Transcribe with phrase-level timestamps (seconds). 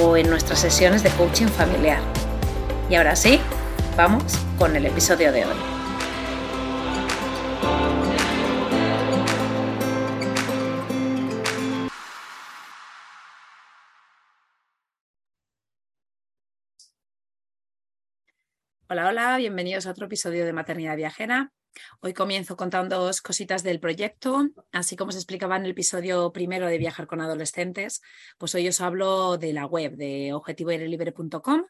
[0.00, 2.00] o en nuestras sesiones de coaching familiar.
[2.88, 3.40] Y ahora sí,
[3.96, 4.24] vamos
[4.58, 5.56] con el episodio de hoy.
[18.88, 21.50] Hola, hola, bienvenidos a otro episodio de Maternidad Viajera.
[22.00, 26.66] Hoy comienzo contando dos cositas del proyecto, así como se explicaba en el episodio primero
[26.66, 28.00] de Viajar con Adolescentes,
[28.38, 31.64] pues hoy os hablo de la web de objetivoairelibre.com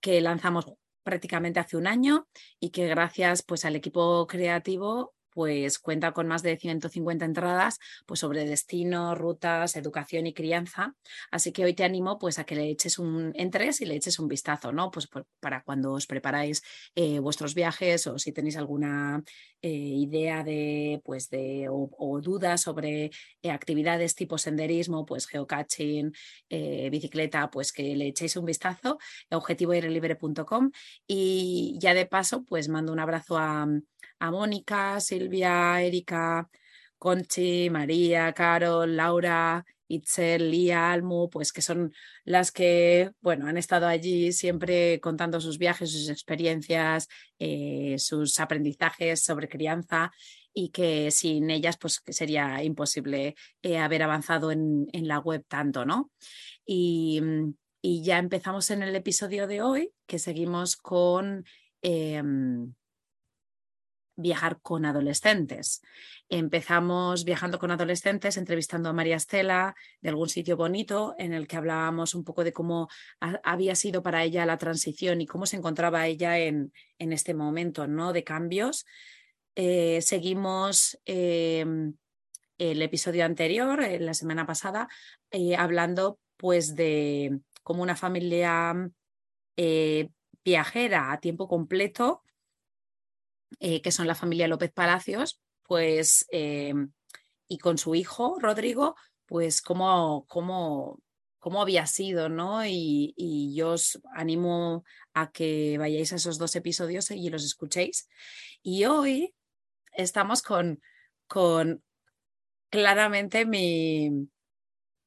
[0.00, 6.12] que lanzamos prácticamente hace un año y que gracias pues al equipo creativo pues cuenta
[6.12, 10.94] con más de 150 entradas pues sobre destino, rutas, educación y crianza.
[11.30, 14.18] Así que hoy te animo pues a que le eches un entres y le eches
[14.18, 14.90] un vistazo, ¿no?
[14.90, 15.08] Pues
[15.40, 16.62] para cuando os preparáis
[16.94, 19.22] eh, vuestros viajes o si tenéis alguna
[19.60, 23.10] eh, idea de pues de o, dudas sobre
[23.42, 26.12] eh, actividades tipo senderismo, pues geocaching,
[26.90, 28.98] bicicleta, pues que le echéis un vistazo,
[29.30, 30.70] objetivoirelibre.com
[31.06, 33.66] y ya de paso pues mando un abrazo a
[34.18, 36.48] a Mónica, Silvia, Erika,
[36.98, 41.92] Conchi, María, Carol, Laura, Itzel, Lía, Almu, pues que son
[42.24, 47.08] las que, bueno, han estado allí siempre contando sus viajes, sus experiencias,
[47.38, 50.12] eh, sus aprendizajes sobre crianza
[50.52, 56.10] y que sin ellas pues sería imposible eh, haber avanzado en, la web tanto, ¿no?
[56.64, 57.20] Y,
[57.82, 61.44] y, ya empezamos en el episodio de hoy, que seguimos con...
[61.82, 62.72] Em,
[64.16, 65.82] viajar con adolescentes.
[66.28, 71.56] Empezamos viajando con adolescentes, entrevistando a María Estela de algún sitio bonito en el que
[71.56, 72.88] hablábamos un poco de cómo
[73.20, 77.86] había sido para ella la transición y cómo se encontraba ella en, en este momento
[77.86, 78.12] ¿no?
[78.12, 78.86] de cambios.
[79.56, 81.94] Eh, seguimos em,
[82.58, 84.88] el episodio anterior, eh, la semana pasada,
[85.30, 88.90] eh, hablando pues de cómo una familia
[90.44, 92.23] viajera a tiempo completo
[93.60, 96.74] eh, que son la familia López Palacios, pues, eh,
[97.48, 98.96] y con su hijo Rodrigo,
[99.26, 101.00] pues cómo, cómo,
[101.38, 102.64] cómo había sido, ¿no?
[102.66, 108.08] Y, yo os animo a que vayáis a esos dos episodios y los escuchéis.
[108.62, 109.34] Y hoy
[109.92, 110.80] estamos con,
[111.26, 111.82] con
[112.70, 114.28] claramente mi,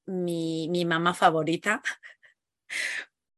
[0.06, 1.82] mi, mi mamá favorita,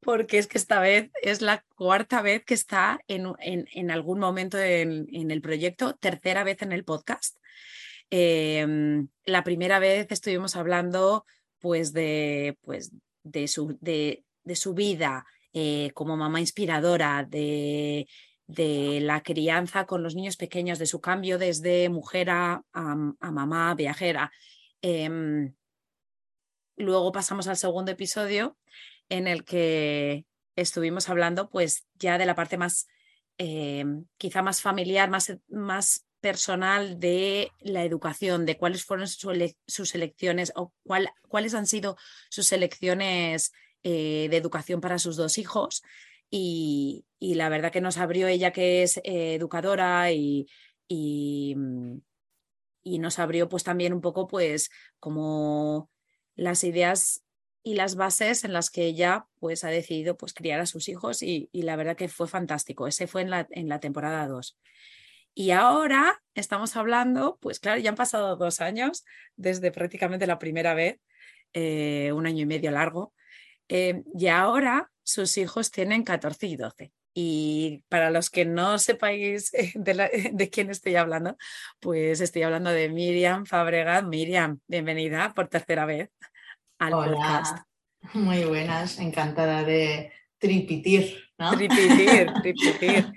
[0.01, 4.57] porque es que esta vez es la cuarta vez que está en, en, algún momento
[4.57, 7.37] en, el proyecto, tercera vez en el podcast.
[8.09, 11.25] Em, la primera vez estuvimos hablando
[11.59, 12.91] pues de, pues,
[13.23, 14.23] de, su, de,
[14.55, 18.07] su vida eh, como mamá inspiradora, de,
[18.49, 24.31] de la crianza con los niños pequeños, de su cambio desde mujer a, mamá viajera.
[24.81, 25.53] Em,
[26.75, 28.57] luego pasamos al segundo episodio
[29.09, 30.25] en el que
[30.55, 32.87] estuvimos hablando pues ya de la parte más,
[33.37, 33.85] eh,
[34.17, 40.73] quizá más familiar, más, más personal de la educación, de cuáles fueron sus elecciones o
[40.83, 41.97] cuáles han sido
[42.29, 43.51] sus elecciones
[43.83, 45.81] eh, de educación para sus dos hijos.
[46.29, 50.47] Y, la verdad que nos abrió ella que es eh, educadora y,
[50.87, 51.55] y,
[52.83, 54.69] y, nos abrió pues también un poco pues
[54.99, 55.89] como
[56.35, 57.23] las ideas
[57.63, 61.21] y las bases en las que ella pues ha decidido pues criar a sus hijos
[61.21, 62.87] y, la verdad que fue fantástico.
[62.87, 64.57] Ese fue en la, en la temporada 2.
[65.33, 70.73] Y ahora estamos hablando, pues claro, ya han pasado dos años desde prácticamente la primera
[70.73, 70.99] vez,
[71.53, 73.13] eh, un año y medio largo,
[73.67, 76.91] eh, y ahora sus hijos tienen 14 y 12.
[77.13, 81.37] Y para los que no sepáis eh, de, de, quién estoy hablando,
[81.79, 84.05] pues estoy hablando de Miriam Fabregat.
[84.05, 86.09] Miriam, bienvenida por tercera vez
[86.79, 87.57] al podcast.
[88.13, 91.51] Muy buenas, encantada de tripitir, ¿no?
[91.51, 93.13] Tripitir, tripitir.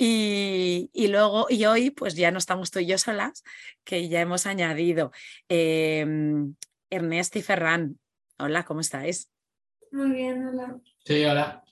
[0.00, 3.44] Y, luego, y hoy, pues ya no estamos tú y yo solas,
[3.84, 5.12] que ya hemos añadido
[5.48, 6.54] em,
[6.90, 7.98] Ernest y Ferran.
[8.38, 9.30] Hola, ¿cómo estáis?
[9.92, 10.80] Muy bien, hola.
[11.04, 11.62] Sí, hola.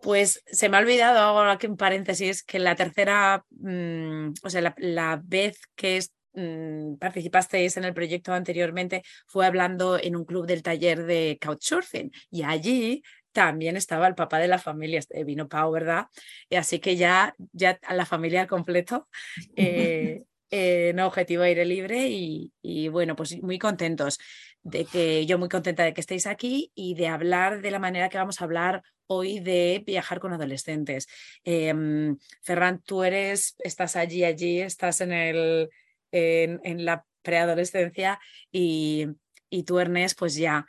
[0.00, 4.74] Pues se me ha olvidado, hago aquí un paréntesis, que la tercera, mm, o sea,
[4.76, 5.96] la, vez que
[6.34, 12.10] mm, participasteis en el proyecto anteriormente fue hablando en un club del taller de Couchsurfing
[12.30, 13.02] y allí
[13.32, 16.06] también estaba el papá de la familia, este, vino Pau, ¿verdad?
[16.48, 19.08] Y así que ya, ya a la familia al completo.
[20.56, 24.20] Eh, en Objetivo Aire Libre y, y, bueno, pues muy contentos
[24.62, 28.08] de que yo muy contenta de que estéis aquí y de hablar de la manera
[28.08, 31.06] que vamos a hablar hoy de viajar con adolescentes.
[31.44, 35.68] Em, Ferran, tú eres, estás allí, allí, estás en, el,
[36.14, 38.20] en, la preadolescencia
[38.52, 39.06] y,
[39.50, 40.66] y tú, Ernest, pues ya.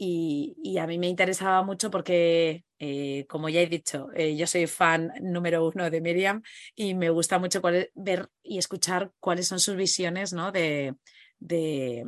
[0.00, 4.68] Y, a mí me interesaba mucho porque, eh, como ya he dicho, eh, yo soy
[4.68, 6.42] fan número uno de Miriam
[6.76, 7.60] y me gusta mucho
[7.94, 10.52] ver y escuchar cuáles son sus visiones ¿no?
[10.52, 10.94] de,
[11.40, 12.06] de,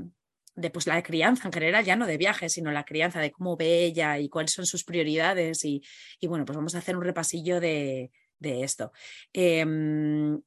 [0.72, 3.84] pues, la crianza en general, ya no de viajes, sino la crianza, de cómo ve
[3.84, 5.64] ella y cuáles son sus prioridades.
[5.64, 5.82] Y,
[6.22, 8.92] bueno, pues vamos a hacer un repasillo de, esto.
[9.32, 10.40] Em,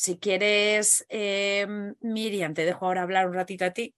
[0.00, 3.94] si quieres, em, Miriam, te dejo ahora hablar un ratito a ti,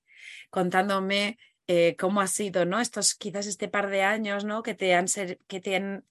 [0.50, 1.38] contándome
[1.68, 2.80] eh, cómo ha sido, ¿no?
[2.80, 4.64] Estos, quizás este par de años, ¿no?
[4.64, 5.06] Que te han,
[5.46, 6.02] que te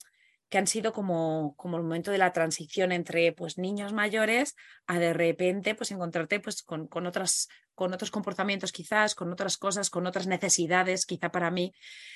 [0.50, 4.56] que han sido como, como el momento de la transición entre pues, niños mayores
[4.88, 9.58] a de repente pues, encontrarte pues, con, con, otras, con otros comportamientos quizás, con otras
[9.58, 11.74] cosas, con otras necesidades, quizá para mí,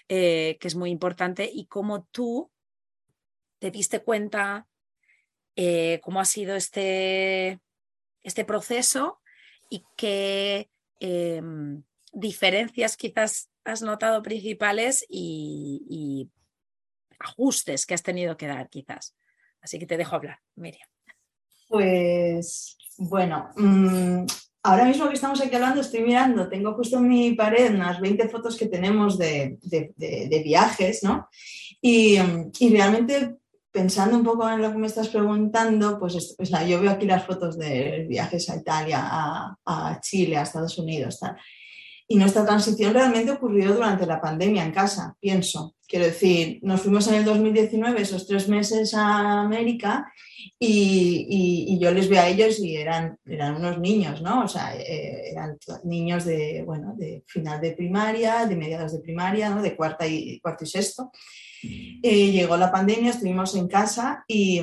[0.07, 2.51] eh, que es muy importante, y cómo tú
[3.60, 4.66] te diste cuenta
[5.56, 7.60] eh, cómo ha sido este,
[8.25, 9.22] este proceso
[9.69, 10.69] y qué
[11.00, 16.30] em, diferencias quizás has notado principales y,
[17.18, 19.16] ajustes que has tenido que dar quizás.
[19.62, 20.88] Así que te dejo hablar, Miriam.
[21.69, 24.25] Pues bueno, mm,
[24.63, 28.27] ahora mismo que estamos aquí hablando, estoy mirando, tengo justo en mi pared unas 20
[28.30, 29.57] fotos que tenemos de,
[30.44, 31.30] viajes, ¿no?
[31.81, 32.18] Y,
[32.69, 33.38] realmente
[33.75, 37.25] pensando un poco en lo que me estás preguntando, pues, pues yo veo aquí las
[37.25, 41.19] fotos de viajes a Italia, a, Chile, a Estados Unidos.
[42.07, 45.75] Y nuestra transición realmente ocurrió durante la pandemia en casa, pienso.
[45.86, 50.10] Quiero decir, nos fuimos en el 2019 esos tres meses a América
[50.57, 54.45] y, yo les veo a ellos y eran, eran unos niños, ¿no?
[54.45, 59.54] O sea, eh, eran niños de, bueno, de final de primaria, de mediados de primaria.
[59.56, 61.12] De cuarta y, cuarto y sexto.
[61.63, 64.62] Eh, llegó la pandemia, estuvimos en casa y,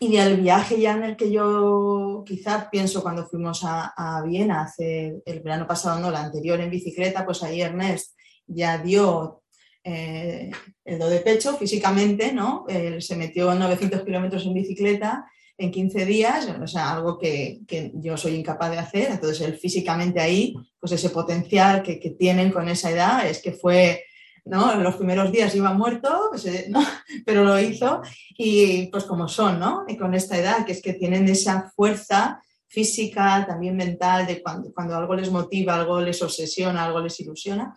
[0.00, 5.16] y el viaje ya en el que yo quizá pienso cuando fuimos a, Viena hace
[5.24, 8.16] el verano pasado, no, la anterior en bicicleta, pues ahí Ernest
[8.46, 9.42] ya dio
[9.84, 10.50] eh,
[10.84, 12.64] el do de pecho físicamente, ¿no?
[12.98, 15.26] se metió 900 kilómetros en bicicleta
[15.58, 19.10] en 15 días, o sea, algo que, que, yo soy incapaz de hacer.
[19.10, 23.52] Entonces, él físicamente ahí, pues ese potencial que, que tienen con esa edad es que
[23.52, 24.04] fue
[24.46, 24.72] ¿no?
[24.72, 26.70] En los primeros días iba muerto, pues, eh,
[27.26, 28.00] pero lo hizo
[28.36, 29.84] y pues como son, ¿no?
[29.86, 34.72] Y con esta edad, que es que tienen esa fuerza física, también mental, de cuando,
[34.72, 37.74] cuando algo les motiva, algo les obsesiona, algo les ilusiona.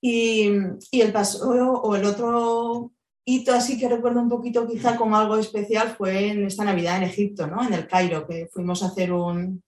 [0.00, 0.50] Y,
[0.90, 2.92] y, el paso o el otro
[3.24, 7.04] hito así que recuerdo un poquito quizá como algo especial fue en esta Navidad en
[7.04, 7.64] Egipto, ¿no?
[7.64, 9.62] En el Cairo, que fuimos a hacer un,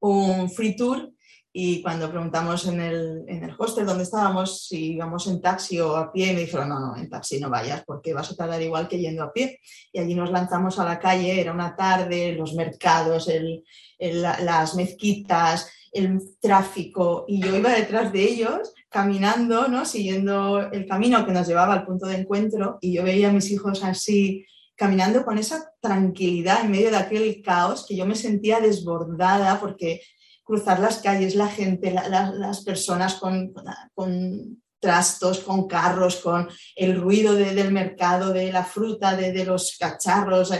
[0.00, 1.12] un free tour
[1.60, 5.96] y cuando preguntamos en el, en el hostel donde estábamos si íbamos en taxi o
[5.96, 8.86] a pie, me dijeron, no, no, en taxi no vayas porque vas a tardar igual
[8.86, 9.58] que yendo a pie.
[9.92, 13.64] Y allí nos lanzamos a la calle, era una tarde, los mercados, el,
[13.98, 19.84] las mezquitas, el tráfico, y yo iba detrás de ellos caminando, ¿no?
[19.84, 23.50] siguiendo el camino que nos llevaba al punto de encuentro, y yo veía a mis
[23.50, 24.46] hijos así
[24.76, 30.02] caminando con esa tranquilidad en medio de aquel caos que yo me sentía desbordada porque
[30.48, 33.52] cruzar las calles, la gente, las personas con,
[33.94, 40.54] con, trastos, con carros, con el ruido del mercado, de la fruta, de, los cacharros.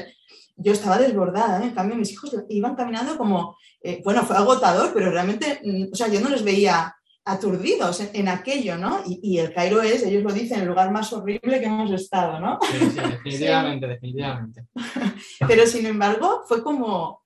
[0.56, 1.68] Yo estaba desbordada, ¿eh?
[1.68, 5.96] en cambio mis hijos iban caminando como, eh, bueno, fue agotador, pero realmente, mm, o
[5.96, 9.02] sea, yo no les veía aturdidos en, aquello, ¿no?
[9.06, 12.58] Y, el Cairo es, ellos lo dicen, el lugar más horrible que hemos estado, ¿no?
[12.62, 14.64] Sí, sí, definitivamente, definitivamente.
[15.46, 17.22] Pero sin embargo, fue como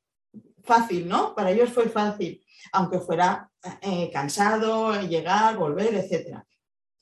[0.62, 1.34] fácil, ¿no?
[1.34, 2.41] Para ellos fue fácil
[2.72, 3.50] aunque fuera
[3.80, 6.38] eh, cansado, llegar, volver, etc.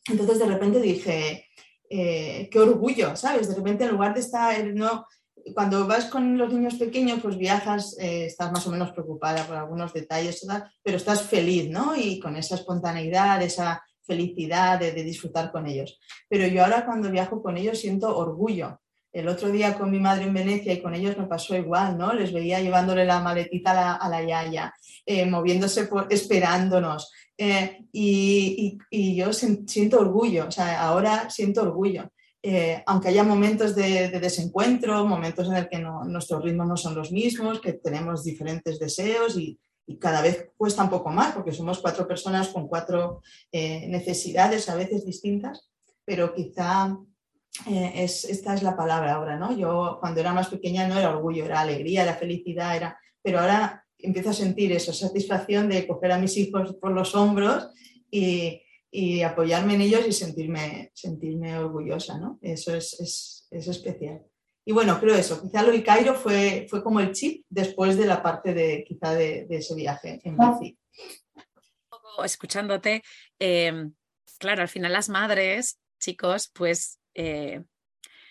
[0.08, 1.46] Entonces de repente dije,
[1.88, 3.48] eh, qué orgullo, ¿sabes?
[3.48, 5.06] De repente en lugar de estar, no,
[5.54, 9.56] cuando vas con los niños pequeños, pues viajas, eh, estás más o menos preocupada por
[9.56, 10.46] algunos detalles,
[10.82, 11.96] pero estás feliz, ¿no?
[11.96, 16.00] Y con esa espontaneidad, esa felicidad de disfrutar con ellos.
[16.28, 18.80] Pero yo ahora cuando viajo con ellos siento orgullo.
[19.12, 22.12] El otro día con mi madre en Venecia y con ellos me pasó igual, ¿no?
[22.12, 24.72] Les veía llevándole la maletita a la, a la yaya,
[25.04, 27.10] eh, moviéndose, por, esperándonos.
[27.36, 28.78] Eh, y,
[29.16, 32.08] yo siento orgullo, o sea, ahora siento orgullo.
[32.42, 36.94] Eh, aunque haya momentos de, de, desencuentro, momentos en el que nuestros ritmos no son
[36.94, 41.52] los mismos, que tenemos diferentes deseos y, y, cada vez cuesta un poco más porque
[41.52, 45.68] somos cuatro personas con cuatro necesidades a veces distintas,
[46.04, 46.96] pero quizá
[47.66, 49.56] eh, es, esta es la palabra ahora, ¿no?
[49.56, 53.84] Yo cuando era más pequeña no era orgullo, era alegría, era felicidad, era, pero ahora
[53.98, 57.68] empiezo a sentir esa satisfacción de coger a mis hijos por los hombros
[58.10, 62.38] y, y apoyarme en ellos y sentirme, sentirme orgullosa, ¿no?
[62.40, 64.22] Eso es, es, es, especial.
[64.64, 68.06] Y bueno, creo eso, quizá lo de Cairo fue, fue como el chip después de
[68.06, 70.78] la parte de quizá de, de ese viaje en bici.
[72.22, 73.02] Escuchándote,
[73.38, 73.90] eh,
[74.38, 77.62] claro, al final las madres, chicos, pues eh,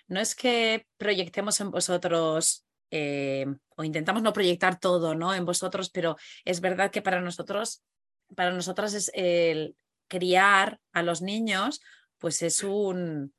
[0.08, 3.46] no es que proyectemos en vosotros eh,
[3.76, 5.34] o intentamos no proyectar todo ¿no?
[5.34, 7.84] en vosotros, pero es verdad que para nosotros,
[8.36, 9.76] para nosotras es el
[10.08, 11.82] criar a los niños,
[12.18, 13.34] pues es un,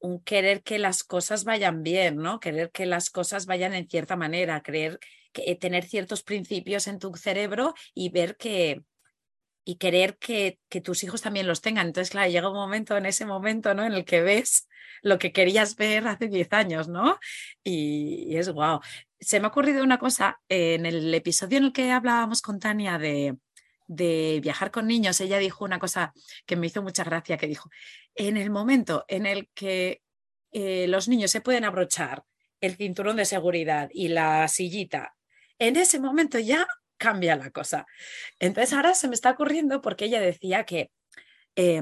[0.00, 2.40] un querer que las cosas vayan bien, ¿no?
[2.40, 4.98] Querer que las cosas vayan en cierta manera, creer
[5.32, 8.82] que tener ciertos principios en tu cerebro y ver que,
[9.68, 11.88] y querer que, tus hijos también los tengan.
[11.88, 13.84] Entonces, claro, llega un momento, en ese momento, ¿no?
[13.84, 14.66] En el que ves
[15.02, 17.18] lo que querías ver hace 10 años, ¿no?
[17.62, 18.80] Y, es guau.
[19.20, 22.96] Se me ha ocurrido una cosa, en el episodio en el que hablábamos con Tania
[22.96, 23.36] de,
[23.88, 26.14] de viajar con niños, ella dijo una cosa
[26.46, 27.68] que me hizo mucha gracia, que dijo,
[28.14, 30.00] en el momento en el que
[30.50, 32.24] eh, los niños se pueden abrochar
[32.62, 35.14] el cinturón de seguridad y la sillita,
[35.58, 36.66] en ese momento ya
[36.98, 37.86] cambia la cosa.
[38.38, 40.90] Entonces ahora se me está ocurriendo porque ella decía que
[41.56, 41.80] eh,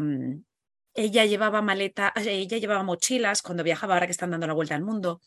[0.97, 4.83] ella llevaba maleta, ella llevaba mochilas cuando viajaba, ahora que están dando la vuelta al
[4.83, 5.21] mundo,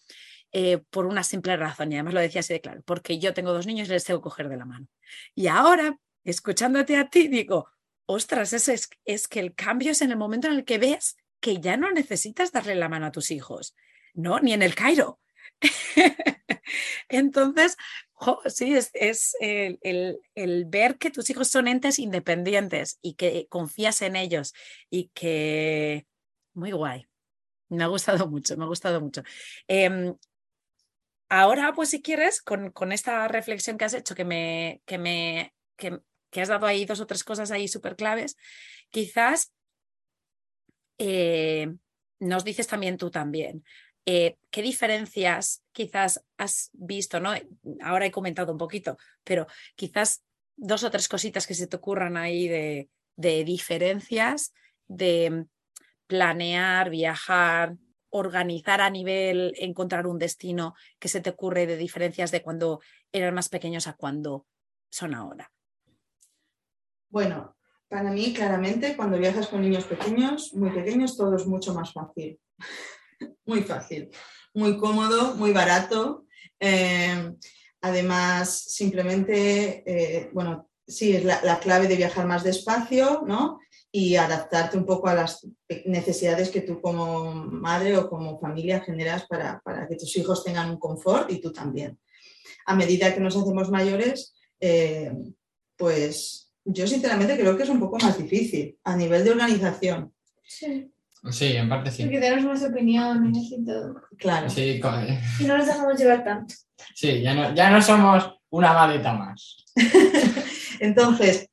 [0.51, 3.53] eh, por una simple razón, y además lo decía así de claro, porque yo tengo
[3.53, 4.87] dos niños y les tengo que coger de la mano.
[5.35, 7.69] Y ahora, escuchándote a ti, digo,
[8.07, 11.17] ostras, es, es, es que el cambio es en el momento en el que ves
[11.39, 13.75] que ya no necesitas darle la mano a tus hijos,
[14.15, 14.39] ¿no?
[14.39, 15.19] Ni en el Cairo.
[17.09, 17.77] Entonces,
[18.47, 24.53] sí, es, el, ver que tus hijos son entes independientes y que confías en ellos
[24.89, 26.05] y que...
[26.53, 27.05] Muy guay.
[27.69, 29.21] Me ha gustado mucho, me ha gustado mucho.
[29.67, 30.13] Eh,
[31.29, 35.99] ahora, pues si quieres, con, esta reflexión que has hecho, que me, que me que,
[36.31, 38.37] que has dado ahí dos o tres cosas ahí súper claves,
[38.89, 39.53] quizás
[40.97, 41.73] eh,
[42.19, 43.63] nos dices también tú también.
[44.11, 47.19] Eh, ¿Qué diferencias quizás has visto?
[47.19, 47.31] ¿no?
[47.83, 50.23] Ahora he comentado un poquito, pero quizás
[50.55, 54.51] dos o tres cositas que se te ocurran ahí de, de diferencias
[54.87, 55.45] de
[56.07, 57.77] planear, viajar,
[58.09, 63.35] organizar a nivel, encontrar un destino que se te ocurre de diferencias de cuando eran
[63.35, 64.47] más pequeños a cuando
[64.89, 65.51] son ahora.
[67.09, 67.55] Bueno,
[67.87, 72.39] para mí claramente cuando viajas con niños pequeños, muy pequeños, todo es mucho más fácil.
[73.45, 74.09] muy fácil,
[74.53, 76.25] muy cómodo, muy barato.
[76.59, 77.31] Eh,
[77.81, 83.59] además, simplemente, eh, bueno, sí, es la, la, clave de viajar más despacio, ¿no?
[83.91, 85.47] Y adaptarte un poco a las
[85.85, 90.69] necesidades que tú como madre o como familia generas para, para que tus hijos tengan
[90.69, 91.99] un confort y tú también.
[92.65, 95.11] A medida que nos hacemos mayores, eh,
[95.75, 100.13] pues yo sinceramente creo que es un poco más difícil a nivel de organización.
[100.43, 100.91] Sí.
[101.31, 102.03] Sí, en parte sí.
[102.03, 104.01] Porque tenemos más opiniones y todo.
[104.17, 104.49] Claro.
[104.49, 105.05] Sí, con...
[105.39, 106.55] Y no nos dejamos llevar tanto.
[106.95, 109.65] Sí, ya no, ya no somos una maleta más.
[110.79, 111.47] Entonces.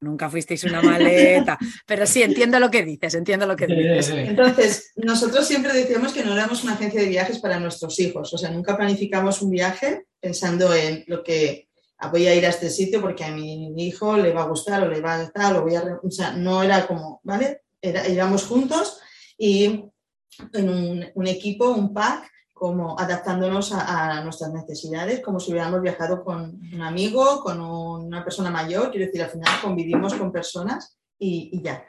[0.00, 4.06] Nunca fuisteis una maleta, pero sí, entiendo lo que dices, entiendo lo que dices.
[4.06, 4.18] Sí, sí.
[4.18, 8.38] Entonces, nosotros siempre decíamos que no éramos una agencia de viajes para nuestros hijos, o
[8.38, 12.68] sea, nunca planificamos un viaje pensando en lo que ah, voy a ir a este
[12.68, 15.62] sitio porque a mi hijo le va a gustar o le va a gustar, o
[15.62, 15.84] voy a...
[16.02, 17.62] O sea, no era como, ¿vale?
[17.80, 19.01] Era, íbamos juntos
[19.42, 19.90] y
[20.52, 26.60] en un, equipo, un pack, como adaptándonos a, nuestras necesidades, como si hubiéramos viajado con
[26.72, 31.84] un amigo, con una persona mayor, quiero decir, al final convivimos con personas y, ya.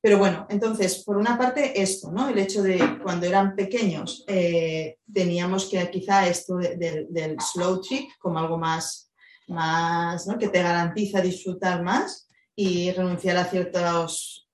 [0.00, 2.28] Pero bueno, entonces, por una parte esto, ¿no?
[2.28, 7.80] El hecho de cuando eran pequeños eh, teníamos que quizá esto de, de, del slow
[7.80, 9.10] trip como algo más,
[9.48, 10.38] más ¿no?
[10.38, 14.45] que te garantiza disfrutar más y renunciar a ciertos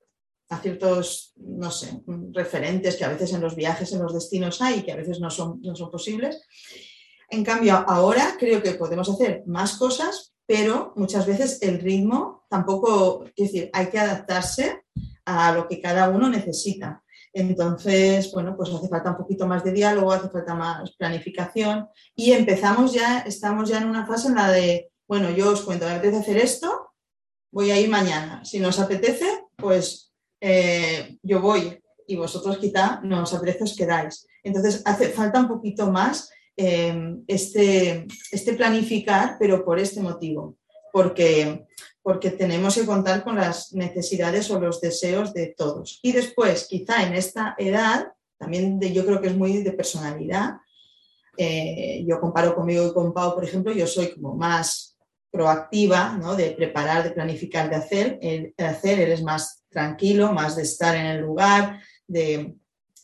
[0.52, 4.82] a ciertos, no sé, referentes que a veces en los viajes, en los destinos hay
[4.82, 6.42] que a veces no son, no son posibles.
[7.30, 13.24] En cambio, ahora creo que podemos hacer más cosas, pero muchas veces el ritmo tampoco,
[13.34, 14.82] es decir, hay que adaptarse
[15.24, 17.02] a lo que cada uno necesita.
[17.32, 22.32] Entonces, bueno, pues hace falta un poquito más de diálogo, hace falta más planificación y
[22.32, 25.92] empezamos ya, estamos ya en una fase en la de, bueno, yo os cuento, me
[25.92, 26.92] apetece hacer esto,
[27.50, 28.44] voy a ir mañana.
[28.44, 30.11] Si nos apetece, pues
[30.44, 34.26] eh, yo voy y vosotros quizá no os apetece, os quedáis.
[34.42, 40.56] Entonces, hace falta un poquito más eh, este, este planificar, pero por este motivo,
[40.92, 41.64] porque
[42.02, 46.00] porque tenemos que contar con las necesidades o los deseos de todos.
[46.02, 50.56] Y después, quizá en esta edad, también yo creo que es muy de personalidad.
[51.36, 54.91] Eh, yo comparo conmigo y con Pau, por ejemplo, yo soy como más
[55.32, 56.36] proactiva, ¿no?
[56.36, 58.18] de preparar, de planificar, de hacer.
[58.20, 62.54] El, hacer, eres más tranquilo, más de estar en el lugar, de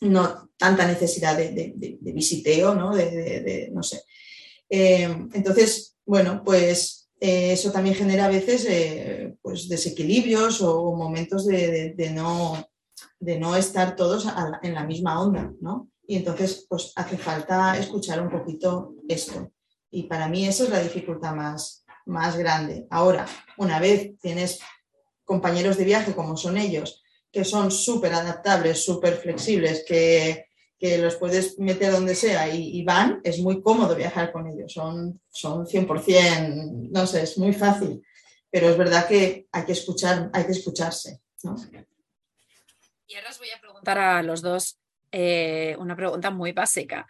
[0.01, 2.95] no tanta necesidad de, visiteo, ¿no?
[2.95, 4.03] De, no sé.
[4.69, 11.45] Eh, entonces, bueno, pues eh, eso también genera a veces eh, pues desequilibrios o momentos
[11.45, 12.69] de, no,
[13.19, 14.27] de no estar todos
[14.61, 15.89] en la misma onda, ¿no?
[16.07, 19.51] Y entonces pues hace falta escuchar un poquito esto.
[19.91, 22.87] Y para mí esa es la dificultad más, más grande.
[22.89, 23.25] Ahora,
[23.57, 24.59] una vez tienes
[25.23, 30.49] compañeros de viaje como son ellos, que son súper adaptables, súper flexibles, que
[30.79, 35.21] que los puedes meter donde sea y, van, es muy cómodo viajar con ellos, son,
[35.29, 38.01] son 100%, no sé, es muy fácil,
[38.49, 41.19] pero es verdad que hay que escuchar, hay que escucharse.
[43.07, 44.79] Y ahora os voy a preguntar a los dos
[45.11, 47.05] eh, una pregunta muy básica.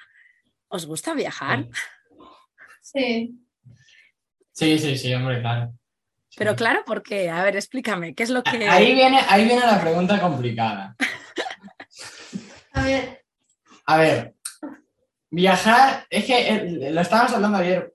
[0.67, 1.67] ¿Os gusta viajar?
[2.81, 3.39] Sí.
[4.59, 5.73] Sí, sí, sí, hombre, claro.
[6.35, 7.29] Pero claro, ¿por qué?
[7.29, 8.67] A ver, explícame, ¿qué es lo que...
[8.67, 10.97] Ahí viene, ahí viene la pregunta complicada.
[12.73, 13.25] A ver,
[13.85, 14.35] a ver,
[15.31, 17.93] viajar, es que eh, lo estábamos hablando ayer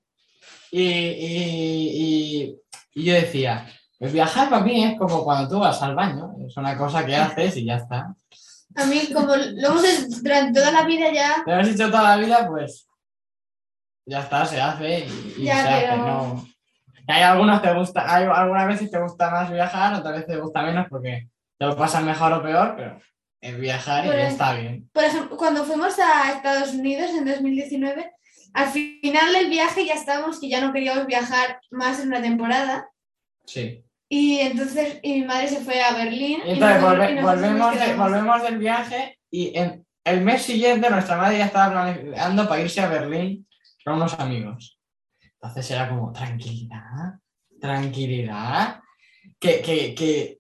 [0.71, 2.57] y,
[2.95, 3.67] yo decía,
[3.99, 7.15] pues viajar para mí es como cuando tú vas al baño, es una cosa que
[7.15, 8.15] haces y ya está.
[8.75, 11.45] A mí, como lo hemos hecho durante toda la vida ya.
[11.47, 12.87] Lo hemos hecho toda la vida, pues
[14.05, 16.54] ya está, se hace y, se hace, no.
[17.07, 20.63] Hay algunos te gusta, hay algunas veces te gusta más viajar, otras veces te gusta
[20.63, 23.01] menos porque te lo pasas mejor o peor, pero
[23.41, 24.89] es viajar y está bien.
[24.93, 28.11] Por ejemplo, cuando fuimos a Estados Unidos en 2019,
[28.55, 32.89] al final del viaje ya estábamos que ya no queríamos viajar más en una temporada.
[33.45, 33.85] Sí.
[34.09, 36.41] Y entonces y mi madre se fue a Berlín.
[36.47, 41.73] Y entonces volvemos, volvemos del viaje y en el mes siguiente nuestra madre ya estaba
[41.73, 43.47] planeando para irse a Berlín
[43.85, 44.79] con unos amigos.
[45.45, 47.19] Entonces era como tranquilidad,
[47.61, 48.81] tranquilidad.
[49.39, 50.39] Que, que, que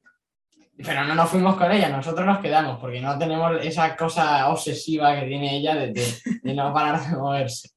[0.76, 5.14] pero no nos fuimos con ella, nosotros nos quedamos, porque no tenemos esa cosa obsesiva
[5.20, 5.94] que tiene ella de,
[6.54, 7.70] no parar de moverse.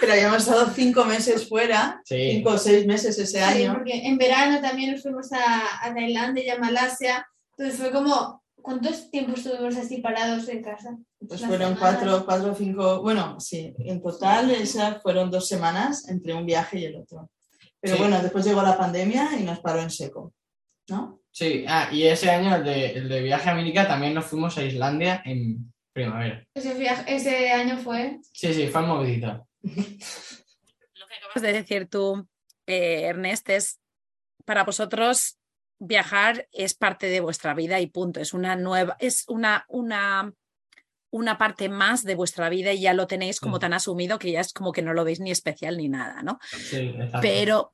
[0.00, 3.74] Pero habíamos estado cinco meses fuera, cinco o seis meses ese año.
[3.74, 7.26] porque en verano también nos fuimos a, a, Tailandia y a Malasia.
[7.58, 10.96] Entonces fue como, ¿cuántos tiempos estuvimos así parados en casa?
[11.26, 16.34] Pues fueron cuatro, cuatro o cinco, bueno, sí, en total esas fueron dos semanas entre
[16.34, 17.30] un viaje y el otro.
[17.80, 20.34] Pero bueno, después llegó la pandemia y nos paró en seco.
[20.90, 21.20] ¿no?
[21.30, 25.22] Sí, ah, y ese año, el de, viaje a América, también nos fuimos a Islandia
[25.24, 26.44] en primavera.
[26.54, 28.18] Ese, año fue.
[28.32, 29.46] Sí, sí, fue movidito.
[29.62, 32.26] Lo que acabas de decir tú,
[32.66, 33.80] eh, Ernest, es
[34.44, 35.38] para vosotros
[35.80, 38.20] viajar es parte de vuestra vida y punto.
[38.20, 40.32] Es una nueva, es una, una,
[41.10, 44.40] una parte más de vuestra vida y ya lo tenéis como tan asumido que ya
[44.40, 46.38] es como que no lo veis ni especial ni nada, ¿no?
[46.70, 47.72] Sí, Pero,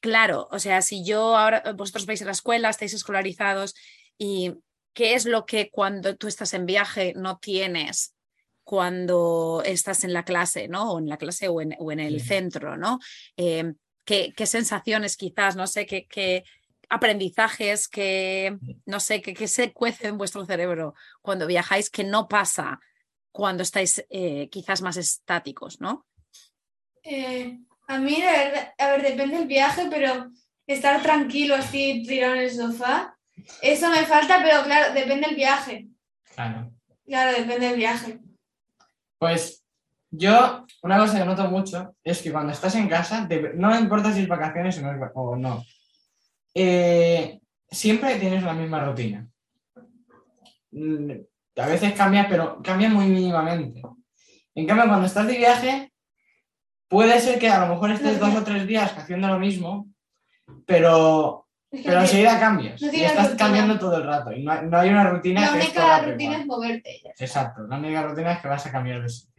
[0.00, 3.74] Claro, o sea, si yo ahora, vosotros vais a la escuela, estáis escolarizados
[4.16, 4.54] y
[4.94, 8.14] qué es lo que cuando tú estás en viaje no tienes
[8.62, 10.92] cuando estás en la clase, ¿no?
[10.92, 13.00] O en la clase o en, el centro, ¿no?
[13.36, 13.72] Eh,
[14.04, 16.44] ¿qué, sensaciones quizás, no sé, qué,
[16.88, 22.80] aprendizajes, que, no sé, qué se cuece en vuestro cerebro cuando viajáis que no pasa
[23.30, 26.06] cuando estáis eh, quizás más estáticos, ¿no?
[27.02, 30.30] Eh, a mí, a ver, depende del viaje, pero
[30.66, 33.16] estar tranquilo así, tirado en el sofá,
[33.62, 35.88] eso me falta, pero claro, depende del viaje.
[36.34, 36.72] Claro.
[37.06, 38.18] Claro, depende del viaje.
[39.18, 39.64] Pues
[40.10, 44.22] yo, una cosa que noto mucho es que cuando estás en casa, no importa si
[44.22, 44.82] es vacaciones
[45.14, 45.64] o no,
[46.58, 47.40] eh,
[47.70, 49.26] siempre tienes la misma rutina.
[50.70, 51.12] Mm,
[51.56, 53.82] a veces cambia, pero cambia muy mínimamente.
[54.54, 55.92] En cambio, cuando estás de viaje,
[56.88, 59.86] Puede ser que a lo mejor estés dos o tres días haciendo lo mismo,
[60.64, 62.80] pero, pero enseguida cambias.
[62.80, 64.32] y estás cambiando todo el rato.
[64.32, 65.42] Y no, hay una rutina.
[65.42, 67.02] La única rutina es moverte.
[67.18, 69.34] Exacto, la única rutina es que vas a cambiar de sitio.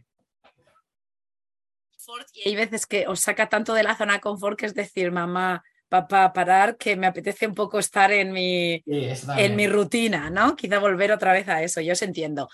[2.34, 5.12] Y hay veces que os saca tanto de la zona de confort que es decir,
[5.12, 10.30] mamá, para parar, que me apetece un poco estar en mi, Sí, en mi rutina,
[10.30, 10.56] ¿no?
[10.56, 12.48] Quizá volver otra vez a eso, yo os entiendo.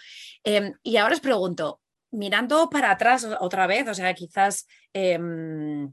[0.45, 5.93] Em, y ahora os pregunto, mirando para atrás otra vez, o sea, quizás em,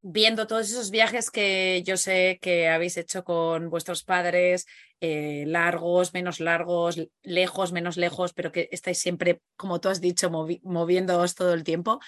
[0.00, 4.66] viendo todos esos viajes que yo sé que habéis hecho con vuestros padres,
[5.00, 10.30] eh, largos, menos largos, lejos, menos lejos, pero que estáis siempre, como tú has dicho,
[10.30, 12.00] movi- moviéndoos todo el tiempo.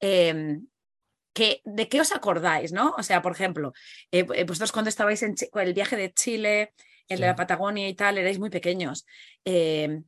[0.00, 0.66] em,
[1.38, 2.94] que, ¿De qué os acordáis, no?
[2.98, 3.72] O sea, por ejemplo,
[4.10, 6.72] eh, eh, vosotros cuando estabais en el viaje de Chile,
[7.06, 9.06] el de la Patagonia y tal, erais muy pequeños.
[9.44, 10.00] Eh,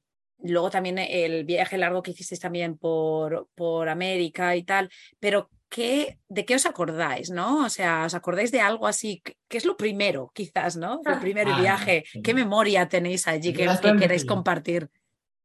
[0.43, 4.90] luego también el viaje largo que hicisteis también por, por América y tal,
[5.21, 7.64] pero ¿qué, ¿de qué os acordáis, no?
[7.64, 9.23] O sea, ¿os acordáis de algo así?
[9.23, 11.01] ¿Qué, es lo primero, quizás, no?
[11.07, 12.03] El primer Ah, viaje.
[12.11, 12.23] sí.
[12.23, 14.90] ¿Qué memoria tenéis allí que, que queréis compartir?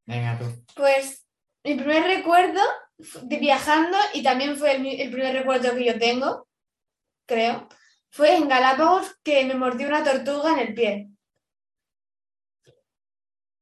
[0.08, 0.45] Venga, tú.
[0.76, 1.24] Pues
[1.65, 2.62] mi primer recuerdo
[3.23, 6.47] de viajando, y también fue el, primer recuerdo que yo tengo,
[7.25, 7.67] creo,
[8.12, 11.10] fue en Galápagos que me mordió una tortuga en el pie.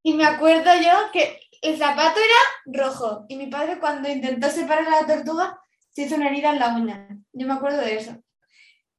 [0.03, 4.85] Y me acuerdo yo que el zapato era rojo y mi padre cuando intentó separar
[4.85, 5.61] a la tortuga
[5.91, 7.07] se hizo una herida en la uña.
[7.31, 8.21] Yo me acuerdo de eso.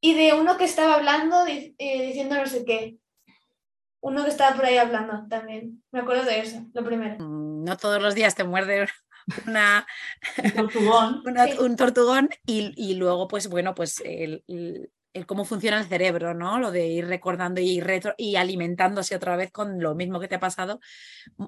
[0.01, 2.97] Y de uno que estaba hablando, eh, diciendo no sé qué.
[4.01, 5.83] Uno que estaba por ahí hablando también.
[5.93, 7.44] Me acuerdo de eso, lo primero.
[7.65, 8.87] No todos los días te muerde
[9.47, 9.87] una,
[10.43, 11.23] Un tortugón.
[11.27, 11.57] una- Sí.
[11.59, 16.35] un tortugón y, y luego, pues bueno, pues el, el- el cómo funciona el cerebro,
[16.35, 16.59] ¿no?
[16.59, 20.35] Lo de ir recordando y, retro- y alimentándose otra vez con lo mismo que te
[20.35, 20.81] ha pasado.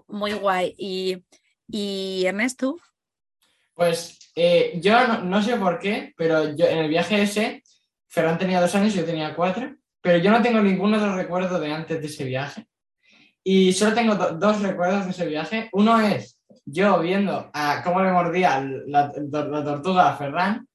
[0.07, 0.72] Muy guay.
[0.79, 1.24] Y,
[1.68, 2.81] y Ernest, tú,
[3.74, 7.62] Pues eh, yo no, no sé por qué, pero yo en el viaje ese,
[8.07, 11.59] Ferran tenía dos años y yo tenía cuatro, pero yo no tengo ningún otro recuerdo
[11.59, 12.68] de antes de ese viaje.
[13.48, 15.68] Y solo tengo do- dos recuerdos de ese viaje.
[15.72, 20.66] Uno es yo viendo a cómo le mordía la, la tortuga a Ferran.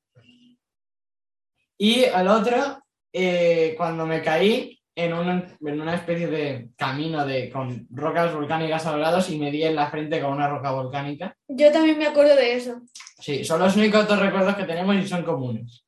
[1.77, 2.81] Y el otro,
[3.12, 8.86] eh, cuando me caí en, un- en una especie de camino de, con rocas volcánicas
[8.86, 11.36] a los lados y me di en la frente con una roca volcánica.
[11.49, 12.81] Yo también me acuerdo de eso.
[13.19, 15.84] Sí, son los únicos dos recuerdos que tenemos y son comunes.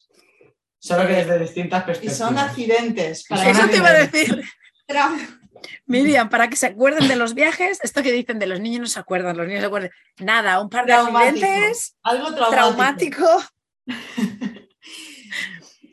[0.79, 2.17] Solo que desde distintas Y perspectivas.
[2.17, 3.25] son accidentes.
[3.29, 4.43] para eso te iba a decir.
[5.85, 8.87] Miriam, para que se acuerden de los viajes, esto que dicen de los niños no
[8.87, 9.91] se acuerdan, los niños se acuerdan.
[10.19, 11.45] Nada, un par de Traumático.
[11.45, 13.25] accidentes, Algo traumático.
[13.25, 13.25] traumático.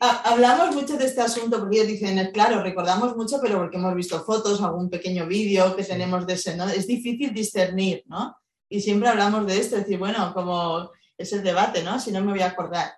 [0.03, 3.93] Ha- Hablamos mucho de este asunto porque ellos dicen, claro, recordamos mucho, pero porque hemos
[3.93, 6.67] visto fotos, algún pequeño vídeo que tenemos de ese, ¿no?
[6.67, 8.35] Es difícil discernir, ¿no?
[8.67, 11.99] Y siempre hablamos de esto, es decir, bueno, como es el debate, ¿no?
[11.99, 12.93] Si no me voy a acordar.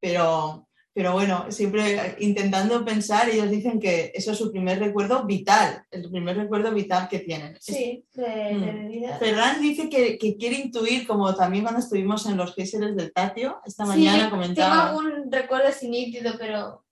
[0.00, 0.67] Pero,
[0.98, 6.10] pero bueno, siempre intentando pensar, ellos dicen que eso es su primer recuerdo vital, el
[6.10, 7.56] primer recuerdo vital que tienen.
[7.60, 9.16] Sí, de, de mi vida.
[9.18, 13.60] Ferran dice que, que quiere intuir, como también cuando estuvimos en los géiseres del Tatio,
[13.64, 14.88] esta Sí, mañana tengo comentaba.
[14.88, 16.84] algún recuerdo así nítido, pero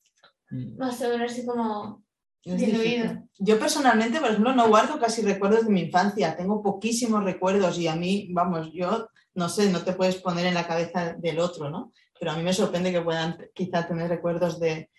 [0.49, 0.79] Mm.
[0.79, 2.05] más o menos así como
[2.45, 3.19] diluido.
[3.39, 7.89] Yo personalmente, por ejemplo, no guardo casi recuerdos de mi infancia, tengo poquísimos recuerdos y
[7.89, 11.69] a mí, vamos, yo no sé, no te puedes poner en la cabeza del otro,
[11.69, 11.93] ¿no?
[12.19, 14.91] Pero a mí me sorprende que puedan quizá tener recuerdos de,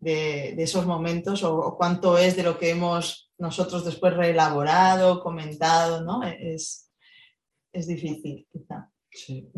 [0.00, 5.22] de- de esos momentos o, o cuánto es de lo que hemos nosotros después reelaborado,
[5.22, 6.22] comentado, ¿no?
[6.22, 6.90] Es,
[7.72, 8.90] es difícil, quizá.
[9.10, 9.48] Sí.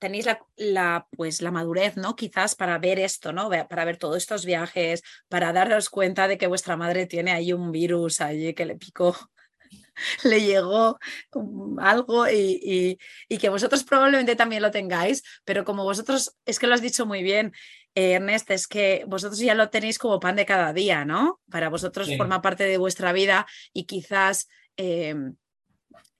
[0.00, 2.16] tenéis la, la, pues, la madurez, ¿no?
[2.16, 3.50] Quizás para ver esto, ¿no?
[3.50, 7.70] Para ver todos estos viajes, para daros cuenta de que vuestra madre tiene ahí un
[7.70, 9.14] virus allí que le picó,
[10.24, 10.98] le llegó
[11.78, 16.66] algo y, y- y que vosotros probablemente también lo tengáis, pero como vosotros, es que
[16.66, 17.52] lo has dicho muy bien,
[17.94, 21.40] eh, Ernest, es que vosotros ya lo tenéis como pan de cada día, ¿no?
[21.50, 22.16] Para vosotros Sí.
[22.16, 24.48] forma parte de vuestra vida y quizás...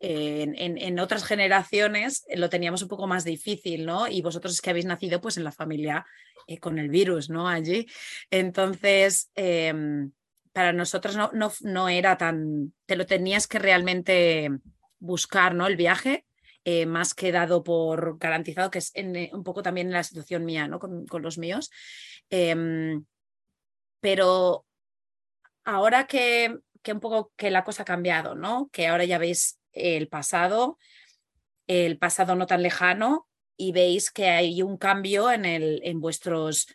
[0.03, 4.09] en, en- en otras generaciones lo teníamos un poco más difícil, ¿no?
[4.09, 6.07] Y vosotros es que habéis nacido pues en la familia
[6.47, 7.47] eh, con el virus, ¿no?
[7.49, 7.87] Allí.
[8.31, 10.11] Entonces, em,
[10.53, 14.51] para nosotros no, no, no era tan, te lo tenías que realmente
[14.99, 15.67] buscar, ¿no?
[15.67, 16.27] El viaje,
[16.65, 20.45] eh, más que dado por garantizado, que es eh, un poco también en la situación
[20.45, 20.79] mía, ¿no?
[20.79, 21.71] Con, con los míos.
[22.29, 23.05] Em,
[24.01, 24.67] pero
[25.65, 28.69] ahora que, que un poco que la cosa ha cambiado, ¿no?
[28.73, 30.79] Que ahora ya veis el pasado,
[31.67, 36.67] el pasado no tan lejano, y veis que hay un cambio en, el, en vuestros,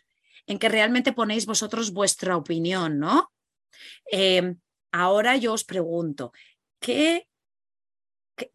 [0.46, 3.32] en que realmente ponéis vosotros vuestra opinión, ¿no?
[4.10, 4.54] Eh,
[4.92, 6.32] ahora yo os pregunto,
[6.80, 7.28] ¿qué,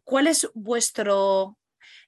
[0.04, 1.58] ¿cuál es vuestro...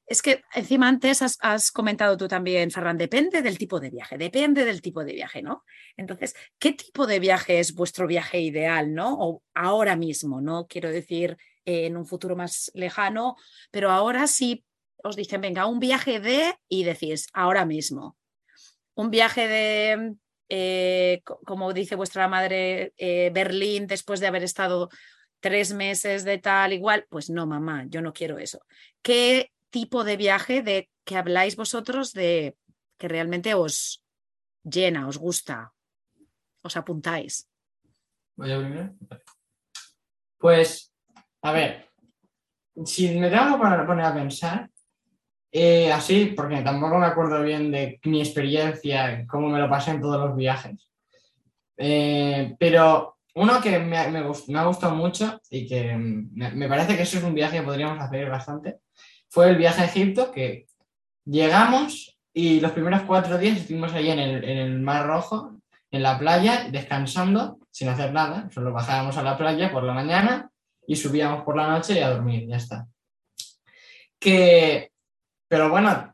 [0.06, 4.66] Es que encima antes has, comentado tú también, Ferran, depende del tipo de viaje, depende
[4.66, 5.64] del tipo de viaje, ¿no?
[5.96, 9.16] Entonces, ¿qué tipo de viaje es vuestro viaje ideal, ¿no?
[9.18, 10.66] O ahora mismo, ¿no?
[10.66, 13.36] Quiero decir, en un futuro más lejano,
[13.70, 14.62] pero ahora sí
[15.02, 18.16] os dicen, venga, un viaje de, y decís, ahora mismo.
[18.94, 20.14] Un viaje de
[20.56, 24.88] eh, co- como dice vuestra madre, eh, Berlín después de haber estado
[25.40, 28.60] tres meses de tal igual, pues no, mamá, yo no quiero eso.
[29.02, 32.56] ¿Qué tipo de viaje de que habláis vosotros de
[32.98, 34.02] que realmente os
[34.62, 35.72] llena, os gusta,
[36.62, 37.48] os apuntáis?
[38.36, 38.94] ¿Voy primero?
[40.38, 40.92] Pues,
[41.42, 41.90] a ver,
[42.84, 44.70] si me tengo que poner a pensar,
[45.56, 50.00] eh, así, porque tampoco me acuerdo bien de mi experiencia, cómo me lo pasé en
[50.00, 50.88] todos los viajes.
[51.76, 56.96] Eh, pero uno que me, me ha gustado mucho y que mm, me, me parece
[56.96, 58.80] que eso es un viaje que podríamos hacer bastante,
[59.28, 60.66] fue el viaje a Egipto, que
[61.24, 65.60] llegamos y los primeros cuatro días estuvimos ahí en el, en el Mar Rojo,
[65.92, 68.50] en la playa, descansando, sin hacer nada.
[68.50, 70.50] Solo bajábamos a la playa por la mañana
[70.84, 72.88] y subíamos por la noche y a dormir, ya está.
[74.18, 74.90] Que,
[75.54, 76.12] pero bueno,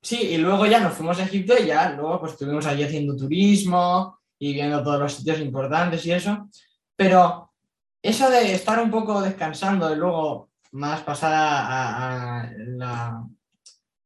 [0.00, 3.14] sí, y luego ya nos fuimos a Egipto y ya luego pues estuvimos allí haciendo
[3.14, 6.48] turismo y viendo todos los sitios importantes y eso.
[6.96, 7.52] Pero
[8.00, 13.22] eso de estar un poco descansando y luego más pasar a,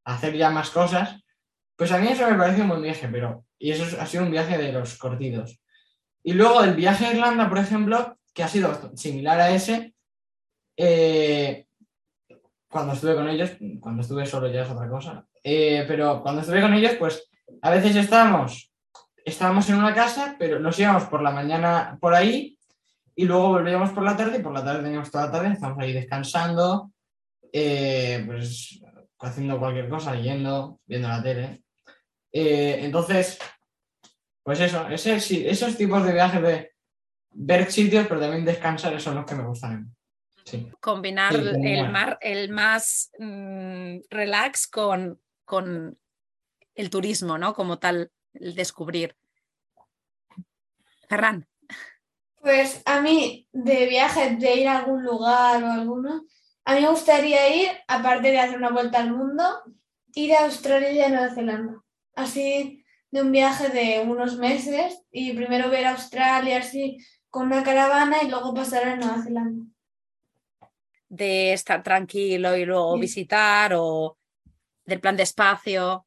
[0.02, 1.22] hacer ya más cosas,
[1.76, 4.24] pues a mí eso me parece un buen viaje, pero y eso es- ha sido
[4.24, 5.60] un viaje de los cortitos.
[6.24, 9.94] Y luego el viaje a Irlanda, por ejemplo, que ha sido similar a ese,
[10.76, 11.68] eh,
[12.74, 16.60] cuando estuve con ellos, cuando estuve solo ya es otra cosa, eh, pero cuando estuve
[16.60, 17.30] con ellos, pues
[17.62, 18.72] a veces estábamos,
[19.24, 22.58] estábamos en una casa, pero nos íbamos por la mañana por ahí
[23.14, 25.84] y luego volvíamos por la tarde y por la tarde teníamos toda la tarde, estábamos
[25.84, 26.90] ahí descansando,
[27.52, 28.80] eh, pues
[29.20, 31.62] haciendo cualquier cosa, leyendo, viendo la tele.
[32.32, 33.38] Eh, entonces,
[34.42, 36.72] pues eso, esos tipos de viajes de
[37.34, 39.94] ver sitios, pero también descansar, son los que me gustan.
[40.44, 40.70] Sí.
[40.80, 41.90] Combinar Sí, el, bueno.
[41.90, 45.98] mar, el más mm, relax con, con
[46.74, 47.54] el turismo, ¿no?
[47.54, 49.16] Como tal, el descubrir.
[51.08, 51.46] Ferran,
[52.40, 56.24] Pues a mí, de viajes, de ir a algún lugar o alguno,
[56.64, 59.62] a mí me gustaría ir, aparte de hacer una vuelta al mundo,
[60.14, 61.82] ir a Australia y a Nueva Zelanda.
[62.14, 66.98] Así de un viaje de unos meses y primero ver Australia así
[67.30, 69.66] con una caravana y luego pasar a Nueva Zelanda.
[71.14, 73.00] De estar tranquilo y luego Sí.
[73.00, 74.18] visitar o
[74.84, 76.06] del plan de espacio.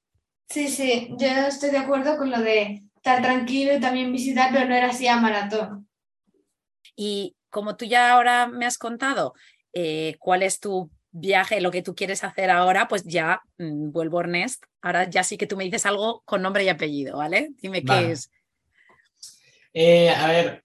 [0.49, 4.67] Sí, sí, yo estoy de acuerdo con lo de estar tranquilo y también visitar, pero
[4.67, 5.87] no era así a maratón.
[6.95, 9.33] Y como tú ya ahora me has contado
[9.73, 14.19] eh, cuál es tu viaje, lo que tú quieres hacer ahora, pues ya mm, vuelvo
[14.21, 14.63] Ernest.
[14.81, 17.49] Ahora ya sí que tú me dices algo con nombre y apellido, ¿vale?
[17.61, 18.11] Dime qué Vale.
[18.11, 18.31] es.
[19.73, 20.63] Eh, a ver,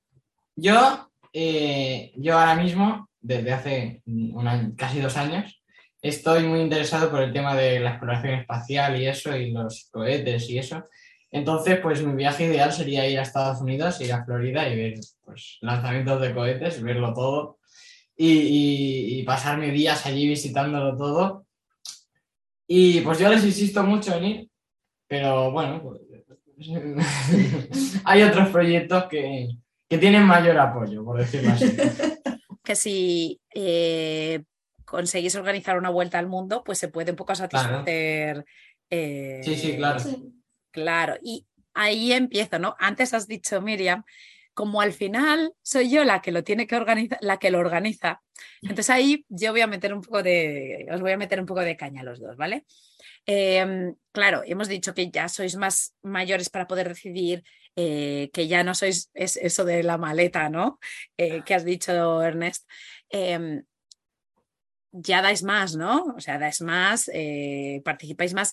[0.57, 4.03] yo, eh, yo ahora mismo, desde hace
[4.77, 5.63] casi dos años,
[6.03, 10.51] estoy muy interesado por el tema de la exploración espacial y eso, y los cohetes
[10.51, 10.85] y eso.
[11.31, 14.95] Entonces, pues mi viaje ideal sería ir a Estados Unidos, ir a Florida y ver
[15.25, 17.59] pues, lanzamientos de cohetes, verlo todo
[18.17, 21.47] y, y- y pasarme días allí visitándolo todo.
[22.67, 24.49] Y pues yo les insisto mucho en ir,
[25.07, 26.01] pero bueno, pues,
[28.05, 29.49] hay otros proyectos que,
[29.89, 31.75] que tienen mayor apoyo, por decirlo así.
[32.65, 34.43] Que si eh,
[34.85, 38.45] conseguís organizar una vuelta al mundo, pues se puede un poco satisfacer.
[38.91, 40.01] eh, Sí, sí, claro.
[40.71, 42.77] Claro, y ahí empiezo, ¿no?
[42.79, 44.05] Antes has dicho, Miriam,
[44.55, 48.23] como al final soy yo la que lo tiene que organizar, la que lo organiza.
[48.63, 51.61] Entonces ahí yo voy a meter un poco de, os voy a meter un poco
[51.61, 52.65] de caña a los dos, ¿vale?
[53.27, 57.43] Em, claro, hemos dicho que ya sois más mayores para poder decidir,
[57.77, 60.79] eh, que ya no sois es, eso de la maleta, ¿no?
[61.17, 62.69] Eh, que has dicho, Ernest.
[63.09, 63.65] Em,
[64.93, 66.05] ya dais más, ¿no?
[66.17, 68.53] O sea, dais más, eh, participáis más.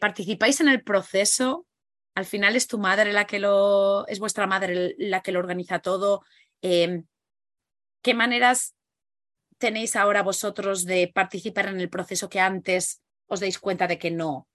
[0.00, 1.66] ¿Participáis en el proceso?
[2.14, 5.80] Al final es tu madre la que lo, es vuestra madre la que lo organiza
[5.80, 6.22] todo.
[6.62, 7.04] Em,
[8.02, 8.74] ¿Qué maneras
[9.58, 14.10] tenéis ahora vosotros de participar en el proceso que antes os deis cuenta de que
[14.10, 14.48] no?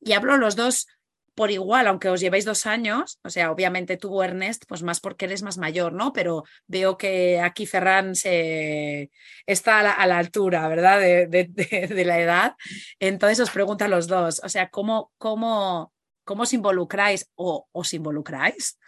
[0.00, 0.86] Y hablo los dos
[1.34, 5.24] por igual, aunque os llevéis dos años, o sea, obviamente tú, Ernest, pues más porque
[5.24, 6.12] eres más mayor, ¿no?
[6.12, 9.10] Pero veo que aquí Ferran se
[9.46, 11.00] está a la, altura, ¿verdad?
[11.00, 12.54] De la edad.
[12.98, 15.92] Entonces os pregunto a los dos, o sea, ¿cómo, cómo,
[16.24, 18.78] cómo os involucráis o os involucráis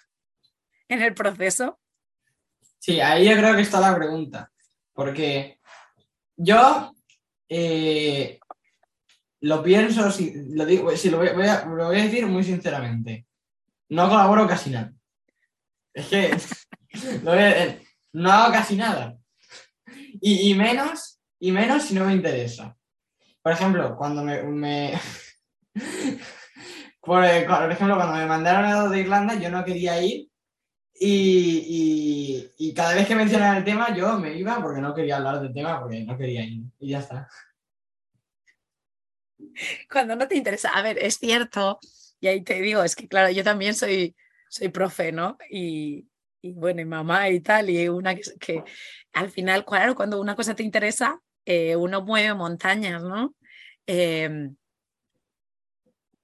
[0.89, 1.79] en el proceso?
[2.79, 4.51] Sí, ahí yo creo que está la pregunta.
[4.93, 5.61] Porque
[6.37, 6.93] yo
[7.49, 8.41] eh,
[9.43, 13.27] lo pienso, si lo digo, si lo voy, a, lo voy a decir muy sinceramente.
[13.89, 14.93] No colaboro casi nada.
[15.93, 16.37] Es que
[18.13, 19.19] no hago casi nada.
[20.21, 22.77] Y, y menos, y menos si no me interesa.
[23.43, 24.93] Por ejemplo, cuando me, me-
[25.75, 26.19] eh,
[27.03, 30.29] por ejemplo, cuando me mandaron a de Irlanda, yo no quería ir.
[30.95, 35.17] Y, y- y cada vez que mencionaban el tema, yo me iba porque no quería
[35.17, 36.63] hablar del tema, porque no quería ir.
[36.79, 37.29] Y ya está.
[39.91, 40.71] Cuando no te interesa.
[40.71, 41.79] A ver, es cierto,
[42.21, 44.15] y ahí te digo, es que claro, yo también soy,
[44.49, 45.37] soy profe, ¿no?
[45.51, 46.09] Y,
[46.41, 48.65] y bueno, y mamá y tal, y una que,
[49.13, 53.35] al final, claro, cuando una cosa te interesa, eh, uno mueve montañas, ¿no?
[53.87, 54.57] Em,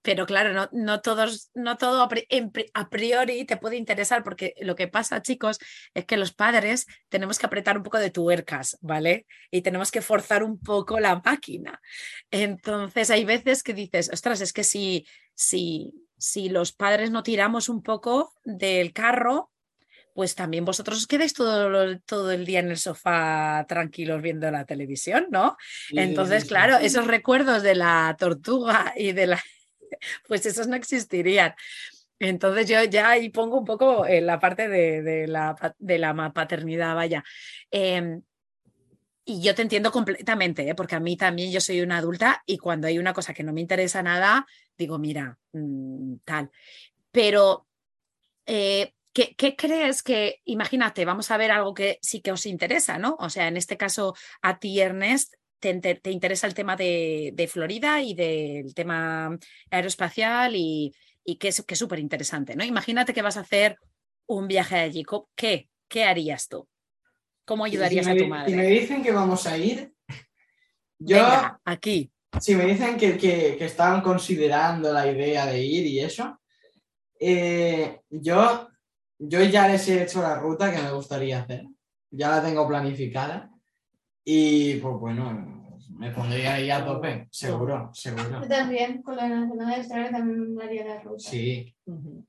[0.08, 4.88] pero claro, no, no, todos, no todo a priori te puede interesar, porque lo que
[4.88, 5.58] pasa, chicos,
[5.92, 9.26] es que los padres tenemos que apretar un poco de tuercas, ¿vale?
[9.50, 11.78] Y tenemos que forzar un poco la máquina.
[12.30, 17.68] Entonces hay veces que dices, ostras, es que si, si, si los padres no tiramos
[17.68, 19.50] un poco del carro,
[20.14, 24.64] pues también vosotros os quedáis todo, todo el día en el sofá tranquilos viendo la
[24.64, 25.58] televisión, ¿no?
[25.90, 29.44] Entonces, claro, esos recuerdos de la tortuga y de la...
[30.28, 31.54] pues esos no existirían.
[32.18, 36.32] Entonces yo ya ahí pongo un poco en la parte de, de la, de la
[36.32, 37.24] paternidad, vaya.
[37.70, 38.22] Em,
[39.24, 40.74] y yo te entiendo completamente, ¿eh?
[40.74, 43.52] porque a mí también yo soy una adulta y cuando hay una cosa que no
[43.52, 44.46] me interesa nada,
[44.76, 46.50] digo, mira, mm, tal.
[47.10, 47.66] Pero,
[48.46, 52.98] eh, ¿qué, qué crees que, imagínate, vamos a ver algo que sí que os interesa,
[52.98, 53.16] ¿no?
[53.20, 57.30] O sea, en este caso, a ti, Ernest, te, inter- te interesa el tema de,
[57.34, 59.36] de Florida y del tema
[59.70, 60.94] aeroespacial y,
[61.24, 62.64] y que es que es súper interesante, ¿no?
[62.64, 63.76] Imagínate que vas a hacer
[64.26, 65.04] un viaje allí.
[65.34, 65.68] ¿Qué?
[65.88, 66.68] ¿Qué harías tú?
[67.44, 68.50] ¿Cómo si ayudarías me a tu madre?
[68.50, 69.92] Si me dicen que vamos a ir,
[70.98, 72.10] yo, Venga, aquí.
[72.40, 76.40] si me dicen que, que, que estaban considerando la idea de ir y eso,
[77.20, 78.68] eh, yo,
[79.18, 81.66] yo ya les he hecho la ruta que me gustaría hacer.
[82.10, 83.50] Ya la tengo planificada.
[84.30, 88.42] Y pues bueno, me pondría ahí a tope, seguro, seguro.
[88.42, 91.30] Yo también, con la Nacional de Australia también me haría la ruta.
[91.30, 91.74] Sí.
[91.86, 92.26] Ujú.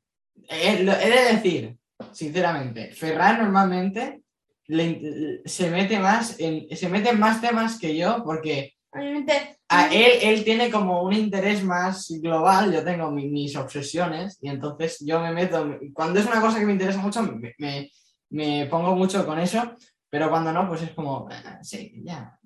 [0.48, 1.78] He, lo- he de decir,
[2.14, 4.22] sinceramente, Ferran normalmente
[4.68, 9.94] le- se mete más en, se mete en más temas que yo porque Obviamente, a
[9.94, 14.98] él, él tiene como un interés más global, yo tengo mi- mis obsesiones y entonces
[15.06, 17.92] yo me meto, cuando es una cosa que me interesa mucho, me, me-
[18.30, 19.76] me pongo mucho con eso,
[20.10, 22.40] pero cuando no, pues es como, "Ah, sí, ya.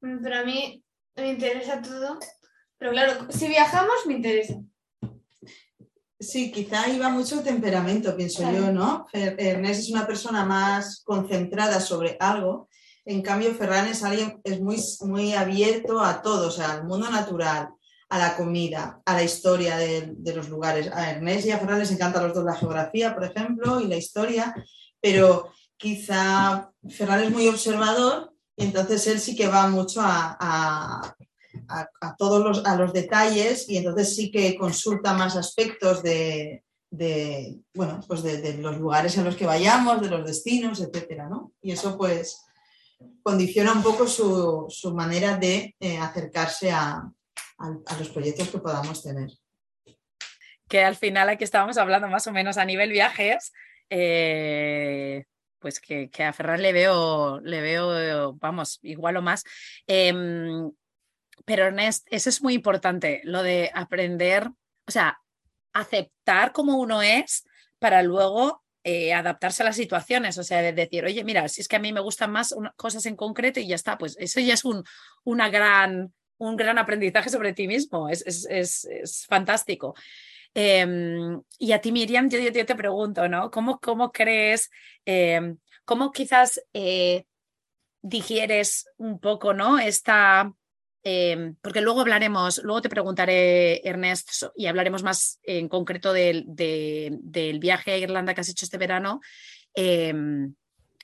[0.00, 0.82] mm, pero a mí
[1.16, 2.18] me interesa todo.
[2.78, 4.54] Pero claro, si viajamos, me interesa.
[6.18, 8.58] Sí, quizá iba mucho el temperamento, pienso Claro.
[8.58, 9.06] yo, ¿no?
[9.12, 12.68] Ernest es una persona más concentrada sobre algo,
[13.06, 17.10] en cambio Ferran es alguien es muy, muy abierto a todo, o sea, al mundo
[17.10, 17.70] natural,
[18.10, 20.90] a la comida, a la historia de, de los lugares.
[20.92, 23.96] A Ernest y a Ferran les encanta los dos la geografía, por ejemplo, y la
[23.96, 24.54] historia,
[25.00, 31.16] pero quizá Ferran es muy observador y entonces él sí que va mucho a, a-
[31.68, 36.62] a- a todos los, a los detalles y entonces sí que consulta más aspectos de,
[36.90, 41.28] de, bueno, pues de, de los lugares en los que vayamos, de los destinos, etcétera,
[41.28, 41.52] ¿no?
[41.62, 42.44] Y eso pues
[43.22, 46.90] condiciona un poco su, su manera de eh, acercarse a,
[47.58, 49.30] a- a los proyectos que podamos tener.
[50.68, 53.52] que al final aquí estábamos hablando más o menos a nivel viajes,
[53.88, 55.24] eh,
[55.60, 59.44] pues que, que a Ferran le veo, le veo, vamos, igual o más.
[59.86, 60.70] Em,
[61.44, 64.48] pero Ernest, eso es muy importante, lo de aprender,
[64.86, 65.18] o sea,
[65.72, 67.44] aceptar como uno es
[67.78, 71.68] para luego eh, adaptarse a las situaciones, o sea, de decir, oye, mira, si es
[71.68, 74.54] que a mí me gustan más cosas en concreto y ya está, pues eso ya
[74.54, 74.84] es un,
[75.24, 79.94] una gran, un gran aprendizaje sobre ti mismo, es, es- es fantástico.
[80.54, 83.50] Em, y a ti, Miriam, yo, yo- te pregunto, ¿no?
[83.50, 84.70] ¿Cómo, cómo crees,
[85.04, 87.24] em, cómo quizás eh,
[88.02, 89.78] digieres un poco, ¿no?
[89.78, 90.52] Esta,
[91.02, 97.10] em, porque luego hablaremos, luego te preguntaré, Ernest, y hablaremos más en concreto del, de-
[97.22, 99.20] del viaje a Irlanda que has hecho este verano,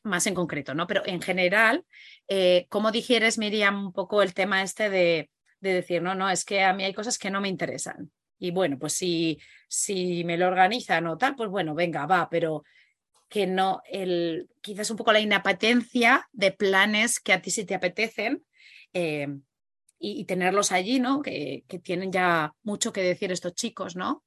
[0.05, 0.87] más en concreto, ¿no?
[0.87, 1.85] Pero en general,
[2.29, 6.45] eh, ¿cómo digieres, Miriam, un poco el tema este de, de decir, no, no, es
[6.45, 8.11] que a mí hay cosas que no me interesan?
[8.39, 12.65] Y bueno, pues si, si me lo organizan o tal, pues bueno, venga, va, pero
[13.29, 17.75] que no, el, quizás un poco la inapetencia de planes que a ti sí te
[17.75, 18.45] apetecen
[18.93, 19.27] eh,
[19.99, 21.23] y, y tenerlos allí, ¿no?
[21.23, 24.23] Que, que tienen ya mucho que decir estos chicos, ¿no?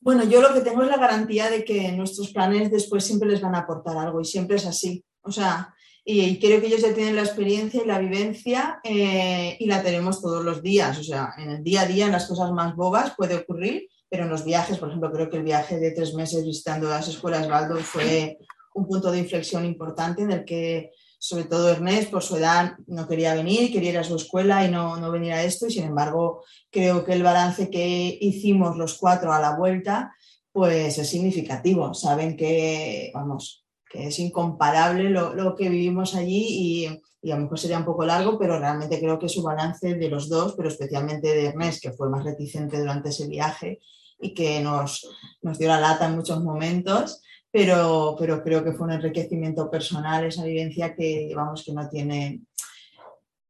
[0.00, 3.40] Bueno, yo lo que tengo es la garantía de que nuestros planes después siempre les
[3.40, 5.04] van a aportar algo y siempre es así.
[5.22, 5.72] O sea,
[6.04, 10.20] y, creo que ellos ya tienen la experiencia y la vivencia eh, y la tenemos
[10.20, 10.98] todos los días.
[10.98, 14.24] O sea, en el día a día, en las cosas más bobas puede ocurrir, pero
[14.24, 17.48] en los viajes, por ejemplo, creo que el viaje de tres meses visitando las escuelas
[17.48, 18.38] Waldorf fue
[18.74, 20.90] un punto de inflexión importante en el que
[21.24, 24.70] sobre todo Ernest, por su edad, no quería venir, quería ir a su escuela y
[24.72, 25.68] no, no venir a esto.
[25.68, 30.16] Y sin embargo, creo que el balance que hicimos los cuatro a la vuelta,
[30.50, 31.94] pues es significativo.
[31.94, 33.61] Saben que, vamos,
[33.94, 38.04] es incomparable lo, lo que vivimos allí y, y, a lo mejor sería un poco
[38.04, 41.92] largo, pero realmente creo que su balance de los dos, pero especialmente de Ernest, que
[41.92, 43.80] fue más reticente durante ese viaje
[44.20, 45.08] y que nos,
[45.42, 50.24] nos dio la lata en muchos momentos, pero, pero creo que fue un enriquecimiento personal
[50.24, 52.40] esa vivencia que, vamos, que no tiene...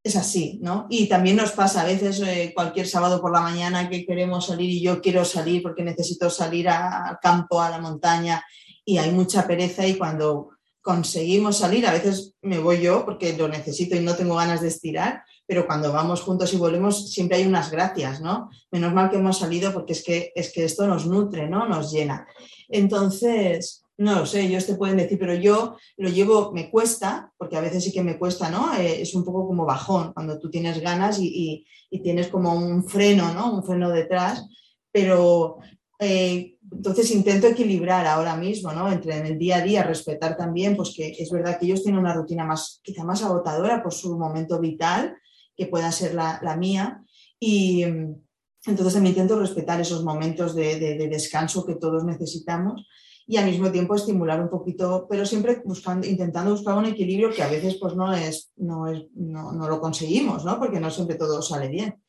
[0.05, 0.89] Es así, ¿no?
[0.91, 4.69] Y también nos pasa a veces eh, cualquier sábado por la mañana que queremos salir
[4.69, 8.45] y yo quiero salir porque necesito salir al campo, a la montaña
[8.85, 10.51] y hay mucha pereza y cuando
[10.83, 14.69] conseguimos salir, a veces me voy yo porque lo necesito y no tengo ganas de
[14.69, 18.51] estirar, pero cuando vamos juntos y volvemos siempre hay unas gracias, ¿no?
[18.71, 21.69] Menos mal que hemos salido porque es que, es que esto nos nutre, ¿no?
[21.69, 22.27] Nos llena.
[22.69, 27.57] Entonces, no lo sé, ellos te pueden decir, pero yo lo llevo, me cuesta, porque
[27.57, 28.75] a veces sí que me cuesta, ¿no?
[28.75, 31.65] Eh, es un poco como bajón, cuando tú tienes ganas y,
[32.03, 33.53] tienes como un freno, ¿no?
[33.53, 34.49] Un freno detrás,
[34.91, 35.59] pero
[35.99, 38.91] eh, entonces intento equilibrar ahora mismo, ¿no?
[38.91, 42.01] Entre en el día a día, respetar también, pues que es verdad que ellos tienen
[42.01, 45.17] una rutina más, quizá más agotadora por su momento vital,
[45.57, 47.03] que pueda ser la, la mía,
[47.39, 52.87] y entonces también intento respetar esos momentos de, de, de descanso que todos necesitamos
[53.27, 57.43] y al mismo tiempo estimular un poquito, pero siempre buscando, intentando buscar un equilibrio que
[57.43, 60.59] a veces pues no, es, no, es, no, no lo conseguimos, ¿no?
[60.59, 62.02] porque no siempre todo sale bien.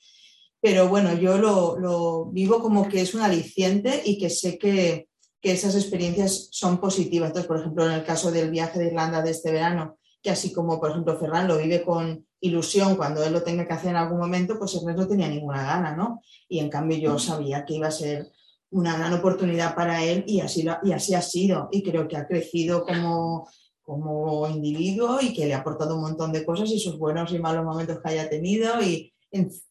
[0.64, 5.10] Pero bueno, yo lo, lo, vivo como que es un aliciente y que sé que,
[5.42, 7.28] que esas experiencias son positivas.
[7.28, 10.54] Entonces, por ejemplo, en el caso del viaje de Irlanda de este verano, que así
[10.54, 13.98] como, por ejemplo, Ferran lo vive con ilusión cuando él lo tenga que hacer en
[13.98, 16.22] algún momento, pues Ernest no tenía ninguna gana, ¿no?
[16.48, 18.32] Y en cambio yo sabía que iba a ser
[18.70, 21.68] una gran oportunidad para él y así, lo, y así ha sido.
[21.74, 23.50] Y creo que ha crecido como,
[23.82, 27.40] como individuo y que le ha aportado un montón de cosas y sus buenos y
[27.40, 28.82] malos momentos que haya tenido.
[28.82, 29.13] Y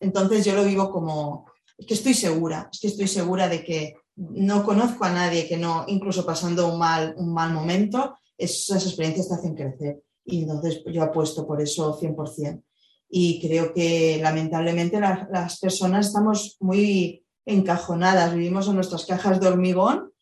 [0.01, 1.47] entonces yo lo vivo como,
[1.79, 5.57] es que estoy segura, es que estoy segura de que no conozco a nadie que
[5.57, 10.03] no, incluso pasando un mal, un mal momento, esas experiencias te hacen crecer.
[10.25, 12.63] Y entonces yo apuesto por eso 100%.
[13.09, 19.49] Y creo que lamentablemente las, las personas estamos muy encajonadas, vivimos en nuestras cajas de
[19.49, 20.13] hormigón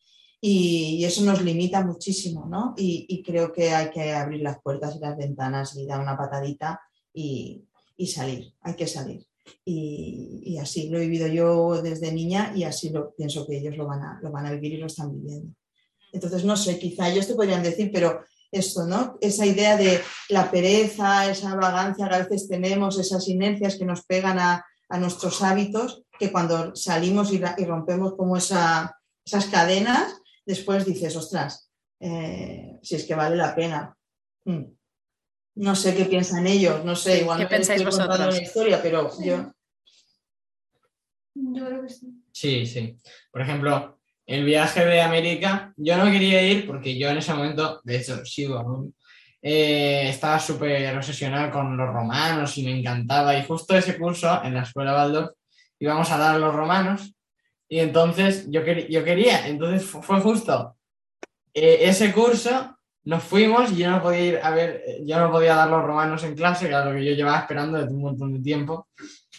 [0.41, 2.75] y, eso nos limita muchísimo, ¿no?
[2.77, 6.17] Y, y, creo que hay que abrir las puertas y las ventanas y dar una
[6.17, 6.81] patadita
[7.13, 7.65] y,
[7.97, 9.27] y salir, hay que salir.
[9.65, 13.87] Y, así lo he vivido yo desde niña y así lo pienso que ellos lo
[13.87, 15.55] van, a, lo van a vivir y lo están viviendo.
[16.13, 19.17] Entonces, no sé, quizá ellos te podrían decir, pero esto, ¿no?
[19.21, 24.05] Esa idea de la pereza, esa vagancia que a veces tenemos, esas inercias que nos
[24.05, 30.85] pegan a, a nuestros hábitos, que cuando salimos y, rompemos como esa, esas cadenas, después
[30.85, 31.71] dices, ostras,
[32.01, 33.97] eh, si es que vale la pena.
[34.45, 34.65] Hmm.
[35.61, 38.19] No sé qué piensan ellos, no sé, igual ¿Qué pensáis vosotros?
[38.19, 39.27] la historia, pero sí.
[39.27, 39.53] yo...
[41.35, 42.07] Yo creo que sí.
[42.33, 42.97] Sí, sí.
[43.31, 47.81] Por ejemplo, el viaje de América, yo no quería ir porque yo en ese momento,
[47.85, 48.95] de hecho, sigo aún,
[49.43, 53.37] eh, estaba súper obsesionado con los romanos y me encantaba.
[53.37, 55.33] Y justo ese curso en la escuela Waldorf
[55.79, 57.15] íbamos a dar los romanos
[57.69, 60.77] y entonces yo, quer yo quería, entonces fue justo
[61.53, 65.55] eh, ese curso, nos fuimos y yo no podía ir a ver, yo no podía
[65.55, 68.35] dar los romanos en clase, que era lo que yo llevaba esperando desde un montón
[68.35, 68.89] de tiempo.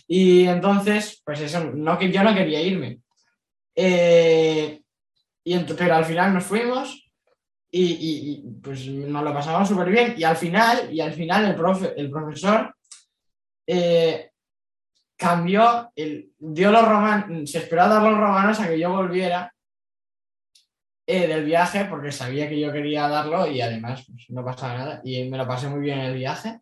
[0.08, 3.00] Y entonces, pues eso, no, yo no quería irme.
[3.76, 4.82] Eh,
[5.44, 7.10] y pero al final nos fuimos
[7.72, 10.16] y, y, y pues nos lo pasamos súper bien.
[10.18, 12.76] Y al final, y al final el, profe, el profesor
[13.66, 14.32] eh,
[15.16, 19.54] cambió, el, dio los romanos, se esperó a dar los romanos a que yo volviera
[21.08, 25.02] eh, del viaje porque sabía que yo quería darlo y además pues, no pasaba nada.
[25.04, 26.62] Y me lo pasé muy bien en el viaje.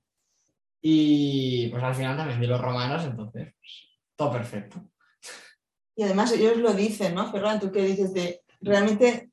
[0.81, 4.81] Y pues al final también di los romanos, entonces pues, todo perfecto.
[5.95, 7.59] Y además ellos lo dicen, ¿no, Ferran?
[7.59, 9.31] Tú que dices de realmente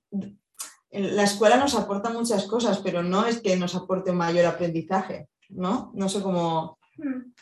[0.91, 5.29] la escuela nos aporta muchas cosas, pero no es que nos aporte un mayor aprendizaje,
[5.51, 5.93] ¿no?
[5.95, 6.79] No sé cómo.
[6.97, 7.33] Hmm.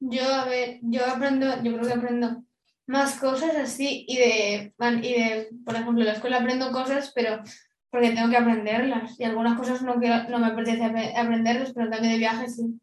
[0.00, 2.42] Yo, a ver, yo aprendo, yo creo que aprendo
[2.86, 7.42] más cosas así y de, y de, por ejemplo, en la escuela aprendo cosas, pero
[7.90, 10.84] porque tengo que aprenderlas y algunas cosas no, quiero, no me apetece
[11.16, 12.80] aprenderlas, pero también de viajes sí.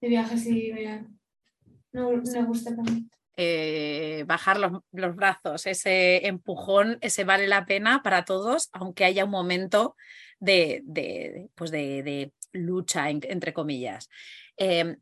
[0.00, 1.06] De viajes sí me,
[1.92, 3.10] no, me gusta también.
[3.38, 9.24] Eh, bajar los, los, brazos, ese empujón, ese vale la pena para todos, aunque haya
[9.24, 9.94] un momento
[10.38, 14.08] de, de, pues de, de lucha, en, entre comillas.
[14.56, 14.96] Eh,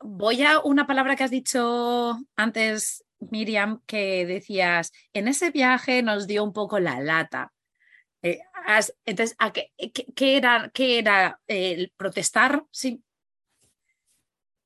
[0.00, 6.26] voy a una palabra que has dicho antes, Miriam, que decías, en ese viaje nos
[6.26, 7.52] dio un poco la lata.
[8.22, 12.64] Eh, has- entonces, ¿a qué, qué- qué era, qué era eh, el protestar?
[12.70, 13.02] Sí,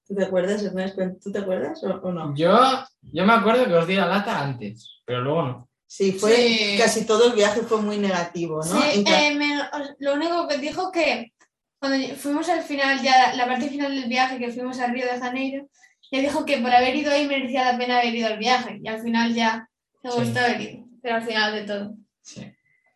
[0.07, 0.97] ¿Tú te acuerdas, Ernest?
[1.23, 2.35] ¿Tú te acuerdas o, o no?
[2.35, 2.59] Yo,
[3.03, 5.69] yo me acuerdo que os di la lata antes, pero luego no.
[5.87, 6.77] Sí, fue Sí.
[6.79, 8.65] casi todo el viaje fue muy negativo, ¿no?
[8.65, 9.59] Sí, eh, me-
[9.99, 11.33] lo único que dijo que
[11.79, 15.19] cuando fuimos al final, ya la parte final del viaje, que fuimos a Río de
[15.21, 15.69] Janeiro,
[16.11, 18.79] le dijo que por haber ido ahí merecía la pena haber ido al viaje.
[18.83, 19.69] Y al final ya
[20.03, 20.19] me Sí.
[20.19, 21.95] gustó haber ido, pero al final de todo.
[22.23, 22.53] Sí.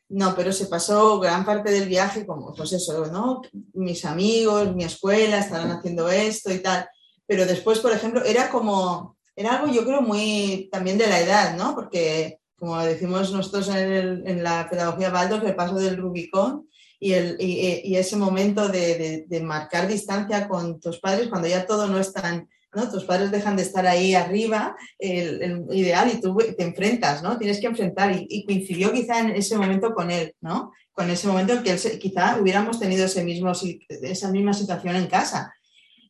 [0.08, 3.40] No, pero se pasó gran parte del viaje como, pues eso, ¿no?
[3.72, 6.86] Mis amigos, mi escuela, estarán haciendo esto y tal.
[7.26, 11.56] Pero después, por ejemplo, era como, era algo yo creo muy también de la edad,
[11.56, 11.74] ¿no?
[11.74, 16.68] Porque, como decimos nosotros en, el- en la pedagogía Baldos, el paso del Rubicón
[17.00, 21.48] y, el, y, y ese momento de, de- de marcar distancia con tus padres cuando
[21.48, 22.90] ya todo no es tan, ¿no?
[22.90, 27.38] Tus padres dejan de estar ahí arriba, el, ideal, y tú te enfrentas, ¿no?
[27.38, 30.72] Tienes que enfrentar y, y coincidió quizá en ese momento con él, ¿no?
[30.92, 33.52] Con ese momento en que él quizá hubiéramos tenido ese mismo,
[33.88, 35.52] esa misma situación en casa.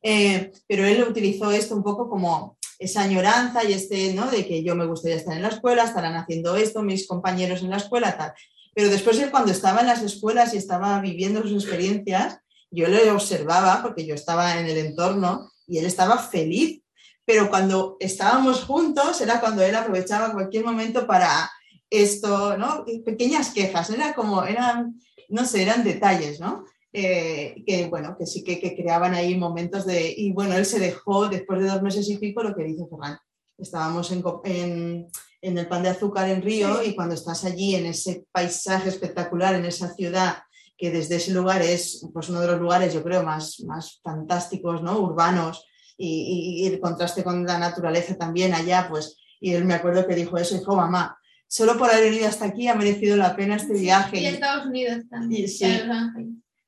[0.02, 4.30] Eh, pero él utilizó esto un poco como esa añoranza y este, ¿no?
[4.30, 7.70] De que yo me gustaría estar en la escuela, estarán haciendo esto, mis compañeros en
[7.70, 8.32] la escuela, tal.
[8.74, 12.38] Pero después él cuando estaba en las escuelas y estaba viviendo sus experiencias,
[12.70, 16.82] yo le observaba porque yo estaba en el entorno y él estaba feliz.
[17.24, 21.50] Pero cuando estábamos juntos era cuando él aprovechaba cualquier momento para
[21.88, 22.84] esto, ¿no?
[23.04, 26.64] Pequeñas quejas, era como, eran, no sé, eran detalles, ¿no?
[26.92, 30.78] Eh, que bueno, que sí que, que creaban ahí momentos de, y bueno, él se
[30.78, 33.18] dejó después de dos meses y pico lo que dice Ferran.
[33.56, 35.06] Estábamos en,
[35.40, 39.54] en el pan de azúcar en Río y cuando estás allí en ese paisaje espectacular,
[39.54, 40.42] en esa ciudad,
[40.76, 44.82] que desde ese lugar es pues, uno de los lugares, yo creo, más, más fantásticos,
[44.82, 44.98] ¿no?
[44.98, 45.64] Urbanos,
[45.96, 50.06] y, y- y el contraste con la naturaleza también allá, pues, y él me acuerdo
[50.06, 51.16] que dijo eso, dijo, mamá,
[51.46, 54.18] solo por haber venido hasta aquí ha merecido la pena este viaje.
[54.20, 55.44] Y Estados Unidos también.
[55.44, 55.64] Y sí.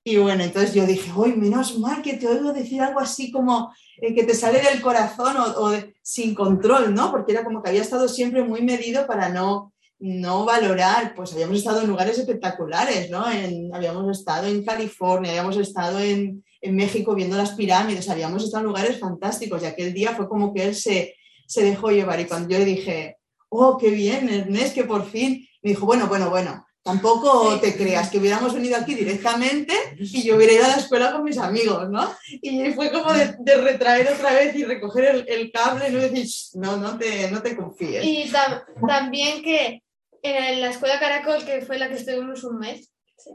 [0.04, 3.72] y bueno, entonces yo dije, uy, menos mal que te oigo decir algo así como
[4.02, 7.10] eh, que te sale del corazón o, o de- sin control, ¿no?
[7.10, 9.72] Porque era como que había estado siempre muy medido para no,
[10.06, 13.30] no valorar, pues habíamos estado en lugares espectaculares, ¿no?
[13.30, 18.60] En- habíamos estado en California, habíamos estado en, en México viendo las pirámides, habíamos estado
[18.64, 21.14] en lugares fantásticos y aquel día fue como que él se,
[21.46, 23.16] se dejó llevar y cuando yo le dije,
[23.48, 28.10] oh, qué bien, Ernest, que por fin, me dijo, bueno, bueno, bueno, tampoco te creas
[28.10, 31.88] que hubiéramos venido aquí directamente y yo hubiera ido a la escuela con mis amigos,
[31.88, 32.10] ¿no?
[32.42, 36.26] Y fue como de, de retraer otra vez y recoger el, el cable, no decir,
[36.26, 38.04] "Shh, no, no te, no te confíes.
[38.04, 39.82] Y tam- también que
[40.24, 43.30] en la escuela Caracol, que fue la que estuvimos un mes, ¿sí?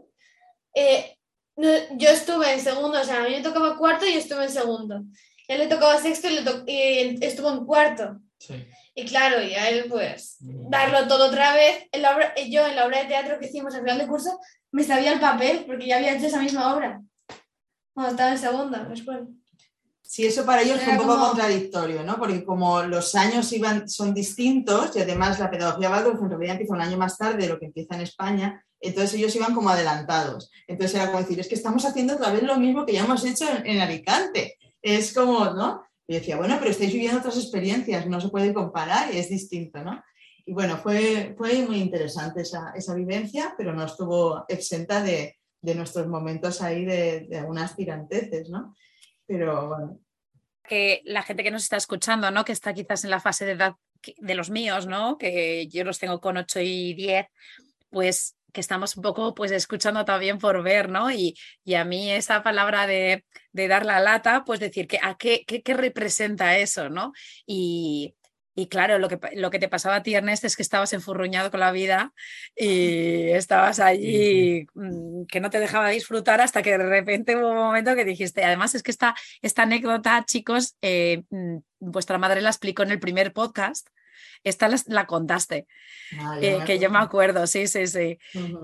[0.75, 1.15] eh,
[1.55, 4.45] no- yo estuve en segundo, o sea, a mí me tocaba cuarto y yo estuve
[4.45, 5.01] en segundo.
[5.47, 8.19] Él le tocaba sexto y, le to- y estuvo en cuarto.
[8.39, 8.65] Sí.
[8.95, 11.87] Y claro, y a él pues darlo todo otra vez.
[11.91, 14.39] En la obra- yo en la obra de teatro que hicimos al final de curso
[14.71, 17.01] me sabía el papel porque ya había hecho esa misma obra.
[17.93, 19.19] Cuando estaba en segundo, después.
[20.11, 22.17] Sí, eso para ellos fue un poco como- contradictorio, ¿no?
[22.17, 26.73] Porque como los años iban, son distintos y además la pedagogía Waldorf en realidad empieza
[26.73, 30.49] un año más tarde de lo que empieza en España, entonces ellos iban como adelantados.
[30.67, 33.23] Entonces era como decir, es que estamos haciendo otra vez lo mismo que ya hemos
[33.23, 34.57] hecho en, en Alicante.
[34.81, 35.83] Es como, ¿no?
[36.07, 39.29] Y yo decía, bueno, pero estáis viviendo otras experiencias, no se puede comparar y es
[39.29, 40.01] distinto, ¿no?
[40.43, 45.75] Y bueno, fue, fue muy interesante esa, esa vivencia, pero no estuvo exenta de, de
[45.75, 48.73] nuestros momentos ahí de, de algunas tiranteces, ¿no?
[49.29, 49.99] Pero bueno.
[50.63, 52.43] que la gente que nos está escuchando, ¿no?
[52.43, 53.75] Que está quizás en la fase de edad
[54.17, 55.17] de los míos, ¿no?
[55.17, 57.27] Que yo los tengo con 8 y 10,
[57.91, 61.11] pues que estamos un poco pues escuchando también por ver, ¿no?
[61.11, 65.15] Y, y a mí esa palabra de, de dar la lata, pues decir que a
[65.15, 67.13] qué, qué, qué representa eso, ¿no?
[67.45, 68.15] Y,
[68.61, 71.49] y claro, lo que, lo que te pasaba a ti, Ernest, es que estabas enfurruñado
[71.51, 72.13] con la vida
[72.55, 77.55] y estabas allí mm, que no te dejaba disfrutar hasta que de repente hubo un
[77.57, 82.49] momento que dijiste, además es que esta, esta anécdota, chicos, eh, mm, vuestra madre la
[82.49, 83.87] explicó en el primer podcast,
[84.43, 85.67] esta la, la contaste,
[86.19, 87.45] Ah, eh, que yo me acuerdo.
[87.47, 88.17] sí, sí, sí.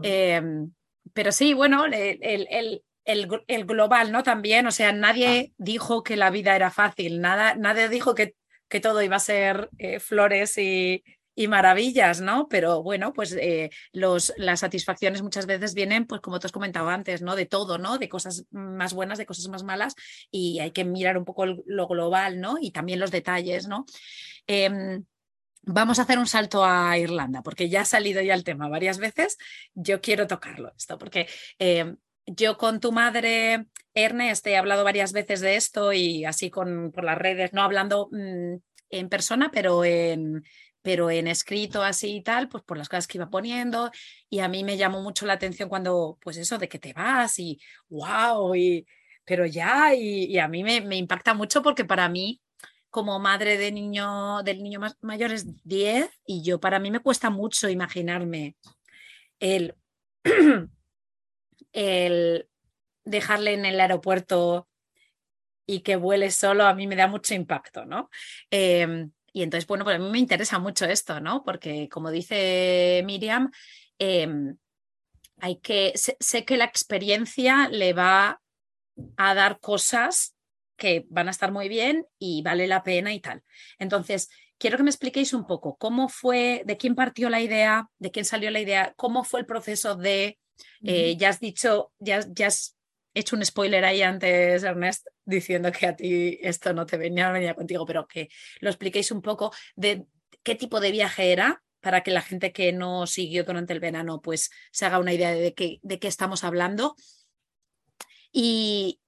[0.04, 0.72] Em,
[1.14, 4.24] pero sí, bueno, el, el- el- el el global, ¿no?
[4.24, 8.34] También, o sea, nadie dijo que la vida era fácil, nada, nadie dijo que,
[8.68, 11.04] que todo iba a ser eh, flores y,
[11.36, 12.48] y maravillas, ¿no?
[12.48, 16.90] Pero bueno, pues eh, los, las satisfacciones muchas veces vienen, pues como te has comentado
[16.90, 17.36] antes, ¿no?
[17.36, 17.98] De todo, ¿no?
[17.98, 19.96] De cosas más buenas, de cosas más malas,
[20.32, 22.56] y hay que mirar un poco lo global, ¿no?
[22.60, 23.86] Y también los detalles, ¿no?
[24.48, 25.04] Em,
[25.68, 29.00] Vamos a hacer un salto a Irlanda, porque ya ha salido ya el tema varias
[29.00, 29.38] veces.
[29.74, 31.96] Yo quiero tocarlo esto, porque eh,
[32.28, 37.06] yo con tu madre, Ernest, he hablado varias veces de esto y así con, por
[37.06, 38.56] las redes, no hablando mm,
[38.90, 40.44] en persona, pero en,
[40.82, 43.90] pero en escrito así y tal, pues por las cosas que iba poniendo.
[44.30, 47.40] Y a mí me llamó mucho la atención cuando, pues eso, de que te vas
[47.40, 48.86] y wow, y,
[49.26, 52.42] pero ya, y, a mí me, impacta mucho porque para mí,
[52.90, 57.00] como madre de niño, del niño más mayor es 10 y yo para mí me
[57.00, 58.56] cuesta mucho imaginarme
[59.40, 59.76] el,
[61.74, 62.48] el
[63.06, 64.68] dejarle en el aeropuerto
[65.66, 68.10] y que vuele solo, a mí me da mucho impacto, ¿no?
[68.52, 71.44] Em, y entonces, bueno, pues a mí me interesa mucho esto, ¿no?
[71.44, 73.52] Porque como dice Miriam,
[73.98, 74.58] em,
[75.40, 78.42] hay que, sé, que la experiencia le va
[79.18, 80.36] a dar cosas
[80.78, 83.44] que van a estar muy bien y vale la pena y tal.
[83.80, 88.12] Entonces, quiero que me expliquéis un poco cómo fue, de quién partió la idea, de
[88.12, 90.40] quién salió la idea, cómo fue el proceso de,
[90.84, 92.75] eh, ya has dicho, ya, ya has
[93.16, 97.56] hecho un spoiler ahí antes, Ernest, diciendo que a ti esto no te venía, venía
[97.56, 100.06] contigo, pero que lo expliquéis un poco de
[100.44, 104.22] qué tipo de viaje era para que la gente que no siguió durante el verano
[104.22, 106.96] pues se haga una idea de qué, de qué estamos hablando.
[108.32, 109.00] Y,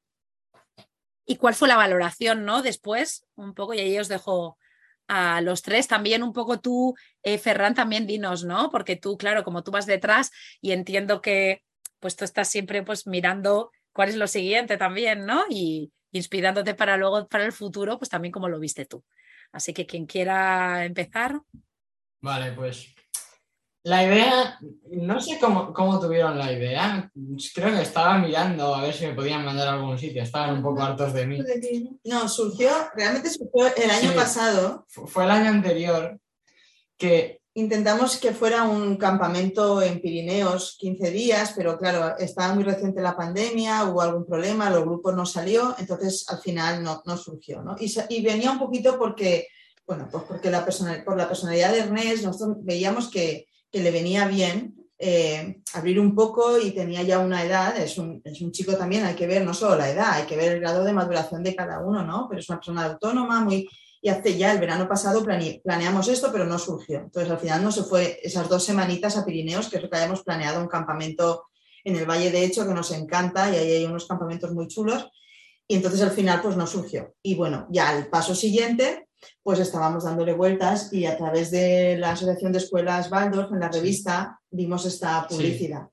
[1.26, 2.62] y cuál fue la valoración, ¿no?
[2.62, 4.58] Después, un poco, y ahí os dejo
[5.08, 5.88] a los tres.
[5.88, 8.70] También un poco tú, eh, Ferran, también dinos, ¿no?
[8.70, 10.32] Porque tú, claro, como tú vas detrás
[10.62, 11.64] y entiendo que
[12.00, 15.44] pues tú estás siempre pues mirando cuál es lo siguiente también, ¿no?
[15.50, 19.04] Y inspirándote para luego, para el futuro, pues también como lo viste tú.
[19.52, 21.42] Así que quien quiera empezar.
[22.22, 22.94] Vale, pues
[23.82, 24.60] la idea,
[24.92, 27.12] no sé cómo, cómo, tuvieron la idea.
[27.56, 30.22] Creo que estaba mirando a ver si me podían mandar a algún sitio.
[30.22, 31.40] Estaban un poco hartos de mí.
[32.04, 34.86] No, surgió, realmente surgió el año pasado.
[34.90, 36.20] Fue el año anterior
[36.98, 43.02] que Intentamos que fuera un campamento en Pirineos 15 días, pero claro, estaba muy reciente
[43.02, 47.64] la pandemia, hubo algún problema, los grupos no salió, entonces al final no, no surgió.
[47.64, 47.76] ¿no?
[47.80, 49.48] Y, venía un poquito porque,
[49.88, 50.64] bueno, pues porque la
[51.04, 56.14] por la personalidad de Ernest nosotros veíamos que, que le venía bien eh, abrir un
[56.14, 59.44] poco y tenía ya una edad, es un, es un, chico también, hay que ver
[59.44, 62.28] no solo la edad, hay que ver el grado de maduración de cada uno, ¿no?
[62.30, 63.68] Pero es una persona autónoma, muy
[64.02, 67.00] y hace ya el verano pasado planeamos esto, pero no surgió.
[67.00, 69.98] Entonces al final no se fue esas dos semanitas a Pirineos, que es lo que
[69.98, 71.48] habíamos planeado, un campamento
[71.84, 75.10] en el Valle de Hecho que nos encanta y ahí hay unos campamentos muy chulos.
[75.68, 77.14] Y entonces al final pues no surgió.
[77.22, 79.08] Y bueno, ya al paso siguiente
[79.42, 83.70] pues estábamos dándole vueltas y a través de la Asociación de Escuelas Waldorf en la
[83.70, 85.88] revista vimos esta publicidad.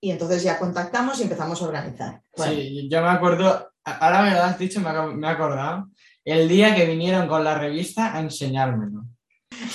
[0.00, 2.22] Y entonces ya contactamos y empezamos a organizar.
[2.36, 5.88] Sí, yo me acuerdo, ahora me lo has dicho, me he acordado,
[6.24, 9.04] el día que vinieron con la revista a enseñármelo.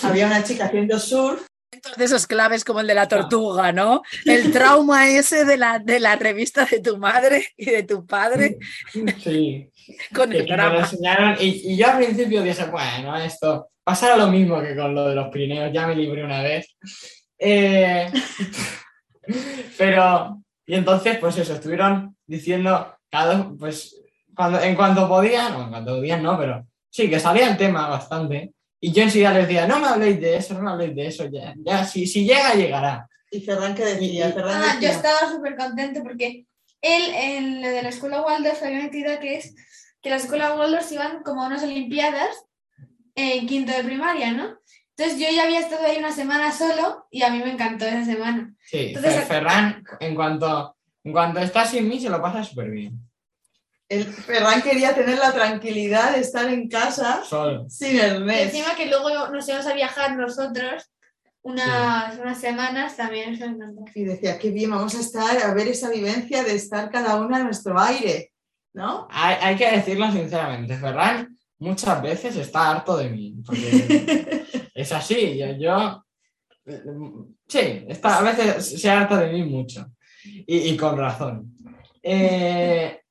[0.04, 1.46] Había una chica haciendo surf.
[1.96, 4.02] De esos claves como el de la tortuga, ¿no?
[4.26, 8.58] El trauma ese de la, de la revista de tu madre y de tu padre.
[9.24, 9.70] Sí.
[10.14, 10.80] Con el drama.
[10.80, 15.16] Enseñaron, y, yo al principio dije, bueno, esto pasará lo mismo que con lo de
[15.16, 16.76] los Pirineos, ya me libré una vez.
[17.38, 18.12] Eh,
[19.78, 24.00] pero, y entonces, pues eso, estuvieron diciendo, cada, pues
[24.40, 28.54] en cuanto podían, no, en cuanto podían no, pero sí, que salía el tema bastante.
[28.80, 31.26] Y yo enseguida les decía, no me habléis de eso, no me habléis de eso,
[31.26, 33.10] ya, ya si, si llega, llegará.
[33.30, 34.34] ¿Y Ferran qué decía?
[34.38, 36.46] Ah, yo estaba súper contento porque
[36.82, 39.54] él en lo de la escuela Waldorf había metido que es
[40.02, 42.46] que la escuela Waldorf iban como a unas olimpiadas
[43.16, 44.58] en quinto de primaria, ¿no?
[44.96, 48.06] Entonces yo ya había estado ahí una semana solo y a mí me encantó esa
[48.06, 48.54] semana.
[48.66, 53.09] Sí, Entonces, Ferran, en cuanto, en cuanto está sin mí, se lo pasa súper bien
[53.90, 57.24] el Ferran quería tener la tranquilidad de estar en casa
[57.68, 58.54] sin el mes.
[58.54, 60.92] Y encima que luego nos íbamos a viajar nosotros
[61.42, 63.38] unas, unas semanas también.
[63.96, 67.40] Y decía, qué bien, vamos a estar a ver esa vivencia de estar cada una
[67.40, 68.32] en nuestro aire,
[68.74, 69.08] ¿no?
[69.10, 73.36] Hay, hay que decirlo sinceramente, Ferran muchas veces está harto de mí.
[74.74, 76.06] es así, yo, yo,
[77.48, 79.92] sí, está, a veces se harta de mí mucho.
[80.24, 81.56] Y, y con razón.
[82.02, 83.02] Eh,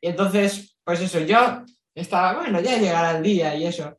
[0.00, 3.98] y entonces, pues eso, yo estaba, bueno, ya llegará el día y eso.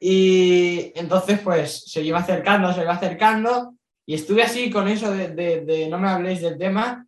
[0.00, 3.74] Y entonces, pues se iba acercando, se iba acercando,
[4.06, 7.06] y estuve así con eso de, de, no me habléis del tema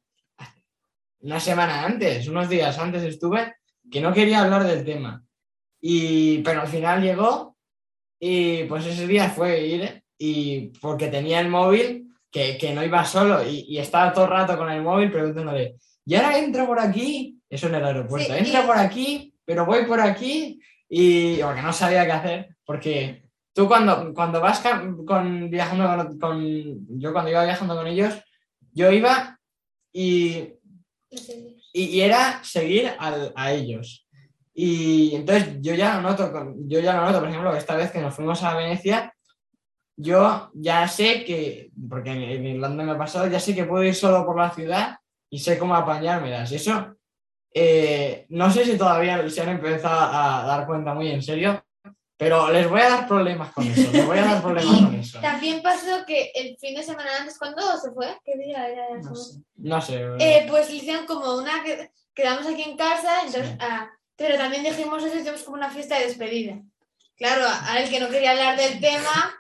[1.23, 3.55] una semana antes, unos días antes estuve,
[3.91, 5.23] que no quería hablar del tema.
[5.81, 7.57] Y, pero al final llegó
[8.19, 13.05] y pues ese día fue ir y porque tenía el móvil que, que no iba
[13.05, 16.79] solo y, y, estaba todo el rato con el móvil preguntándole, y ahora entro por
[16.79, 18.35] aquí eso en el aeropuerto.
[18.35, 23.69] Entra por aquí, pero voy por aquí y porque no sabía qué hacer, porque tú
[23.69, 28.15] cuando, cuando vas con, viajando con, yo cuando iba viajando con ellos,
[28.73, 29.39] yo iba
[29.93, 30.55] y,
[31.73, 34.07] y, era seguir a ellos.
[34.55, 38.01] Y entonces yo ya lo noto, yo ya lo noto, por ejemplo, esta vez que
[38.01, 39.15] nos fuimos a Venecia,
[39.97, 43.95] yo ya sé que, porque en Irlanda me ha pasado, ya sé que puedo ir
[43.95, 44.97] solo por la ciudad
[45.29, 46.51] y sé cómo apañármelas.
[46.53, 46.97] Y eso,
[47.53, 51.65] eh, no sé si todavía se han empezado a dar cuenta muy en serio,
[52.21, 55.19] pero les voy a dar problemas con eso, les voy a dar problemas con eso.
[55.23, 58.15] También pasó que el fin de semana antes, ¿cuándo se fue?
[58.23, 58.89] ¿Qué día era?
[58.99, 60.03] No sé, no sé.
[60.19, 63.57] Eh, pues le hicieron como una que quedamos aquí en casa, entonces, Sí.
[63.61, 66.61] ah, pero también dijimos eso, hicimos como una fiesta de despedida.
[67.17, 69.35] Claro, a el que no quería hablar del tema,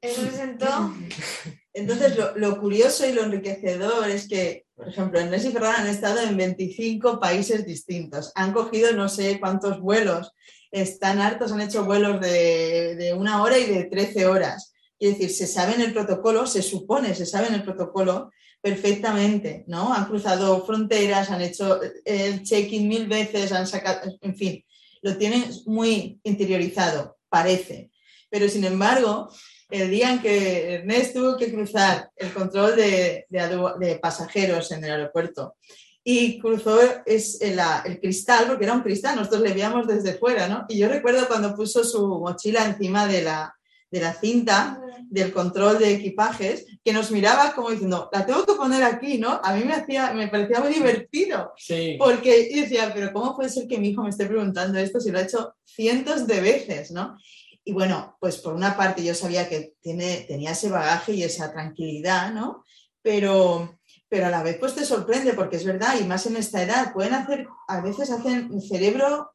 [0.00, 0.66] eso se sentó.
[1.74, 5.86] Entonces, lo, lo curioso y lo enriquecedor es que, por ejemplo, Ernest y Ferran han
[5.88, 8.32] estado en 25 países distintos.
[8.34, 10.32] Han cogido no sé cuántos vuelos.
[10.70, 14.72] Están hartos, han hecho vuelos de, de una hora y de 13 horas.
[14.98, 18.30] Quiere decir, se sabe en el protocolo, se supone, se sabe en el protocolo
[18.62, 19.92] perfectamente, ¿no?
[19.92, 24.64] Han cruzado fronteras, han hecho el check-in mil veces, han sacado, en fin,
[25.02, 27.90] lo tienen muy interiorizado, parece.
[28.30, 29.28] Pero sin embargo,
[29.72, 34.70] el día en que Ernest tuvo que cruzar el control de, de adu- de pasajeros
[34.72, 35.56] en el aeropuerto
[36.04, 37.60] y cruzó es el
[38.00, 40.64] cristal, porque era un cristal, nosotros le veíamos desde fuera, ¿no?
[40.68, 43.54] Y yo recuerdo cuando puso su mochila encima de la,
[43.90, 48.54] de la cinta del control de equipajes, que nos miraba como diciendo, la tengo que
[48.54, 49.40] poner aquí, ¿no?
[49.44, 51.52] A mí me, hacía, me parecía muy divertido.
[51.56, 54.98] Sí, Porque yo decía, pero ¿cómo puede ser que mi hijo me esté preguntando esto
[54.98, 57.16] si lo ha hecho cientos de veces, ¿no?
[57.64, 61.52] Y bueno, pues por una parte yo sabía que tiene, tenía ese bagaje y esa
[61.52, 62.64] tranquilidad, ¿no?
[63.02, 66.62] Pero, pero a la vez pues te sorprende porque es verdad, y más en esta
[66.62, 69.32] edad, pueden hacer, a veces hacen, el cerebro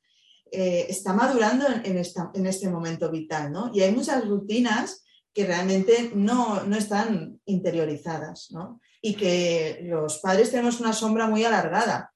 [0.51, 3.71] eh, está madurando en, en esta- en este momento vital, ¿no?
[3.73, 5.03] Y hay muchas rutinas
[5.33, 8.81] que realmente no, no están interiorizadas, ¿no?
[9.01, 12.13] Y que los padres tenemos una sombra muy alargada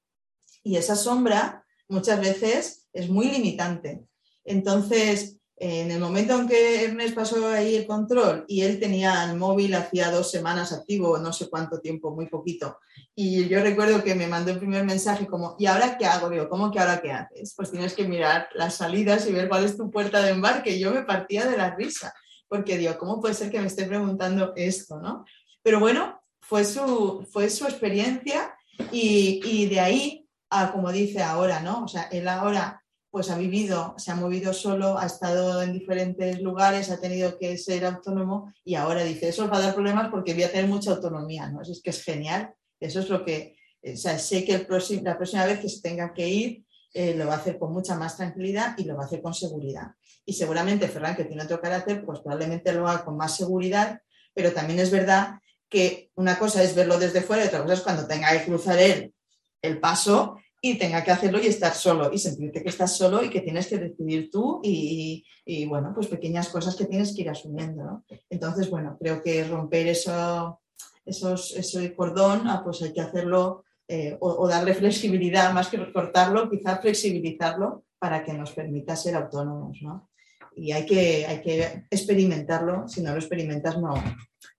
[0.62, 4.04] y esa sombra muchas veces es muy limitante.
[4.44, 9.36] Entonces, en el momento en que Ernest pasó ahí el control y él tenía el
[9.36, 12.78] móvil hacía dos semanas activo, no sé cuánto tiempo, muy poquito,
[13.14, 16.30] y yo recuerdo que me mandó el primer mensaje como, ¿y ahora qué hago?
[16.30, 17.54] Digo, ¿cómo que ahora qué haces?
[17.56, 20.70] Pues tienes que mirar las salidas y ver cuál es tu puerta de embarque.
[20.70, 22.12] Y yo me partía de la risa,
[22.48, 24.98] porque digo, ¿cómo puede ser que me esté preguntando esto?
[24.98, 25.24] ¿no?
[25.62, 28.52] Pero bueno, fue su, fue su experiencia
[28.90, 31.84] y, y de ahí a como dice ahora, ¿no?
[31.84, 32.81] O sea, él ahora
[33.12, 37.58] pues ha vivido, se ha movido solo, ha estado en diferentes lugares, ha tenido que
[37.58, 40.92] ser autónomo y ahora dice, eso va a dar problemas porque voy a tener mucha
[40.92, 41.60] autonomía, ¿no?
[41.60, 43.54] Es que es genial, eso es lo que,
[43.84, 44.66] o sea, sé que
[45.02, 47.96] la próxima vez que se tenga que ir eh, lo va a hacer con mucha
[47.96, 49.88] más tranquilidad y lo va a hacer con seguridad.
[50.24, 54.00] Y seguramente Ferran, que tiene otro carácter, pues probablemente lo haga con más seguridad,
[54.32, 55.34] pero también es verdad
[55.68, 58.78] que una cosa es verlo desde fuera y otra cosa es cuando tenga que cruzar
[58.78, 59.12] él
[59.60, 63.28] el paso y tenga que hacerlo y estar solo y sentirte que estás solo y
[63.28, 67.30] que tienes que decidir tú y, y, bueno, pues pequeñas cosas que tienes que ir
[67.30, 68.04] asumiendo.
[68.30, 70.60] Entonces, bueno, creo que romper eso,
[71.04, 76.48] esos, ese cordón, ah, pues hay que hacerlo eh, o, darle flexibilidad más que cortarlo,
[76.48, 79.82] quizás flexibilizarlo para que nos permita ser autónomos.
[79.82, 80.10] ¿no?
[80.54, 83.94] Y hay que, hay que experimentarlo, si no lo experimentas no,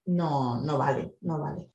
[0.08, 1.70] no, no vale, no vale.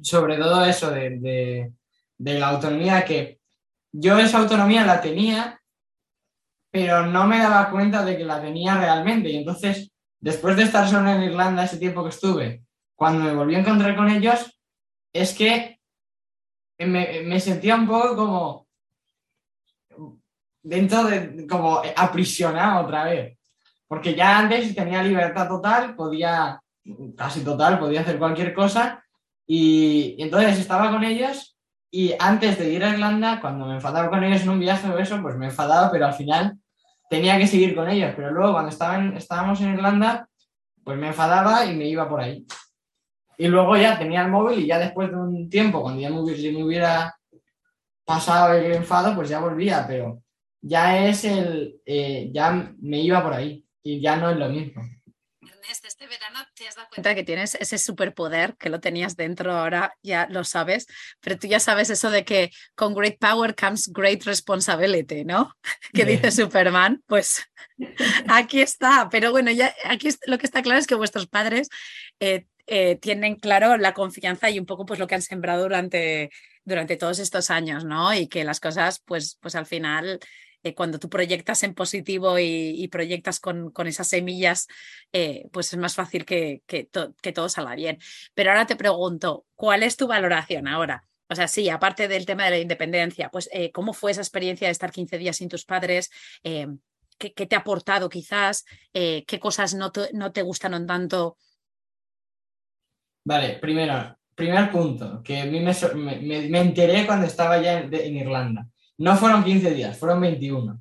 [0.00, 1.72] Sobre todo eso de,
[2.16, 3.35] de la autonomía que
[3.98, 5.60] yo esa autonomía la tenía,
[6.70, 9.30] pero no me daba cuenta de que la tenía realmente.
[9.30, 9.90] Y entonces,
[10.20, 12.62] después de estar solo en Irlanda ese tiempo que estuve,
[12.94, 14.60] cuando me volví a encontrar con ellos,
[15.14, 15.80] es que
[16.78, 18.66] me, sentía un poco como
[20.62, 23.38] dentro de, como aprisionado otra vez.
[23.88, 26.60] Porque ya antes tenía libertad total, podía,
[27.16, 29.02] casi total, podía hacer cualquier cosa.
[29.46, 31.55] Y entonces estaba con ellos
[31.96, 34.98] y antes de ir a Irlanda, cuando me enfadaba con ellos en un viaje o
[34.98, 36.58] eso, pues me enfadaba, pero al final
[37.08, 38.12] tenía que seguir con ellos.
[38.14, 40.28] Pero luego cuando estaban, estábamos en Irlanda,
[40.84, 42.46] pues me enfadaba y me iba por ahí.
[43.38, 46.20] Y luego ya tenía el móvil y ya después de un tiempo, cuando ya me
[46.20, 47.16] hubiera,
[48.06, 50.22] pasado el enfado, pues ya volvía, pero
[50.62, 54.82] ya es el, eh, ya me iba por ahí y ya no es lo mismo.
[55.68, 59.94] Este verano te has dado cuenta que tienes ese superpoder que lo tenías dentro, ahora
[60.02, 60.86] ya lo sabes,
[61.20, 65.56] pero tú ya sabes eso de que con great power comes great responsibility, ¿no?
[65.92, 66.20] Que Bien.
[66.22, 67.44] dice Superman, pues
[68.28, 71.68] aquí está, pero bueno, ya aquí lo que está claro es que vuestros padres
[72.20, 76.30] eh, eh, tienen claro la confianza y un poco pues lo que han sembrado durante,
[76.64, 78.14] durante todos estos años, ¿no?
[78.14, 80.20] Y que las cosas pues, pues al final
[80.66, 84.66] eh, cuando tú proyectas en positivo y, proyectas con, esas semillas,
[85.12, 87.98] eh, pues es más fácil que, que, to- que todo salga bien.
[88.34, 91.04] Pero ahora te pregunto, ¿cuál es tu valoración ahora?
[91.28, 94.68] O sea, sí, aparte del tema de la independencia, pues eh, ¿cómo fue esa experiencia
[94.68, 96.10] de estar 15 días sin tus padres?
[96.42, 98.64] ¿qué, te ha aportado quizás?
[98.92, 101.36] ¿Qué cosas no te, no te gustaron tanto
[103.24, 108.16] Vale, primero, primer punto, que a mí me, me- me- enteré cuando estaba ya en
[108.16, 108.68] Irlanda.
[108.98, 110.80] No fueron 15 días, fueron 21.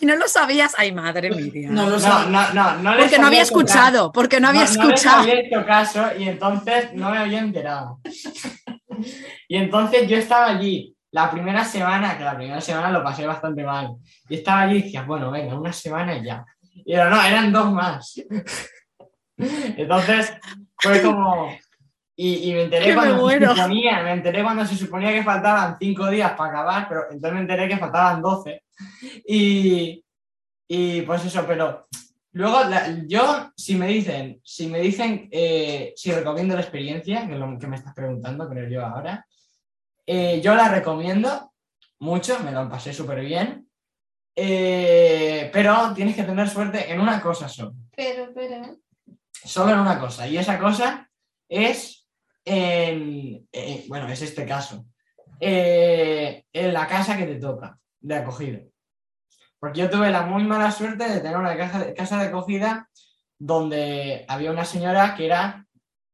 [0.00, 0.74] Y no lo sabías.
[0.76, 1.68] Ay, madre mía.
[1.70, 2.08] No lo No, sé.
[2.08, 3.52] no, no, no les porque no había caso.
[3.52, 5.22] escuchado, porque no había No- no les escuchado.
[5.22, 8.00] había hecho caso y entonces no me había enterado.
[9.48, 13.62] y entonces yo estaba allí la primera semana, que la primera semana lo pasé bastante
[13.62, 13.90] mal.
[14.28, 16.44] Y estaba allí y decía, bueno, venga, una semana y ya.
[16.84, 18.14] Y era, no, eran dos más.
[19.36, 20.32] entonces
[20.76, 21.50] fue como...
[22.14, 25.22] Y, y me enteré Que me cuando se suponía, me enteré cuando se suponía que
[25.22, 28.62] faltaban cinco días para acabar, pero entonces me enteré que faltaban 12.
[29.26, 30.04] Y,
[30.68, 31.86] y pues eso, pero
[32.32, 37.32] luego la- yo, si me dicen, si me dicen eh, si recomiendo la experiencia, que
[37.34, 39.26] es lo que me estás preguntando, creo yo ahora,
[40.06, 41.52] eh, yo la recomiendo
[42.00, 43.68] mucho, me lo pasé súper bien,
[44.36, 48.78] eh, pero tienes que tener suerte en una cosa solo, Pero, pero.
[49.44, 51.08] solo en una cosa, y esa cosa
[51.48, 52.01] es,
[52.44, 54.84] en, eh, bueno, es este caso,
[55.40, 58.60] eh, en la casa que te toca, de acogida.
[59.58, 62.88] Porque yo tuve la muy mala suerte de tener una casa, casa de acogida
[63.38, 65.66] donde había una señora que era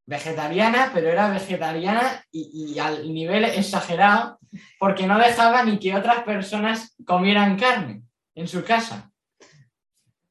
[0.07, 4.39] vegetariana, pero era vegetariana y, y al nivel exagerado,
[4.79, 8.03] porque no dejaba ni que otras personas comieran carne
[8.35, 9.11] en su casa.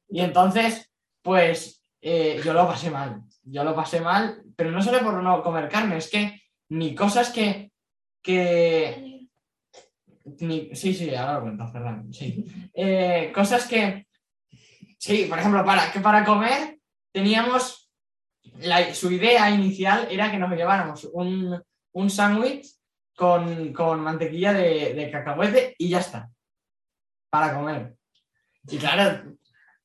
[0.08, 0.90] Y entonces,
[1.22, 3.22] pues eh, yo lo pasé mal.
[3.42, 7.30] Yo lo pasé mal, pero no solo por no comer carne, es que ni cosas
[7.30, 7.70] que,
[8.20, 9.28] que
[10.72, 12.44] sí, sí, ahora lo cuento, Ferran, sí.
[12.74, 14.08] Eh, cosas que,
[14.98, 16.80] sí, por ejemplo, para, que para comer
[17.12, 17.88] teníamos,
[18.58, 22.66] la- su idea inicial era que nos lleváramos un, un sándwich
[23.16, 26.28] con, con mantequilla de, de cacahuete y ya está,
[27.30, 27.94] para comer.
[28.68, 29.36] Y claro,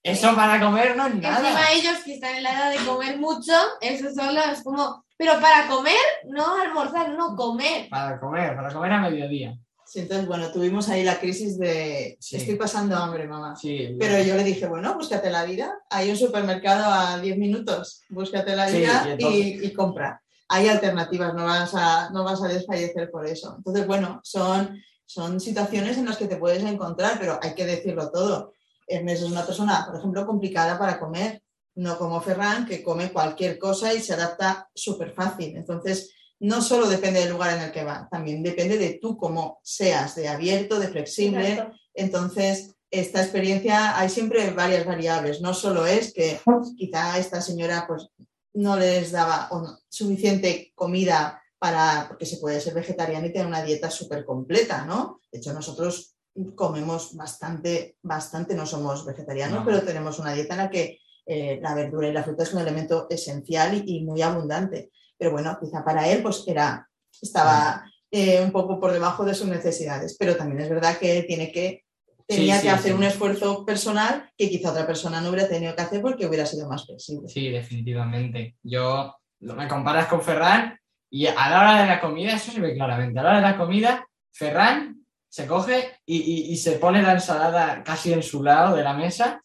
[0.04, 1.40] eso para comer no es nada.
[1.40, 5.04] Encima ellos que están en la edad de comer mucho, eso solo es como.
[5.18, 5.96] Pero para comer,
[6.26, 7.88] no almorzar, no comer.
[7.90, 9.58] Para comer, para comer a mediodía.
[9.86, 12.38] Sí, entonces, bueno, tuvimos ahí la crisis de Sí.
[12.38, 13.56] estoy pasando hambre, mamá.
[13.56, 15.78] Sí, Pero yo le dije, bueno, búscate la vida.
[15.90, 18.02] Hay un supermercado a 10 minutos.
[18.10, 20.22] Búscate la Sí, vida y y compra.
[20.50, 23.54] Hay alternativas, no vas, a, no vas a desfallecer por eso.
[23.58, 28.10] Entonces, bueno, son, son situaciones en las que te puedes encontrar, pero hay que decirlo
[28.12, 28.54] todo.
[28.88, 31.42] Ernest es una persona, por ejemplo, complicada para comer,
[31.76, 35.56] no como Ferran, que come cualquier cosa y se adapta súper fácil.
[35.58, 39.60] Entonces, no solo depende del lugar en el que va, también depende de tú cómo
[39.64, 41.54] seas, de abierto, de flexible.
[41.54, 41.78] Exacto.
[41.94, 45.42] Entonces, esta experiencia, hay siempre varias variables.
[45.42, 46.40] No solo es que
[46.78, 48.08] quizá esta señora pues,
[48.54, 53.64] no les daba no- suficiente comida para, porque se puede ser vegetariana y tener una
[53.64, 55.22] dieta súper completa, ¿no?
[55.32, 56.13] De hecho, nosotros
[56.56, 59.66] comemos bastante, bastante, no somos vegetarianos, No.
[59.66, 62.62] pero tenemos una dieta en la que eh, la verdura y la fruta es un
[62.62, 64.92] elemento esencial y, y muy abundante.
[65.18, 66.90] Pero bueno, quizá para él pues era,
[67.22, 71.52] estaba eh, un poco por debajo de sus necesidades, pero también es verdad que tiene
[71.52, 71.84] que,
[72.28, 72.98] tenía sí, que hacer sí.
[72.98, 76.68] un esfuerzo personal que quizá otra persona no hubiera tenido que hacer porque hubiera sido
[76.68, 77.30] más flexible.
[77.30, 78.58] Sí, definitivamente.
[78.64, 80.78] Yo me comparas con Ferran
[81.10, 83.20] y a la hora de la comida, eso se ve claramente.
[83.20, 85.03] A la hora de la comida, Ferran
[85.34, 88.94] se coge y, y- y se pone la ensalada casi en su lado de la
[88.94, 89.42] mesa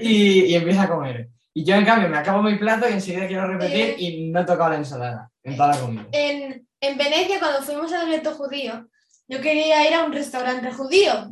[0.00, 1.28] y, y empieza a comer.
[1.54, 4.44] Y yo, en cambio, me acabo mi plato y enseguida quiero repetir y no he
[4.44, 6.06] tocado la ensalada en toda la comida.
[6.10, 8.88] En, en Venecia, cuando fuimos al gueto judío,
[9.28, 11.30] yo quería ir a un restaurante judío,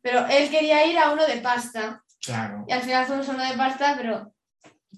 [0.00, 2.02] pero él quería ir a uno de pasta.
[2.24, 2.64] Claro.
[2.66, 4.32] Y al final fuimos a uno de pasta, pero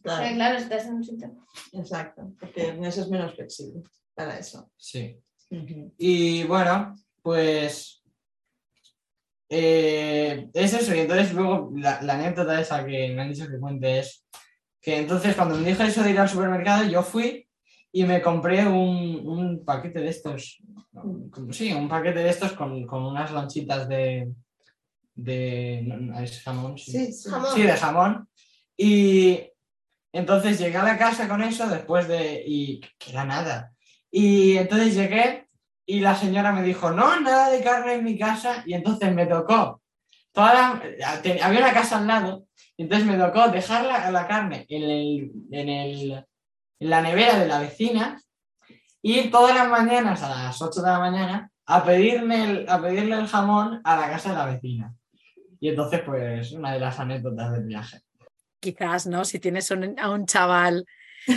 [0.02, 1.32] Claro, claro, estás en un sitio.
[1.72, 3.82] exacto, porque Ernest es menos flexible
[4.14, 4.70] para eso.
[4.76, 5.18] Sí.
[5.98, 7.95] Y bueno, pues
[9.48, 10.94] eh, es eso.
[10.94, 14.24] Y entonces luego la, la anécdota esa que me han dicho que cuente es
[14.80, 17.48] que entonces cuando me dijo eso de ir al supermercado, yo fui
[17.92, 22.86] y me compré un, un paquete de estos, como- sí, un paquete de estos con,
[22.86, 24.28] con unas lonchitas de,
[25.14, 26.92] de no, es jamón, sí.
[26.92, 27.30] Sí, sí.
[27.30, 27.50] Jamón.
[27.54, 28.28] Sí, de jamón.
[28.76, 29.40] Y
[30.12, 32.42] entonces llegué a la casa con eso después de...
[32.46, 33.72] y que era nada.
[34.10, 35.45] Y entonces llegué
[35.86, 38.62] y la señora me dijo, no, nada de carne en mi casa.
[38.66, 39.80] Y entonces me tocó.
[40.32, 40.82] Toda
[41.42, 42.46] había una casa al lado.
[42.76, 46.24] Y entonces me tocó dejar la, la carne en, el, en, el-
[46.80, 48.20] en la nevera de la vecina.
[49.00, 53.14] Y todas las mañanas, a las 8 de la mañana, a, pedirme el- a pedirle
[53.16, 54.94] el jamón a la casa de la vecina.
[55.60, 58.00] Y entonces, pues, una de las anécdotas del viaje.
[58.60, 59.24] Quizás, ¿no?
[59.24, 60.84] Si tienes un- a un chaval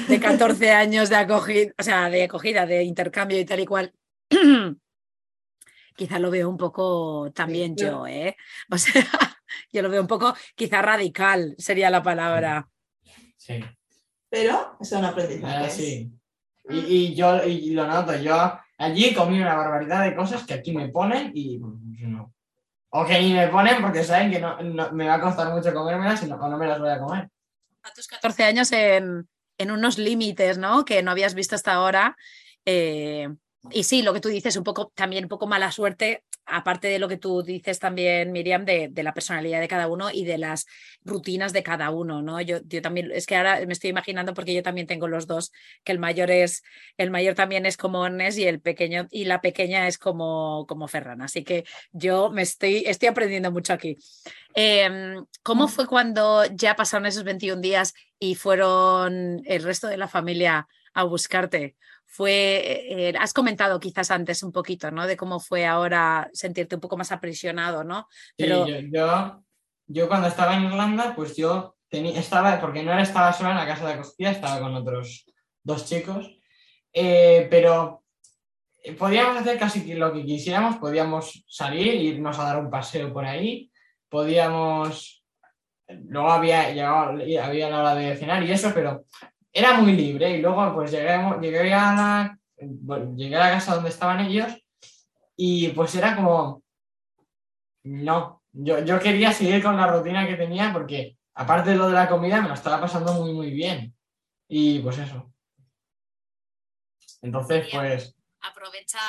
[0.07, 3.93] de 14 años de acogida, o sea, de acogida, de intercambio y tal y cual,
[5.95, 8.35] quizá lo veo un poco también Sí, yo, ¿eh?
[8.71, 8.93] O sea,
[9.71, 12.67] yo lo veo un poco, quizá radical sería la palabra.
[13.37, 13.59] Sí.
[14.29, 15.73] pero son Ah, aprendizajes.
[15.75, 16.11] sí.
[16.69, 20.71] Y, y yo y lo noto, yo allí comí una barbaridad de cosas que aquí
[20.71, 22.33] me ponen y pues, no.
[22.91, 25.73] O que ni me ponen porque saben que no, no- me va a costar mucho
[25.73, 27.29] comérmelas y no, no me las voy a comer.
[27.83, 29.27] a tus 14 años en,
[29.57, 30.85] en unos límites, ¿no?
[30.85, 32.15] Que no habías visto hasta ahora.
[32.65, 33.29] eh,
[33.71, 36.97] y sí, lo que tú dices, un poco, también un poco mala suerte, aparte de
[36.97, 40.37] lo que tú dices también, Miriam, de, de la personalidad de cada uno y de
[40.37, 40.65] las
[41.03, 42.39] rutinas de cada uno, ¿no?
[42.39, 45.51] Yo, yo también, es que ahora me estoy imaginando porque yo también tengo los dos,
[45.83, 46.63] que el mayor es,
[46.97, 50.87] el mayor también es como Ernest y el pequeño, y la pequeña es como, como
[50.87, 51.21] Ferran.
[51.21, 53.97] Así que yo me estoy, estoy aprendiendo mucho aquí.
[54.55, 60.07] Em, ¿Cómo fue cuando ya pasaron esos 21 días y fueron el resto de la
[60.07, 61.75] familia a buscarte?
[62.05, 65.05] Fue, eh, has comentado quizás antes un poquito, ¿no?
[65.05, 68.07] De cómo fue ahora sentirte un poco más aprisionado, ¿no?
[68.11, 69.43] Sí, Pero- yo, yo,
[69.87, 73.67] yo cuando estaba en Irlanda, pues yo tenía, estaba, porque no estaba sola en la
[73.67, 75.25] casa de acogida, estaba con otros
[75.63, 76.39] dos chicos,
[76.93, 78.03] eh, pero
[78.83, 83.25] eh, podíamos hacer casi lo que quisiéramos, podíamos salir, irnos a dar un paseo por
[83.25, 83.71] ahí,
[84.07, 85.23] podíamos,
[85.87, 89.05] luego había, llegado, había la hora de cenar y eso, pero
[89.51, 93.75] era muy libre y luego pues llegué, llegué, a la, bueno, llegué a la casa
[93.75, 94.51] donde estaban ellos
[95.35, 96.63] y pues era como,
[97.83, 101.93] no, yo, yo quería seguir con la rutina que tenía porque aparte de lo de
[101.93, 103.95] la comida me lo estaba pasando muy muy bien.
[104.47, 105.31] Y pues eso.
[107.21, 108.99] Entonces pues aprovecha.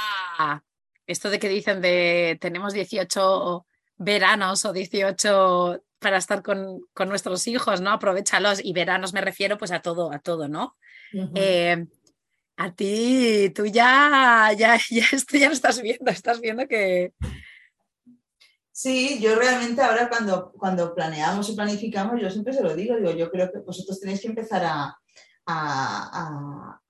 [1.07, 3.66] Esto de que dicen de tenemos 18
[3.97, 7.91] veranos o 18 para estar con, con nuestros hijos, ¿no?
[7.93, 8.65] Aprovechalos.
[8.65, 10.77] Y veranos me refiero pues a todo, a todo, ¿no?
[11.37, 11.87] Eh,
[12.57, 17.13] a ti, tú ya, ya, ya, esto ya lo estás viendo, estás viendo que...
[18.73, 23.11] Sí, yo realmente ahora cuando, cuando planeamos y planificamos, yo siempre se lo digo, digo,
[23.13, 26.81] yo creo que vosotros tenéis que empezar a, a- a-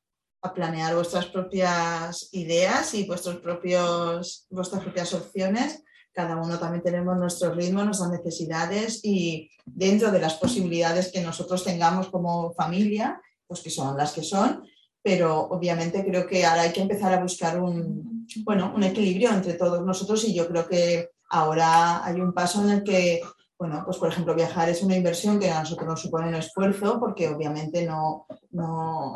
[0.43, 5.83] a planear vuestras propias ideas y vuestros propios, vuestras propias opciones.
[6.13, 11.65] Cada uno también tenemos nuestro ritmo, nuestras necesidades y dentro de las posibilidades que nosotros
[11.65, 14.65] tengamos como familia, pues que son las que son,
[15.03, 19.55] pero obviamente creo que ahora hay que empezar a buscar un, bueno, un equilibrio entre
[19.55, 23.23] todos nosotros y yo creo que ahora hay un paso en el que,
[23.59, 26.99] bueno, pues por ejemplo viajar es una inversión que a nosotros nos supone un esfuerzo
[26.99, 29.15] porque obviamente no, no,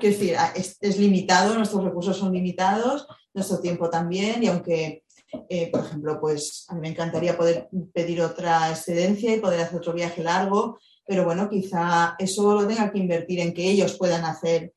[0.00, 5.03] quiero decir, es limitado, nuestros recursos son limitados, nuestro tiempo también y aunque,
[5.48, 9.78] eh, por ejemplo, pues a mí me encantaría poder pedir otra excedencia y poder hacer
[9.78, 14.24] otro viaje largo, pero bueno, quizá eso lo tenga que invertir en que ellos puedan
[14.24, 14.72] hacer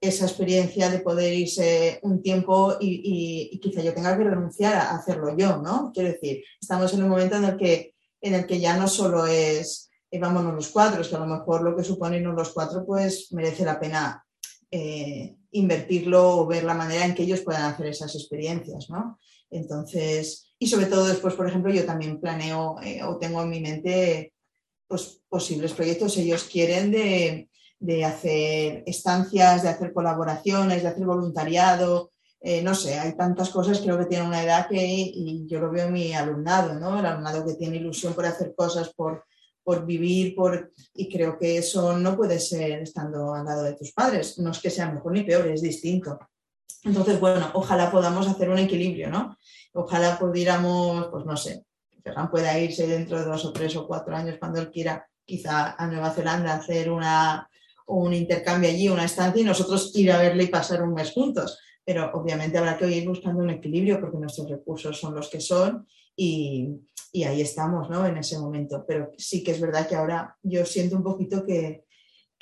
[0.00, 5.36] esa experiencia de poder irse un tiempo y, quizá yo tenga que renunciar a hacerlo
[5.36, 5.92] yo, ¿no?
[5.94, 9.26] Quiero decir, estamos en un momento en el que, en el que ya no solo
[9.26, 12.50] es eh, vámonos los cuatro, es que a lo mejor lo que supone irnos los
[12.50, 14.24] cuatro pues merece la pena
[14.70, 19.18] eh, invertirlo o ver la manera en que ellos puedan hacer esas experiencias, ¿no?
[19.52, 23.60] Entonces, y sobre todo después, por ejemplo, yo también planeo eh, o tengo en mi
[23.60, 24.32] mente
[24.88, 26.16] pues, posibles proyectos.
[26.16, 27.48] Ellos quieren de,
[28.04, 32.12] hacer estancias, de hacer colaboraciones, de hacer voluntariado.
[32.40, 35.12] eh, no sé, hay tantas cosas, creo que tienen una edad que,
[35.46, 36.98] yo lo veo en mi alumnado, ¿no?
[36.98, 39.24] El alumnado que tiene ilusión por hacer cosas, por,
[39.62, 43.92] por vivir, por, y creo que eso no puede ser estando al lado de tus
[43.92, 44.38] padres.
[44.38, 46.18] No es que sea mejor ni peor, es distinto.
[46.84, 49.36] Entonces, bueno, ojalá podamos hacer un equilibrio, ¿no?
[49.72, 51.64] Ojalá pudiéramos, pues no sé,
[52.02, 55.74] Ferran pueda irse dentro de dos o tres o cuatro años cuando él quiera, quizá
[55.78, 57.48] a Nueva Zelanda, hacer una,
[57.86, 61.58] un intercambio allí, una estancia y nosotros ir a verle y pasar un mes juntos.
[61.84, 65.86] Pero obviamente habrá que ir buscando un equilibrio porque nuestros recursos son los que son
[66.16, 66.68] y,
[67.12, 68.06] y ahí estamos, ¿no?
[68.06, 68.84] En ese momento.
[68.86, 71.84] Pero sí que es verdad que ahora yo siento un poquito que,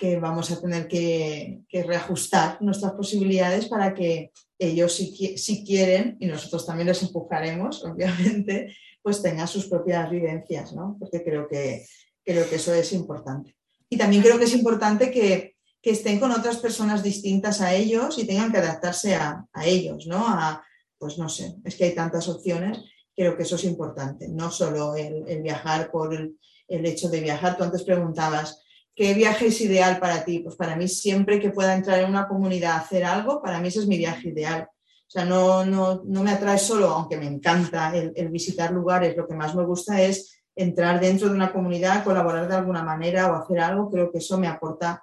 [0.01, 6.16] que vamos a tener que, que reajustar nuestras posibilidades para que ellos, si, si quieren,
[6.18, 10.96] y nosotros también les empujaremos, obviamente, pues tengan sus propias vivencias, ¿no?
[10.98, 11.86] Porque creo que,
[12.24, 13.55] creo que eso es importante.
[13.90, 18.18] Y también creo que es importante que, que estén con otras personas distintas a ellos
[18.18, 20.26] y tengan que adaptarse a, a ellos, ¿no?
[20.26, 20.64] A,
[20.98, 22.78] pues no sé, es que hay tantas opciones,
[23.14, 26.38] creo que eso es importante, no solo el, el viajar por el,
[26.68, 27.59] el hecho de viajar.
[27.59, 28.62] Tú antes preguntabas,
[29.01, 30.40] ¿qué viaje es ideal para ti?
[30.40, 33.78] Pues para mí siempre que pueda entrar en una comunidad hacer algo, para mí ese
[33.78, 34.68] es mi viaje ideal.
[34.70, 39.26] O sea, no, no, no me atrae solo, aunque me encanta el, visitar lugares, lo
[39.26, 43.36] que más me gusta es entrar dentro de una comunidad, colaborar de alguna manera o
[43.36, 45.03] hacer algo, creo que eso me aporta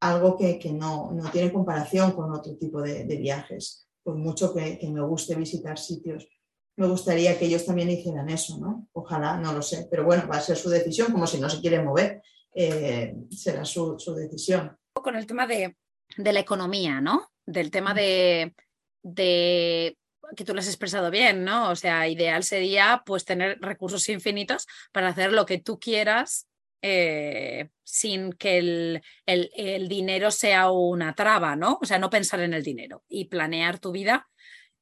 [0.00, 4.76] algo que, que no, no tiene comparación con otro tipo de, viajes, por mucho que,
[4.76, 6.26] que me guste visitar sitios.
[6.74, 8.88] Me gustaría que ellos también hicieran eso, ¿no?
[8.92, 11.60] Ojalá, no lo sé, pero bueno, va a ser su decisión, como si no se
[11.60, 12.22] quieren mover,
[12.58, 14.74] eh, será su, su decisión.
[14.94, 15.76] con el tema de,
[16.16, 17.30] de la economía, ¿no?
[17.44, 18.54] Del tema de,
[19.02, 19.98] de
[20.34, 21.70] que tú lo has expresado bien, ¿no?
[21.70, 26.48] O sea, ideal sería pues tener recursos infinitos para hacer lo que tú quieras
[26.80, 31.78] eh, sin que el, el, el, dinero sea una traba, ¿no?
[31.82, 34.28] O sea, no pensar en el dinero y planear tu vida.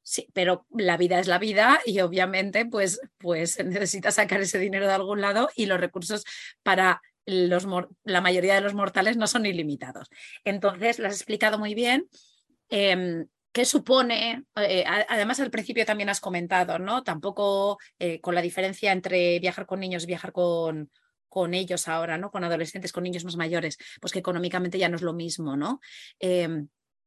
[0.02, 4.86] Sí, pero la vida es la vida y obviamente pues, pues necesitas sacar ese dinero
[4.86, 6.24] de algún lado y los recursos
[6.62, 10.08] para la mayoría de los mortales no son ilimitados.
[10.44, 12.08] Entonces, lo has explicado muy bien.
[12.70, 14.42] Eh, ¿Qué supone?
[14.56, 17.04] Eh, además, al principio también has comentado, ¿no?
[17.04, 20.90] Tampoco eh, con la diferencia entre viajar con niños y viajar con,
[21.28, 22.32] con ellos ahora, ¿no?
[22.32, 25.80] Con adolescentes, con niños más mayores, pues que económicamente ya no es lo mismo, ¿no?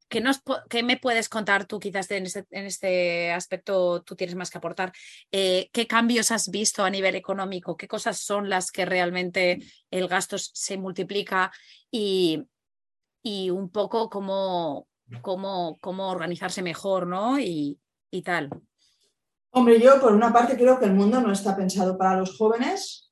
[0.08, 4.36] ¿Qué, nos, ¿Qué me puedes contar tú quizás en, este, en, este, aspecto tú tienes
[4.36, 4.92] más que aportar?
[5.32, 7.78] Eh, ¿Qué cambios has visto a nivel económico?
[7.78, 9.60] ¿Qué cosas son las que realmente
[9.92, 11.52] el gasto se multiplica?
[11.92, 12.44] Y,
[13.22, 14.88] y un poco cómo,
[15.22, 17.40] cómo, cómo organizarse mejor, ¿no?
[17.40, 17.80] Y,
[18.12, 18.50] y tal.
[19.52, 23.07] Hombre, yo por una parte creo que el mundo no está pensado para los jóvenes,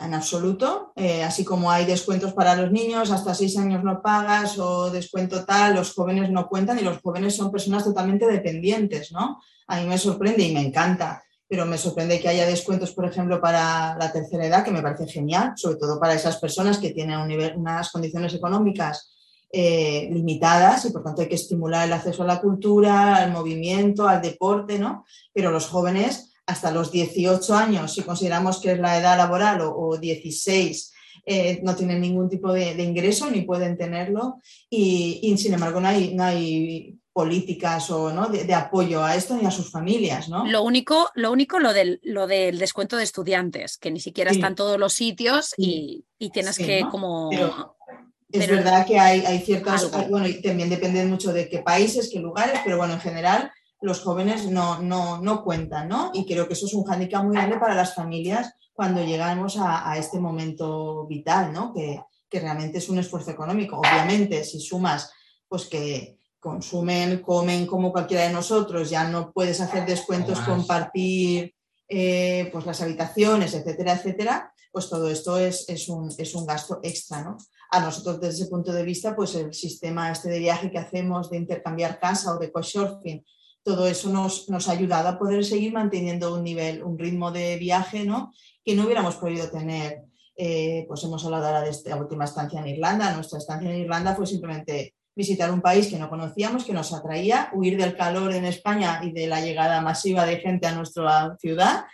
[0.00, 4.58] en absoluto, eh, así como hay descuentos para los niños, hasta seis años no pagas
[4.58, 9.40] o descuento tal, los jóvenes no cuentan y los jóvenes son personas totalmente dependientes, ¿no?
[9.66, 13.40] A mí me sorprende y me encanta, pero me sorprende que haya descuentos, por ejemplo,
[13.40, 17.18] para la tercera edad, que me parece genial, sobre todo para esas personas que tienen
[17.18, 19.14] un nivel, unas condiciones económicas
[19.50, 24.06] eh, limitadas y por tanto hay que estimular el acceso a la cultura, al movimiento,
[24.06, 25.06] al deporte, ¿no?
[25.32, 29.98] Pero los jóvenes hasta los 18 años, si consideramos que es la edad laboral, o,
[29.98, 30.94] 16,
[31.26, 34.38] eh, no tienen ningún tipo de, ingreso ni pueden tenerlo
[34.70, 38.28] y, sin embargo no hay, no hay políticas o ¿no?
[38.28, 40.30] de, apoyo a esto ni a sus familias.
[40.30, 40.46] ¿no?
[40.46, 44.54] Lo único, lo único lo del, lo del descuento de estudiantes, que ni siquiera están
[44.54, 47.30] todos los sitios y, y tienes que como...
[47.30, 52.20] es verdad que hay, hay ciertas, bueno, y también depende mucho de qué países, qué
[52.20, 56.10] lugares, pero bueno, en general los jóvenes no, no, no cuentan, ¿no?
[56.14, 59.96] Y creo que eso es un hándicap muy grande para las familias cuando llegamos a,
[59.98, 61.72] este momento vital, ¿no?
[61.74, 62.00] Que,
[62.30, 63.78] realmente es un esfuerzo económico.
[63.78, 65.10] Obviamente, si sumas,
[65.48, 71.54] pues que consumen, comen como cualquiera de nosotros, ya no puedes hacer descuentos, compartir
[71.88, 76.80] eh, pues las habitaciones, etcétera, etcétera, pues todo esto es, es, un, es un gasto
[76.82, 77.38] extra, ¿no?
[77.70, 81.30] A nosotros desde ese punto de vista, pues el sistema este de viaje que hacemos
[81.30, 83.24] de intercambiar casa o de couchsurfing
[83.68, 87.58] todo eso nos, nos, ha ayudado a poder seguir manteniendo un nivel, un ritmo de
[87.58, 88.32] viaje ¿no?
[88.64, 90.04] que no hubiéramos podido tener.
[90.40, 93.12] Eh, pues hemos hablado ahora de esta última estancia en Irlanda.
[93.12, 97.50] Nuestra estancia en Irlanda fue simplemente visitar un país que no conocíamos, que nos atraía,
[97.52, 101.84] huir del calor en España y de la llegada masiva de gente a nuestra ciudad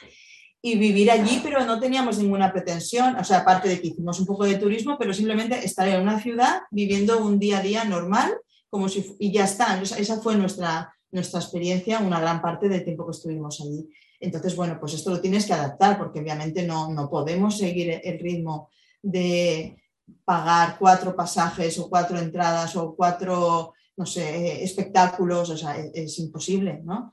[0.63, 4.27] y vivir allí, pero no teníamos ninguna pretensión, o sea, aparte de que hicimos un
[4.27, 8.33] poco de turismo, pero simplemente estar en una ciudad viviendo un día a día normal,
[8.71, 9.81] como si, y ya está.
[9.83, 13.89] Esa fue nuestra, nuestra experiencia una gran parte del tiempo que estuvimos allí.
[14.21, 18.19] Entonces, bueno, pues esto lo tienes que adaptar porque obviamente no, no podemos seguir el
[18.19, 18.69] ritmo
[19.03, 19.77] de
[20.25, 26.81] pagar cuatro pasajes o cuatro entradas o cuatro, no sé, espectáculos, o sea, es, imposible,
[26.85, 27.11] ¿no?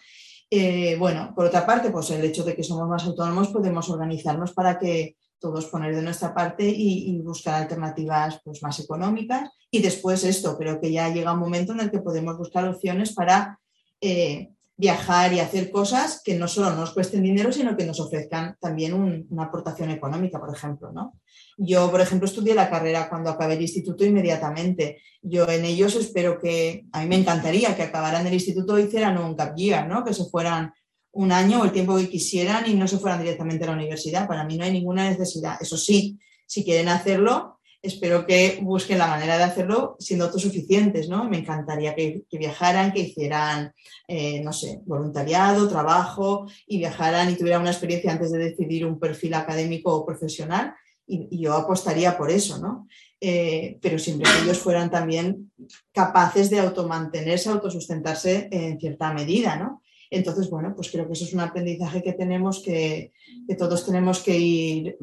[0.49, 4.51] Eh, bueno, por otra parte, pues el hecho de que somos más autónomos podemos organizarnos
[4.51, 9.49] para que todos poner de nuestra parte y, buscar alternativas pues, más económicas.
[9.71, 13.13] Y después esto, creo que ya llega un momento en el que podemos buscar opciones
[13.13, 13.59] para
[14.01, 14.49] eh,
[14.81, 18.93] viajar y hacer cosas que no solo nos cuesten dinero, sino que nos ofrezcan también
[19.29, 20.91] una aportación económica, por ejemplo.
[20.91, 21.19] ¿no?
[21.55, 24.99] Yo, por ejemplo, estudié la carrera cuando acabé el instituto inmediatamente.
[25.21, 29.19] Yo en ellos espero que, a mí me encantaría que acabaran el instituto y hicieran
[29.19, 29.55] un gap
[29.87, 30.03] ¿no?
[30.03, 30.73] que se fueran
[31.11, 34.27] un año o el tiempo que quisieran y no se fueran directamente a la universidad.
[34.27, 35.57] Para mí no hay ninguna necesidad.
[35.61, 36.17] Eso sí,
[36.47, 41.27] si quieren hacerlo, espero que busquen la manera de hacerlo siendo autosuficientes, ¿no?
[41.27, 43.73] Me encantaría que, viajaran, que hicieran,
[44.07, 48.99] eh, no sé, voluntariado, trabajo y viajaran y tuvieran una experiencia antes de decidir un
[48.99, 50.75] perfil académico o profesional
[51.07, 52.87] y, yo apostaría por eso, ¿no?
[53.19, 55.51] Eh, pero siempre que ellos fueran también
[55.91, 59.81] capaces de automantenerse, autosustentarse en cierta medida, ¿no?
[60.09, 63.13] Entonces, bueno, pues creo que eso es un aprendizaje que tenemos que,
[63.47, 64.97] que todos tenemos que ir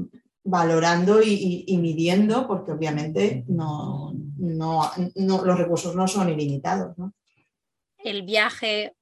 [0.49, 6.97] valorando y, midiendo, porque obviamente no, no, los recursos no son ilimitados.
[7.99, 8.95] El viaje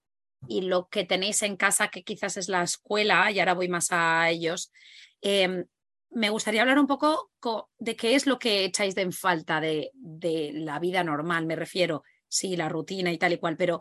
[0.48, 3.88] y lo que tenéis en casa, que quizás es la escuela, y ahora voy más
[3.90, 4.72] a ellos,
[5.20, 5.64] em,
[6.10, 7.30] me gustaría hablar un poco
[7.78, 11.56] de qué es lo que echáis de en falta de, de, la vida normal, me
[11.56, 13.80] refiero, sí, la rutina y tal y cual, pero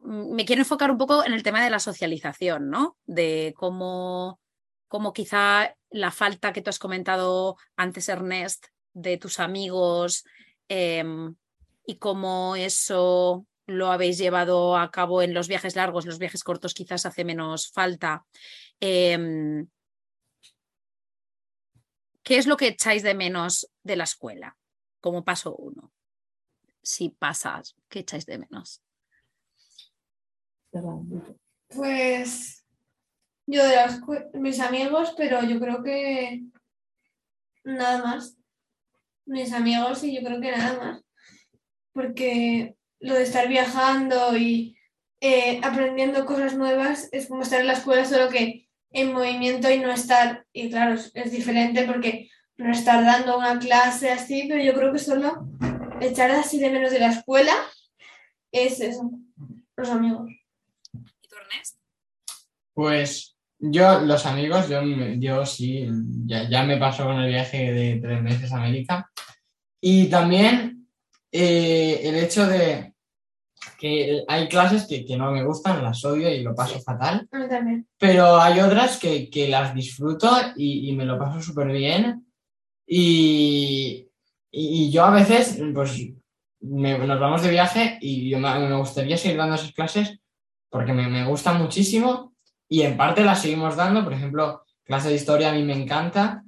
[0.00, 2.96] mm, me quiero enfocar un poco en el tema de la socialización, ¿no?
[3.06, 4.40] De cómo
[4.90, 10.24] como quizá la falta que tú has comentado antes, Ernest, de tus amigos,
[10.68, 11.34] em,
[11.86, 16.74] y cómo eso lo habéis llevado a cabo en los viajes largos, los viajes cortos
[16.74, 18.24] quizás hace menos falta.
[18.80, 19.68] Em,
[22.22, 24.56] ¿Qué es lo que echáis de menos de la escuela?
[25.00, 25.92] Como paso uno.
[26.82, 28.82] Si pasas, ¿qué echáis de menos?
[31.68, 32.49] Pues
[33.50, 34.00] yo de las,
[34.34, 36.42] mis amigos, pero yo creo que
[37.64, 38.36] nada más.
[39.26, 41.02] Mis amigos y yo creo que nada más.
[41.92, 44.76] Porque lo de estar viajando y
[45.20, 49.78] eh, aprendiendo cosas nuevas es como estar en la escuela, solo que en movimiento y
[49.78, 54.62] no estar, y claro, es, es diferente porque no estar dando una clase así, pero
[54.62, 55.48] yo creo que solo
[56.00, 57.52] echar así de menos de la escuela
[58.52, 59.10] es eso,
[59.76, 60.28] los amigos.
[60.92, 61.78] ¿Y tú, Ernest?
[62.74, 64.82] Pues yo, los amigos, yo,
[65.18, 65.88] yo sí,
[66.26, 69.10] ya, ya me pasó con el viaje de tres meses a América.
[69.80, 70.88] Y también
[71.32, 72.94] eh, el hecho de
[73.78, 77.28] que hay clases que, que no me gustan, las odio y lo paso fatal.
[77.32, 77.86] A mí también.
[77.98, 82.26] Pero hay otras que, que las disfruto y, y me lo paso súper bien.
[82.86, 84.08] Y,
[84.50, 85.96] y- y yo a veces, pues,
[86.60, 90.18] me- nos vamos de viaje y yo me, me gustaría seguir dando esas clases
[90.68, 92.29] porque me, me gustan muchísimo
[92.70, 94.04] y en parte las seguimos dando.
[94.04, 96.42] Por ejemplo, clase de historia a mí me encanta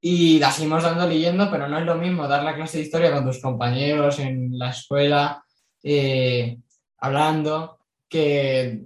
[0.00, 3.12] y la seguimos dando leyendo, pero no es lo mismo dar la clase de historia
[3.12, 5.44] con tus compañeros en la escuela,
[5.82, 6.58] eh,
[6.98, 7.78] hablando,
[8.08, 8.84] que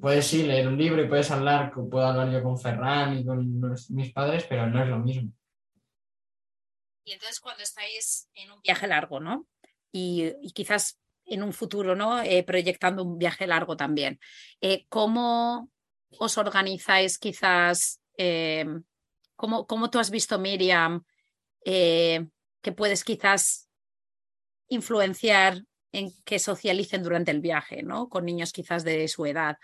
[0.00, 3.60] puedes sí leer un libro y puedes hablar, puedo hablar yo con Ferran y con
[3.60, 5.32] los- mis padres, pero no es lo mismo.
[7.04, 9.46] Y entonces cuando estáis en un viaje largo, ¿no?
[9.92, 12.22] Y, y quizás en un futuro, ¿no?
[12.22, 14.18] Eh, proyectando un viaje largo también.
[14.60, 15.70] eh, ¿Cómo
[16.18, 18.00] os organizáis quizás?
[18.16, 18.66] eh,
[19.36, 21.02] ¿cómo, tú has visto, Miriam,
[21.64, 22.26] eh,
[22.60, 23.68] que puedes quizás
[24.68, 25.62] influenciar
[25.92, 28.08] en que socialicen durante el viaje, ¿no?
[28.08, 29.56] Con niños quizás de su edad.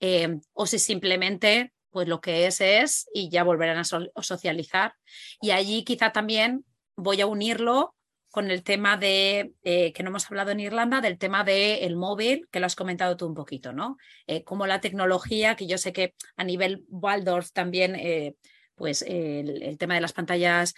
[0.00, 4.94] Eh, o si simplemente, pues lo que es es y ya volverán a socializar.
[5.40, 6.64] Y allí quizá también
[6.96, 7.94] voy a unirlo
[8.30, 12.48] con el tema de, eh, que no hemos hablado en Irlanda, del tema del móvil,
[12.50, 13.96] que lo has comentado tú un poquito, ¿no?
[14.26, 18.36] Eh, como la tecnología, que yo sé que a nivel Waldorf también, eh,
[18.76, 20.74] pues el, el tema de las pantallas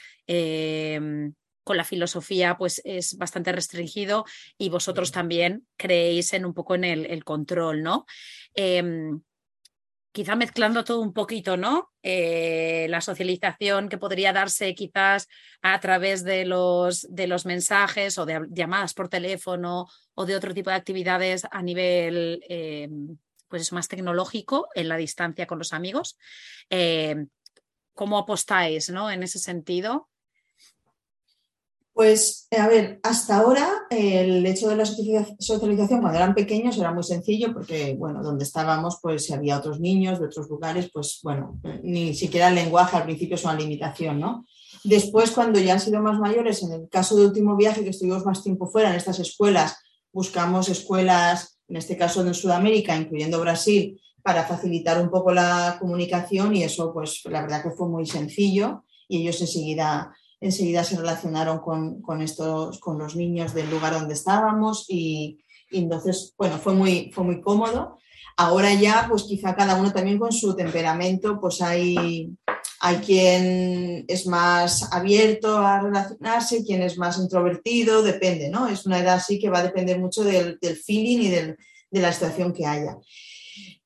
[1.65, 4.25] con la filosofía, pues es bastante restringido
[4.59, 8.07] y vosotros también creéis en un poco en el, el control, ¿no?
[10.13, 11.91] Quizá mezclando todo un poquito, ¿no?
[12.03, 15.27] Eh, la socialización que podría darse quizás
[15.63, 20.53] a través de los, de los mensajes o de llamadas por teléfono o de otro
[20.53, 22.91] tipo de actividades a nivel eh,
[23.49, 26.19] pues más tecnológico en la distancia con los amigos.
[26.69, 27.17] Eh,
[27.95, 29.11] ¿Cómo apostáis ¿no?
[29.11, 30.11] en ese sentido?
[31.95, 36.79] Pues, a ver, hasta ahora eh, el hecho de la socializa- socialización cuando eran pequeños
[36.79, 40.89] era muy sencillo porque, bueno, donde estábamos, pues si había otros niños de otros lugares,
[40.91, 44.47] pues bueno, eh, ni siquiera el lenguaje al principio es una limitación, ¿no?
[44.85, 48.25] Después, cuando ya han sido más mayores, en el caso del último viaje que estuvimos
[48.25, 49.77] más tiempo fuera en estas escuelas,
[50.13, 56.57] buscamos escuelas, en este caso en Sudamérica, incluyendo Brasil, para facilitar un poco la comunicación
[56.57, 61.61] y eso, pues la verdad que fue muy sencillo y ellos enseguida enseguida se relacionaron
[61.61, 65.39] con, con estos, con los niños del lugar donde estábamos y,
[65.71, 67.97] entonces, bueno, fue muy, fue muy cómodo.
[68.37, 72.29] Ahora ya, pues quizá cada uno también con su temperamento, pues hay,
[72.81, 78.69] hay quien es más abierto a relacionarse, quien es más introvertido, depende, ¿no?
[78.69, 81.57] Es una edad así que va a depender mucho del, del feeling y del,
[81.91, 82.99] de la situación que haya.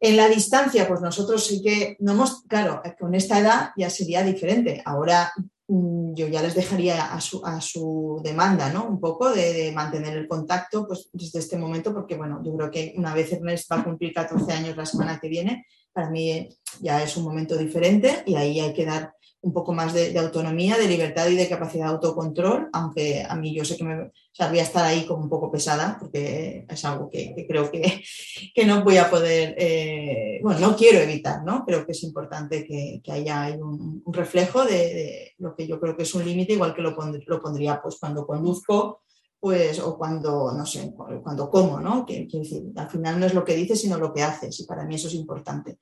[0.01, 4.23] En la distancia, pues nosotros sí que no hemos, claro, con esta edad ya sería
[4.23, 4.83] diferente.
[4.85, 5.33] Ahora
[5.69, 8.87] yo ya les dejaría a su, a su demanda, ¿no?
[8.87, 12.71] Un poco de, de mantener el contacto pues, desde este momento, porque bueno, yo creo
[12.71, 16.49] que una vez Ernest va a cumplir 14 años la semana que viene, para mí
[16.81, 20.77] ya es un momento diferente y ahí hay que dar un poco más de, autonomía,
[20.77, 24.39] de libertad y de capacidad de autocontrol, aunque a mí yo sé que me o
[24.39, 28.03] sea, voy a estar ahí como un poco pesada, porque es algo que, creo que,
[28.55, 31.65] que no voy a poder, eh, bueno, no quiero evitar, ¿no?
[31.65, 36.03] Creo que es importante que, que haya un, reflejo de, lo que yo creo que
[36.03, 39.01] es un límite, igual que lo, pondr- lo pondría pues cuando conduzco,
[39.41, 40.93] pues, o cuando, no sé,
[41.23, 42.05] cuando como, ¿no?
[42.05, 42.29] Que,
[42.77, 45.09] al final no es lo que dices, sino lo que haces, y para mí eso
[45.09, 45.79] es importante.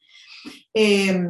[0.73, 1.29] Eh,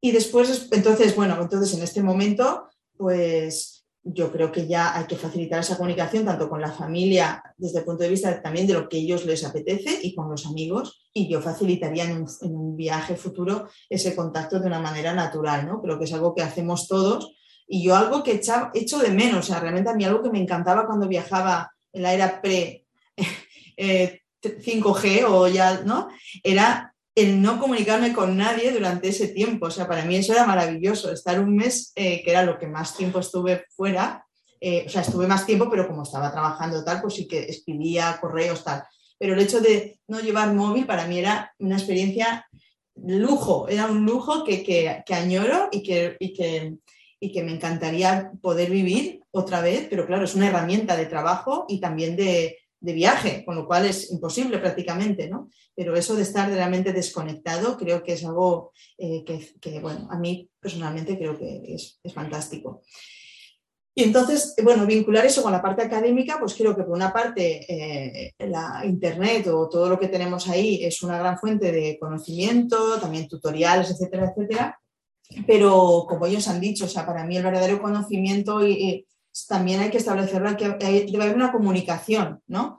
[0.00, 5.16] y después, entonces, bueno, entonces en este momento, pues yo creo que ya hay que
[5.16, 8.88] facilitar esa comunicación tanto con la familia desde el punto de vista también de lo
[8.88, 11.08] que ellos les apetece y con los amigos.
[11.12, 15.82] Y yo facilitaría en un, viaje futuro ese contacto de una manera natural, ¿no?
[15.82, 17.34] Creo que es algo que hacemos todos.
[17.66, 20.30] Y yo algo que echa- echo de menos, o sea, realmente a mí algo que
[20.30, 22.86] me encantaba cuando viajaba en la era pre
[23.76, 26.08] 5G o ya, ¿no?
[26.42, 29.66] Era el no comunicarme con nadie durante ese tiempo.
[29.66, 32.96] O sea, para mí eso era maravilloso, estar un mes, que era lo que más
[32.96, 34.24] tiempo estuve fuera,
[34.60, 38.64] o sea, estuve más tiempo, pero como estaba trabajando tal, pues sí que escribía correos,
[38.64, 38.82] tal.
[39.18, 42.46] Pero el hecho de no llevar móvil para mí era una experiencia
[43.06, 46.74] lujo, era un lujo que, que, añoro y que, y que,
[47.20, 51.66] y que me encantaría poder vivir otra vez, pero claro, es una herramienta de trabajo
[51.68, 55.50] y también de, de viaje, con lo cual es imposible prácticamente, ¿no?
[55.74, 60.48] Pero eso de estar realmente desconectado creo que es algo eh, que, bueno, a mí
[60.60, 62.82] personalmente creo que es, es fantástico.
[63.98, 67.66] Y entonces, bueno, vincular eso con la parte académica, pues creo que por una parte
[67.68, 73.00] eh, la Internet o todo lo que tenemos ahí es una gran fuente de conocimiento,
[73.00, 74.80] también tutoriales, etcétera, etcétera.
[75.48, 79.04] Pero como ellos han dicho, o sea, para mí el verdadero conocimiento y,
[79.46, 82.78] también hay que establecerlo, que debe haber una comunicación, ¿no?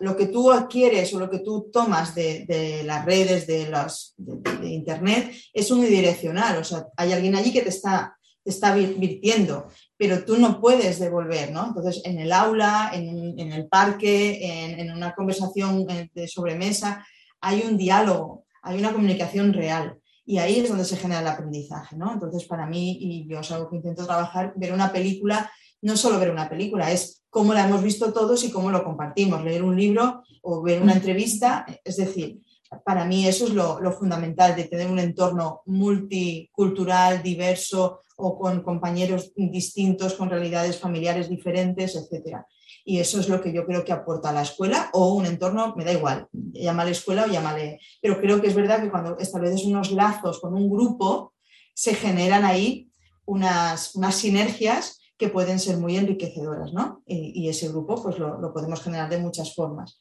[0.00, 4.14] lo que tú adquieres o lo que tú tomas de, las redes, de, los,
[4.62, 10.24] Internet, es unidireccional, o sea, hay alguien allí que te está te está virtiendo, pero
[10.24, 11.66] tú no puedes devolver, ¿no?
[11.68, 17.06] Entonces, en el aula, en, el parque, en, una conversación eh, de sobremesa,
[17.40, 19.98] hay un diálogo, hay una comunicación real.
[20.24, 22.12] Y ahí es donde se genera el aprendizaje, ¿no?
[22.12, 25.50] Entonces, para mí, y yo es algo que intento trabajar, ver una película,
[25.82, 29.44] no solo ver una película, es cómo la hemos visto todos y cómo lo compartimos.
[29.44, 32.40] Leer un libro o ver una entrevista, es decir,
[32.84, 39.32] para mí eso es lo, fundamental, de tener un entorno multicultural, diverso o con compañeros
[39.34, 42.38] distintos, con realidades familiares diferentes, etc.
[42.84, 45.84] Y eso es lo que yo creo que aporta la escuela o un entorno, me
[45.84, 49.90] da igual, llámale escuela o llámale, pero creo que es verdad que cuando estableces unos
[49.90, 51.34] lazos con un grupo,
[51.74, 52.90] se generan ahí
[53.24, 57.02] unas, unas sinergias que pueden ser muy enriquecedoras, ¿no?
[57.06, 60.00] Y, ese grupo pues lo podemos generar de muchas formas.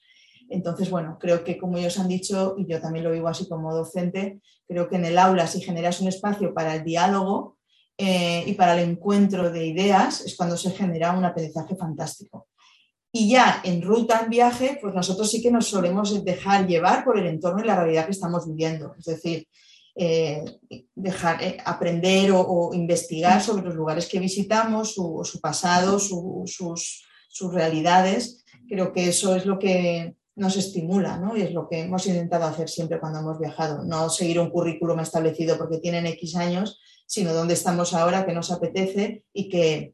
[0.50, 3.74] Entonces, bueno, creo que como ellos han dicho, y yo también lo vivo así como
[3.74, 7.58] docente, creo que en el aula si generas un espacio para el diálogo
[7.98, 12.48] eh, y para el encuentro de ideas, es cuando se genera un aprendizaje fantástico.
[13.12, 17.18] Y ya en ruta, en viaje, pues nosotros sí que nos solemos dejar llevar por
[17.20, 18.94] el entorno y la realidad que estamos viviendo.
[18.98, 19.48] Es decir,
[19.96, 20.44] eh,
[20.96, 27.04] dejar eh, aprender o, investigar sobre los lugares que visitamos, su, pasado, sus,
[27.52, 28.44] realidades.
[28.68, 31.36] Creo que eso es lo que nos estimula, ¿no?
[31.36, 35.00] Y es lo que hemos intentado hacer siempre cuando hemos viajado, no seguir un currículum
[35.00, 39.94] establecido porque tienen X años, sino dónde estamos ahora, qué nos apetece y qué,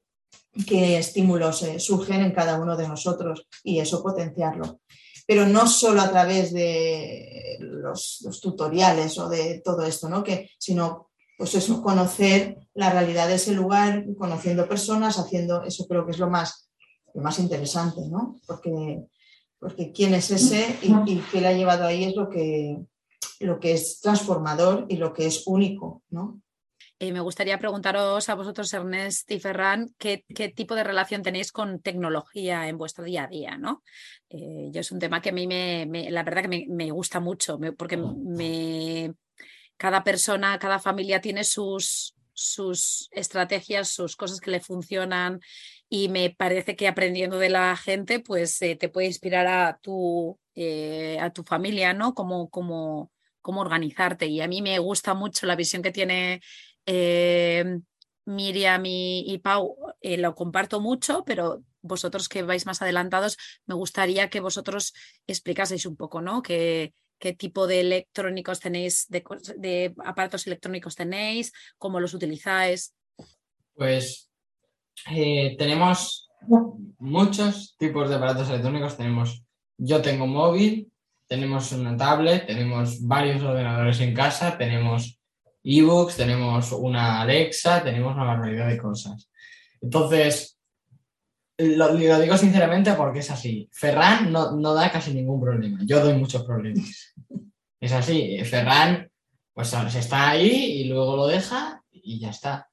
[0.68, 4.82] qué estímulos eh, surgen en cada uno de nosotros y eso potenciarlo.
[5.26, 10.24] Pero no solo a través de los, tutoriales o de todo esto, ¿no?
[10.24, 16.06] Que, sino pues eso, conocer la realidad de ese lugar, conociendo personas, haciendo, eso creo
[16.06, 16.70] que es lo más,
[17.14, 18.40] lo más interesante, ¿no?
[18.48, 19.04] Porque
[19.66, 22.86] porque quién es ese y, qué le ha llevado ahí es lo que,
[23.40, 26.40] lo que es transformador y lo que es único, ¿no?
[26.98, 30.24] Eh, me gustaría preguntaros a vosotros, Ernest y Ferran, ¿qué,
[30.56, 33.84] tipo de relación tenéis con tecnología en vuestro día a día, ¿no?
[34.30, 37.60] Eh, yo es un tema que a mí me, la verdad que me, gusta mucho,
[37.78, 39.14] porque me,
[39.76, 45.42] cada persona, cada familia tiene sus, sus estrategias, sus cosas que le funcionan
[45.90, 50.40] y me parece que aprendiendo de la gente, pues eh, te puede inspirar a tu,
[50.56, 52.14] eh, a tu familia, ¿no?
[52.14, 53.12] Cómo, cómo
[53.62, 54.28] organizarte.
[54.28, 56.42] Y a mí me gusta mucho la visión que tiene
[56.86, 57.80] eh,
[58.26, 64.40] Miriam y, Pau, lo comparto mucho, pero vosotros que vais más adelantados, me gustaría que
[64.40, 64.94] vosotros
[65.28, 66.42] explicaseis un poco, ¿no?
[66.42, 69.24] qué tipo de electrónicos tenéis, de,
[69.58, 72.94] de, aparatos electrónicos tenéis, cómo los utilizáis.
[73.74, 74.30] Pues
[75.12, 76.30] eh, tenemos
[77.00, 78.98] muchos tipos de aparatos electrónicos.
[78.98, 79.44] Tenemos,
[79.78, 80.92] yo tengo móvil,
[81.28, 85.20] tenemos una tablet, tenemos varios ordenadores en casa, tenemos
[85.66, 89.30] ebooks, tenemos una Alexa, tenemos una barbaridad de cosas.
[89.82, 90.60] Entonces,
[91.58, 93.68] lo, digo sinceramente porque es así.
[93.72, 95.80] Ferran no, no, da casi ningún problema.
[95.84, 97.16] Yo doy muchos problemas.
[97.80, 98.40] Es así.
[98.44, 99.10] Ferran,
[99.54, 102.70] pues se está ahí y luego lo deja y ya está.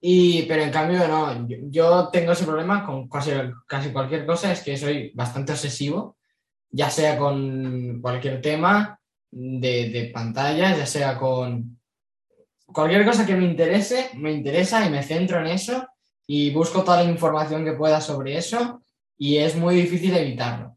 [0.00, 3.30] Y, pero en cambio, no, yo, tengo ese problema con casi,
[3.66, 6.18] casi cualquier cosa, es que soy bastante obsesivo,
[6.70, 9.00] ya sea con cualquier tema
[9.30, 11.80] de, de pantalla, ya sea con
[12.66, 15.86] cualquier cosa que me interese, me interesa y me centro en eso
[16.26, 18.80] y busco toda la información que pueda sobre eso
[19.18, 20.76] y es muy difícil evitarlo.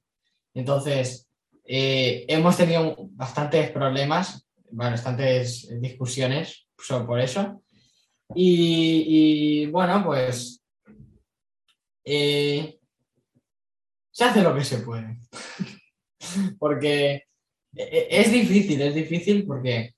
[0.53, 1.27] Entonces,
[1.63, 6.67] eh, hemos tenido bastantes problemas, bastantes discusiones
[7.05, 7.61] por eso.
[8.35, 10.63] Y, bueno, pues
[12.03, 12.79] eh,
[14.11, 15.19] se hace lo que se puede.
[16.59, 17.23] porque
[17.75, 19.95] e- es difícil, es difícil porque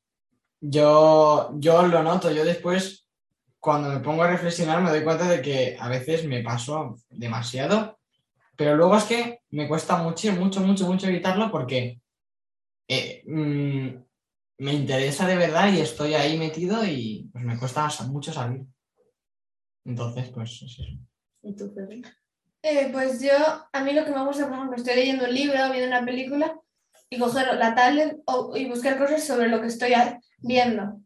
[0.62, 3.08] yo, yo lo noto, yo después,
[3.60, 8.00] cuando me pongo a reflexionar, me doy cuenta de que a veces me paso demasiado,
[8.56, 12.02] pero luego es que me cuesta mucho, mucho, mucho, mucho evitarlo porque
[12.88, 13.88] eh, mm,
[14.60, 18.66] me interesa de verdad y estoy ahí metido y pues me cuesta mucho salir.
[19.86, 20.84] Entonces, pues es eso.
[22.62, 23.32] Eh, pues yo,
[23.72, 26.60] a mí lo que me gusta, por ejemplo, estoy leyendo un libro, viendo una película
[27.10, 29.94] y coger la tablet o- y buscar cosas sobre lo que estoy
[30.42, 31.02] viendo.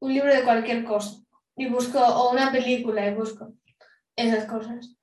[0.00, 1.22] Un libro de cualquier cosa.
[1.56, 3.52] Y busco, o una película y busco
[4.16, 4.94] esas cosas.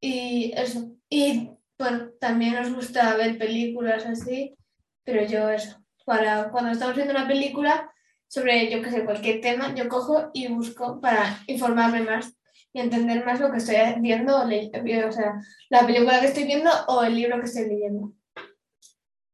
[0.00, 0.92] Y eso.
[1.08, 4.56] Y bueno, también nos gusta ver películas así,
[5.04, 5.78] pero yo eso.
[6.04, 7.90] Para cuando estamos viendo una película
[8.28, 12.36] sobre, yo qué sé, cualquier tema, yo cojo y busco para informarme más
[12.72, 17.02] y entender más lo que estoy viendo, o, sea, la película que estoy viendo o
[17.02, 18.12] el libro que estoy leyendo.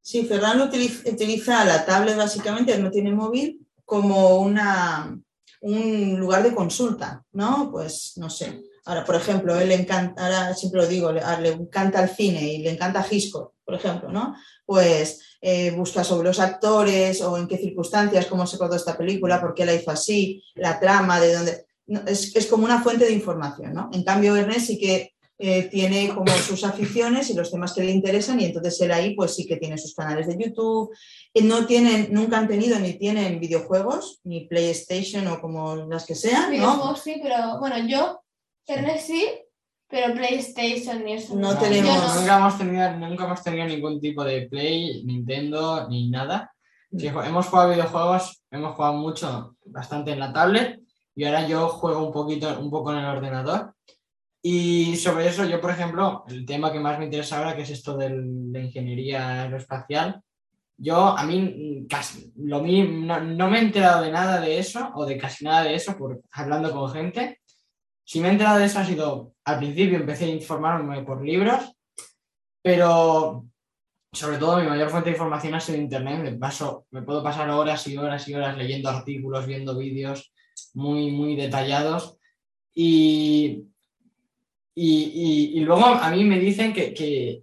[0.00, 3.61] Sí, Ferran utiliza, utiliza la tablet básicamente, no tiene móvil,
[3.92, 5.20] como una,
[5.60, 7.68] un lugar de consulta, ¿no?
[7.70, 8.62] Pues no sé.
[8.86, 12.42] Ahora, por ejemplo, él le encanta, ahora siempre lo digo, le, le encanta el cine
[12.54, 14.34] y le encanta Hitchcock, por ejemplo, ¿no?
[14.64, 19.42] Pues eh, busca sobre los actores o en qué circunstancias, cómo se rodó esta película,
[19.42, 21.66] por qué la hizo así, la trama, de dónde.
[22.06, 23.90] es, es como una fuente de información, ¿no?
[23.92, 25.11] En cambio, Ernest sí que
[25.44, 29.14] eh, tiene como sus aficiones y los temas que le interesan y entonces él ahí
[29.16, 30.90] pues sí que tiene sus canales de YouTube.
[31.34, 36.14] Eh, No tienen, nunca han tenido ni tienen videojuegos, ni PlayStation o como las que
[36.14, 36.50] sean, ¿no?
[36.50, 38.22] Videojuegos sí, pero bueno, yo,
[38.66, 39.26] Ernest sí,
[39.88, 41.34] pero PlayStation y eso.
[41.34, 42.20] No tenemos- no.
[42.20, 46.52] Nunca hemos, tenido, nunca hemos tenido ningún tipo de Play, Nintendo, ni nada.
[46.96, 50.78] Sí, ju- hemos jugado videojuegos, hemos jugado mucho, bastante en la tablet
[51.16, 53.74] y ahora yo juego un poquito, un poco en el ordenador.
[54.44, 57.70] Y sobre eso, yo, por ejemplo, el tema que más me interesa ahora, que es
[57.70, 60.20] esto de ingeniería aeroespacial,
[60.76, 64.90] yo a mí casi lo mi- no, no me he enterado de nada de eso
[64.96, 67.40] o de casi nada de eso por hablando con gente.
[68.04, 71.76] Si me he enterado de eso ha sido, al principio empecé a informarme por libros,
[72.60, 73.46] pero
[74.12, 76.20] sobre todo mi mayor fuente de información ha sido internet.
[76.20, 80.32] Me, paso, me puedo pasar horas y horas y horas leyendo artículos, viendo vídeos
[80.74, 82.18] muy, muy detallados.
[82.74, 83.64] Y,
[84.74, 84.90] y,
[85.54, 87.42] y- y luego a mí me dicen que, que-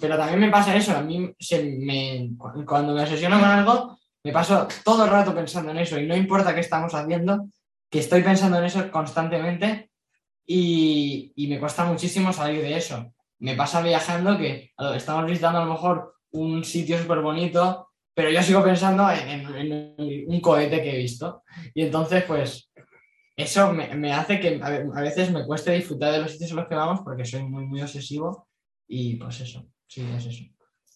[0.00, 2.30] pero también me pasa eso, a mí se me,
[2.66, 6.16] cuando me obsesiono con algo, me paso todo el rato pensando en eso y no
[6.16, 7.48] importa qué estamos haciendo,
[7.90, 9.90] que estoy pensando en eso constantemente
[10.46, 13.12] y, y me cuesta muchísimo salir de eso.
[13.40, 18.42] Me pasa viajando que estamos visitando a lo mejor un sitio súper bonito, pero yo
[18.42, 21.42] sigo pensando en, en- en un cohete que he visto.
[21.74, 22.67] Y entonces, pues,
[23.38, 26.50] eso me, me hace que a ve- a veces me cueste disfrutar de los sitios
[26.52, 28.48] a los que vamos porque soy muy, muy obsesivo.
[28.88, 30.44] Y pues eso, sí, es eso.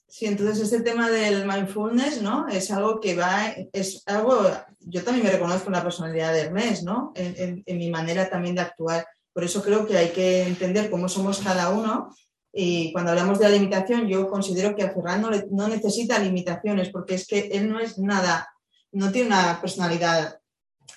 [0.09, 2.49] Sí, entonces este tema del mindfulness, ¿no?
[2.49, 4.43] Es algo que va, es algo,
[4.81, 7.13] yo también me reconozco en la personalidad de Ernest, ¿no?
[7.15, 9.07] En, mi manera también de actuar.
[9.33, 12.15] Por eso creo que hay que entender cómo somos cada uno.
[12.53, 16.91] Y cuando hablamos de la limitación, yo considero que a Ferran no, no necesita limitaciones,
[16.91, 18.49] porque es que él no es nada,
[18.91, 20.42] no tiene una personalidad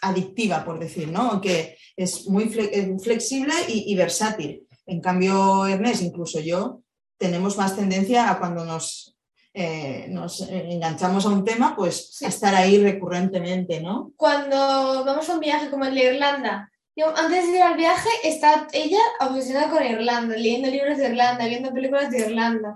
[0.07, 1.32] adictiva, por decir, ¿no?
[1.32, 4.68] Aunque es muy eh, flexible y, y versátil.
[4.86, 6.82] En cambio, Ernest, incluso yo,
[7.18, 9.15] tenemos más tendencia a cuando nos,
[9.53, 12.26] eh, nos enganchamos a un tema, pues Sí.
[12.26, 14.11] a estar ahí recurrentemente, ¿no?
[14.15, 14.57] Cuando
[15.06, 18.68] vamos a un viaje como el de Irlanda, yo antes de ir al viaje está
[18.73, 22.76] ella obsesionada con Irlanda, leyendo libros de Irlanda, viendo películas de Irlanda.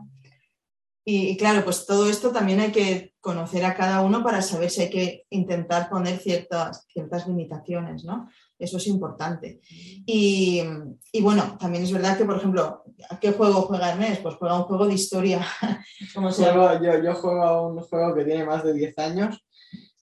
[1.06, 4.70] Y, y claro, pues todo esto también hay que conocer a cada uno para saber
[4.70, 8.30] si hay que intentar poner ciertas, ciertas limitaciones, ¿no?
[8.58, 9.62] Eso es importante.
[10.06, 10.62] Y,
[11.12, 14.22] y bueno, también es verdad que, por ejemplo, ¿a qué juego juega Ernest?
[14.22, 15.46] Pues juega un juego de historia.
[16.14, 16.80] ¿Cómo se llama?
[16.82, 19.46] Yo juego a un juego que tiene más de 10 años,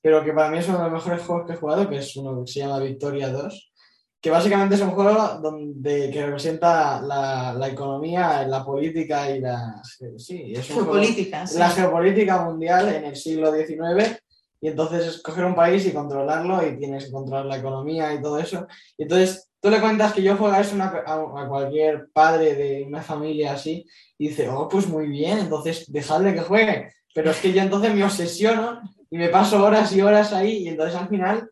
[0.01, 2.15] pero que para mí es uno de los mejores juegos que he jugado, que es
[2.15, 3.73] uno que se llama Victoria 2,
[4.21, 9.81] que básicamente es un juego donde, que representa la, la economía, la política y la...
[10.17, 11.45] Sí, es un juego- Geopolítica.
[11.47, 11.59] sí.
[11.59, 14.17] la geopolítica mundial en el siglo XIX
[14.59, 18.39] y entonces escoger un país y controlarlo y tienes que controlar la economía y todo
[18.39, 18.65] eso.
[18.97, 21.13] Y entonces tú le cuentas que yo juego a eso una- a,
[21.43, 23.85] a cualquier padre de una familia así
[24.17, 26.91] y dice, oh, pues muy bien, entonces dejadle que juegue.
[27.13, 28.81] Pero es que yo entonces me obsesiono
[29.11, 31.49] y me paso horas y horas ahí y entonces al final,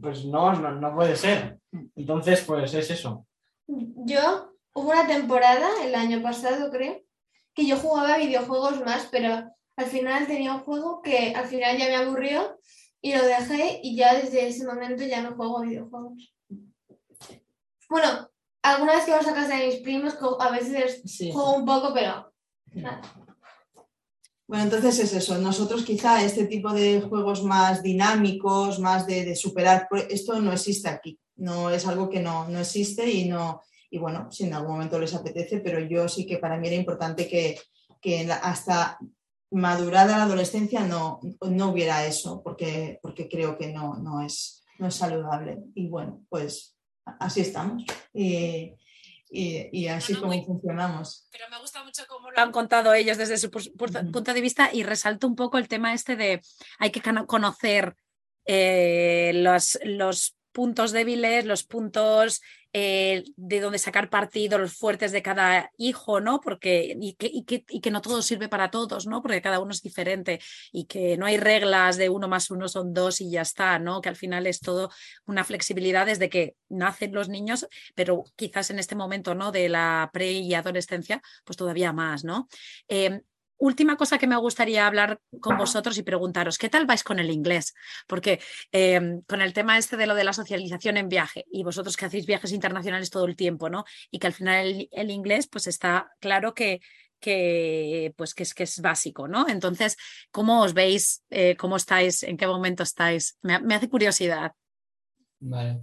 [0.00, 1.58] pues no, no, no puede ser.
[1.96, 3.26] Entonces, pues es eso.
[3.66, 7.00] Yo, hubo una temporada, el año pasado creo,
[7.54, 11.86] que yo jugaba videojuegos más, pero al final tenía un juego que al final ya
[11.86, 12.58] me aburrió
[13.00, 16.34] y lo dejé y ya desde ese momento ya no juego videojuegos.
[17.88, 18.30] Bueno,
[18.62, 21.32] alguna vez que vamos a casa de mis primos, a veces Sí.
[21.32, 22.32] juego un poco, pero
[22.74, 23.00] nada.
[24.50, 25.38] Bueno, entonces es eso.
[25.38, 30.88] Nosotros quizá este tipo de juegos más dinámicos, más de, superar, pues, esto no existe
[30.88, 31.20] aquí.
[31.36, 34.98] No es algo que no, no existe y no, y bueno, si en algún momento
[34.98, 37.60] les apetece, pero yo sí que para mí era importante que,
[38.00, 38.98] que hasta
[39.52, 44.88] madurada la adolescencia no, no hubiera eso, porque, porque creo que no, no, es, no
[44.88, 45.58] es saludable.
[45.76, 47.84] Y bueno, pues así estamos.
[49.30, 51.28] Y- y así como muy- funcionamos.
[51.30, 54.12] Pero me gusta mucho cómo lo han contado ellos desde su pu- pu- Ujú.
[54.12, 56.40] punto de vista y resalto un poco el tema este de
[56.78, 57.94] hay que conocer
[58.46, 62.40] eh, los, los puntos débiles, los puntos
[62.72, 66.40] eh, de donde sacar partido, los fuertes de cada hijo, ¿no?
[66.40, 69.22] Porque y que, y que- y que no todo sirve para todos, ¿no?
[69.22, 70.40] Porque cada uno es diferente
[70.72, 74.00] y que no hay reglas de uno más uno son dos y ya está, ¿no?
[74.00, 74.90] Que al final es todo
[75.26, 77.66] una flexibilidad desde que nacen los niños,
[77.96, 79.50] pero quizás en este momento, ¿no?
[79.52, 82.48] De la pre y adolescencia, pues todavía más, ¿no?
[82.88, 83.20] Eh,
[83.60, 87.30] última cosa que me gustaría hablar con vosotros y preguntaros, ¿qué tal vais con el
[87.30, 87.74] inglés?
[88.06, 88.40] Porque
[88.72, 92.06] eh, con el tema este de lo de la socialización en viaje y vosotros que
[92.06, 93.84] hacéis viajes internacionales todo el tiempo, ¿no?
[94.10, 96.80] Y que al final el, el inglés, pues está claro que,
[97.20, 99.46] que, pues que, es, que es básico, ¿no?
[99.46, 99.96] Entonces,
[100.30, 101.22] ¿cómo os veis?
[101.30, 102.22] Eh, ¿Cómo estáis?
[102.22, 103.38] ¿En qué momento estáis?
[103.42, 104.52] Me, me hace curiosidad.
[105.38, 105.82] Vale.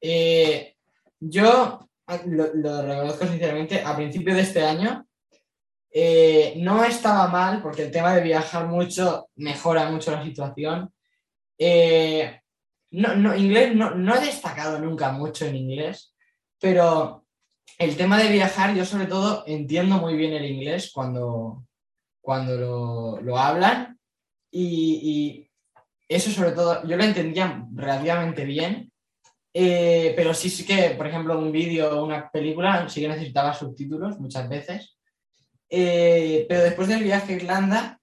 [0.00, 0.74] Eh,
[1.20, 1.90] yo
[2.26, 5.07] lo, lo reconozco sinceramente, a principio de este año
[6.00, 10.94] eh, no estaba mal porque el tema de viajar mucho mejora mucho la situación.
[11.58, 12.40] Eh,
[12.92, 16.14] no, no, inglés no, no he destacado nunca mucho en inglés,
[16.60, 17.26] pero
[17.78, 21.64] el tema de viajar yo sobre todo entiendo muy bien el inglés cuando,
[22.20, 23.98] cuando lo, lo hablan
[24.52, 25.50] y,
[26.08, 28.92] eso sobre todo yo lo entendía relativamente bien.
[29.52, 33.52] Eh, pero sí, sí que, por ejemplo, un vídeo o una película sí que necesitaba
[33.52, 34.97] subtítulos muchas veces.
[35.70, 38.00] Eh, pero después del viaje a Irlanda,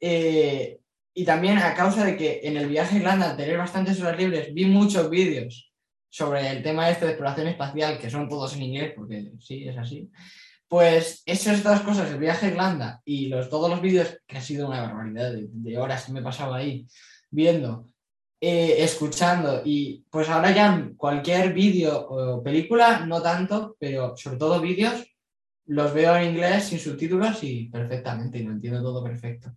[0.00, 0.80] eh,
[1.14, 4.18] y también a causa de que en el viaje a Irlanda, al tener bastantes horas
[4.18, 5.72] libres, vi muchos vídeos
[6.08, 9.76] sobre el tema este de exploración espacial, que son todos en inglés, porque sí, es
[9.76, 10.10] así.
[10.68, 14.40] Pues esas dos cosas, el viaje a Irlanda y los, todos los vídeos, que ha
[14.40, 16.86] sido una barbaridad de, horas que me he pasado ahí
[17.30, 17.86] viendo,
[18.40, 24.60] eh, escuchando y pues ahora ya cualquier vídeo o película, no tanto, pero sobre todo
[24.60, 25.04] vídeos,
[25.66, 29.54] los veo en inglés sin subtítulos y perfectamente, y lo entiendo todo perfecto.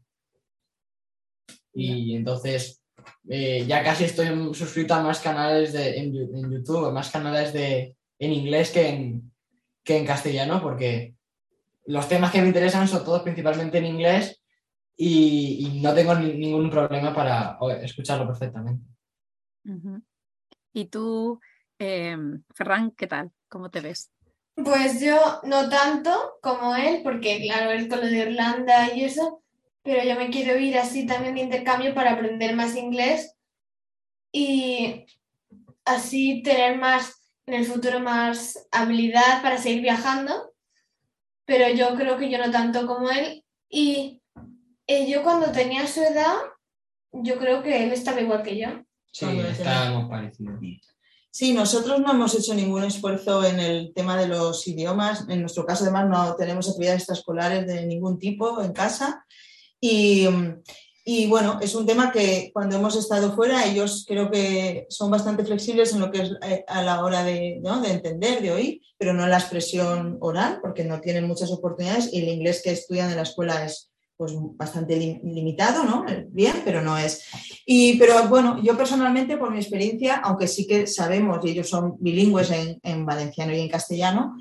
[1.73, 2.83] Y entonces
[3.27, 7.95] eh, ya casi estoy suscrito a más canales de, en, YouTube, a más canales de,
[8.17, 9.31] en inglés que en,
[9.83, 11.15] que en castellano, porque
[11.85, 14.41] los temas que me interesan son todos principalmente en inglés
[14.97, 18.85] y, y no tengo ni- ningún problema para escucharlo perfectamente.
[20.73, 21.39] Y tú,
[21.77, 22.17] eh,
[22.53, 23.31] Ferran, ¿qué tal?
[23.47, 24.11] ¿Cómo te ves?
[24.63, 29.41] Pues yo no tanto como él, porque claro, él con lo de Irlanda y eso,
[29.83, 33.35] pero yo me quiero ir así también de intercambio para aprender más inglés
[34.31, 35.05] y
[35.85, 40.53] así tener más, en el futuro más habilidad para seguir viajando,
[41.45, 44.21] pero yo creo que yo no tanto como él y
[44.87, 46.35] eh, yo cuando tenía su edad,
[47.11, 48.67] yo creo que él estaba igual que yo.
[49.11, 50.59] Sí, estábamos parecidos.
[51.39, 55.23] Sí, nosotros no hemos hecho ningún esfuerzo en el tema de los idiomas.
[55.29, 59.25] En nuestro caso, además, no tenemos actividades extraescolares de ningún tipo en casa.
[59.79, 60.27] Y,
[61.29, 65.93] bueno, es un tema que cuando hemos estado fuera, ellos creo que son bastante flexibles
[65.93, 67.79] en lo que es eh, a la hora de, ¿no?
[67.79, 72.11] de entender, de oír, pero no en la expresión oral, porque no tienen muchas oportunidades
[72.11, 73.88] y el inglés que estudian en la escuela es
[74.19, 76.03] pues bastante lim- limitado, ¿no?
[76.27, 77.23] Bien, pero no es.
[77.65, 81.95] Y, pero bueno, yo personalmente, por mi experiencia, aunque sí que sabemos, y ellos son
[82.01, 84.35] bilingües en, en valenciano y en castellano,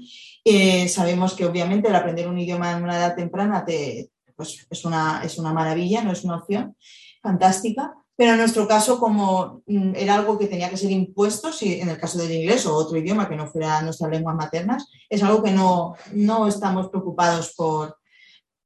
[0.45, 4.85] eh, sabemos que obviamente el aprender un idioma en una edad temprana te, pues, es,
[4.85, 6.75] una, es una maravilla, no es una opción
[7.23, 7.95] fantástica.
[8.17, 11.89] Pero en nuestro caso, como mm, era algo que tenía que ser impuesto, si en
[11.89, 15.41] el caso del inglés o otro idioma que no fuera nuestras lenguas maternas, es algo
[15.41, 17.97] que no, no estamos preocupados por,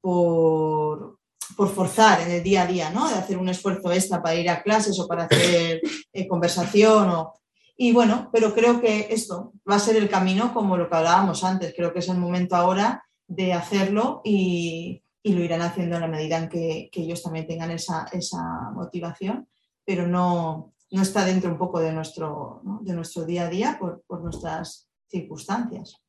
[0.03, 1.17] por,
[1.55, 3.07] por forzar en el día a día, ¿no?
[3.07, 5.81] De hacer un esfuerzo extra para ir a clases o para hacer
[6.11, 7.09] eh, conversación.
[7.09, 7.33] O...
[7.77, 11.45] Y bueno, pero creo que esto va a ser el camino como lo que hablábamos
[11.45, 11.73] antes.
[11.73, 16.07] Creo que es el momento ahora de hacerlo y, y lo irán haciendo en la
[16.09, 18.43] medida en que, que ellos también tengan esa, esa
[18.73, 19.47] motivación,
[19.85, 22.79] pero no, no está dentro un poco de nuestro, ¿no?
[22.81, 26.03] de nuestro día a día por, por nuestras circunstancias.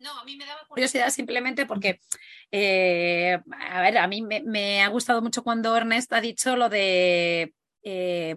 [0.00, 2.00] No, a mí me daba curiosidad simplemente porque,
[2.52, 3.38] eh,
[3.70, 8.36] a ver, a mí me, ha gustado mucho cuando Ernest ha dicho lo de eh,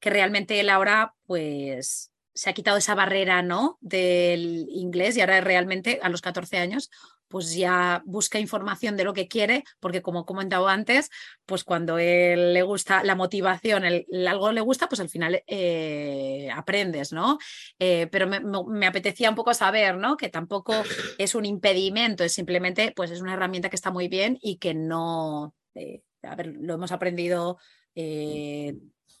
[0.00, 3.78] que realmente él ahora, pues, se ha quitado esa barrera, ¿no?
[3.80, 6.90] Del inglés y ahora realmente a los 14 años
[7.32, 11.08] pues ya busca información de lo que quiere, porque como he comentado antes,
[11.46, 16.50] pues cuando él le gusta la motivación, el, algo le gusta, pues al final eh,
[16.54, 17.38] aprendes, ¿no?
[17.78, 20.18] Eh, pero me, apetecía un poco saber, ¿no?
[20.18, 20.74] Que tampoco
[21.16, 24.74] es un impedimento, es simplemente, pues es una herramienta que está muy bien y que
[24.74, 27.56] no, eh, a ver, lo hemos aprendido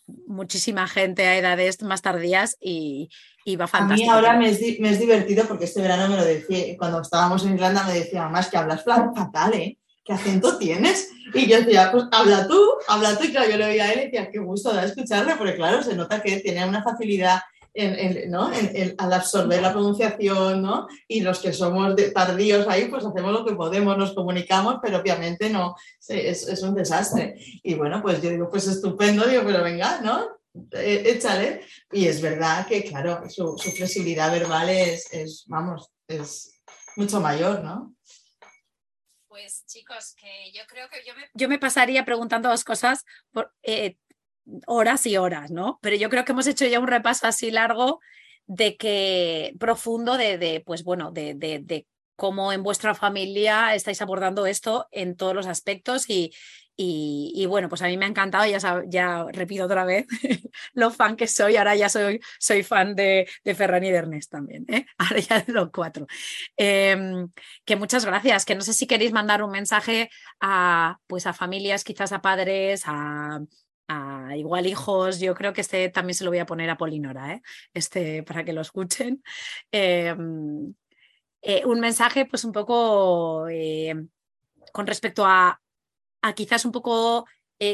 [0.06, 3.08] muchísima gente a edades más tardías y,
[3.56, 4.10] va fantástico.
[4.10, 7.54] A mí ahora me es, divertido porque este verano me lo decía, cuando estábamos en
[7.54, 9.78] Irlanda me decía, mamá, es que hablas fatal, ¿eh?
[10.04, 11.10] ¿Qué acento tienes?
[11.32, 13.24] Y yo decía, pues habla tú, habla tú.
[13.24, 15.82] Y claro, yo le oía a él y decía, qué gusto da escucharle, porque claro,
[15.82, 17.40] se nota que tiene una facilidad
[17.74, 20.86] al absorber la pronunciación, ¿no?
[21.08, 25.48] Y los que somos tardíos ahí, pues hacemos lo que podemos, nos comunicamos, pero obviamente
[25.48, 25.74] no,
[26.08, 27.34] es, un desastre.
[27.62, 30.26] Y bueno, pues yo digo, pues estupendo, digo, pero venga, ¿no?
[30.72, 31.64] Eh, échale.
[31.90, 36.62] Y es verdad que, claro, su, flexibilidad verbal es, vamos, es
[36.96, 37.94] mucho mayor, ¿no?
[39.28, 40.98] Pues chicos, que yo creo que
[41.32, 43.06] yo me, pasaría preguntando dos cosas.
[43.32, 43.96] Por, eh,
[44.66, 45.78] horas y horas, ¿no?
[45.82, 48.00] Pero yo creo que hemos hecho ya un repaso así largo
[48.46, 51.86] de que profundo de, pues bueno, de, de,
[52.16, 56.32] cómo en vuestra familia estáis abordando esto en todos los aspectos y,
[56.76, 60.06] y, bueno, pues a mí me ha encantado, ya, ya repito otra vez
[60.72, 64.30] lo fan que soy, ahora ya soy, soy fan de, de Ferran y de Ernest
[64.30, 64.86] también, ¿eh?
[64.98, 66.06] ahora ya de los cuatro.
[66.56, 67.28] Em,
[67.64, 70.10] que muchas gracias, que no sé si queréis mandar un mensaje
[70.40, 73.40] a, pues a familias, quizás a padres, a,
[74.36, 77.42] igual hijos, yo creo que este también se lo voy a poner a Polinora, ¿eh?
[77.74, 79.22] este, para que lo escuchen.
[79.70, 80.74] Em,
[81.42, 83.94] eh, un mensaje pues un poco eh,
[84.72, 85.60] con respecto a,
[86.22, 87.26] a, quizás un poco,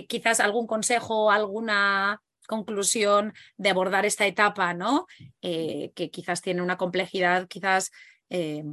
[0.09, 5.07] quizás algún consejo, alguna conclusión de abordar esta etapa, ¿no?
[5.41, 7.91] que quizás tiene una complejidad, quizás
[8.31, 8.65] eh,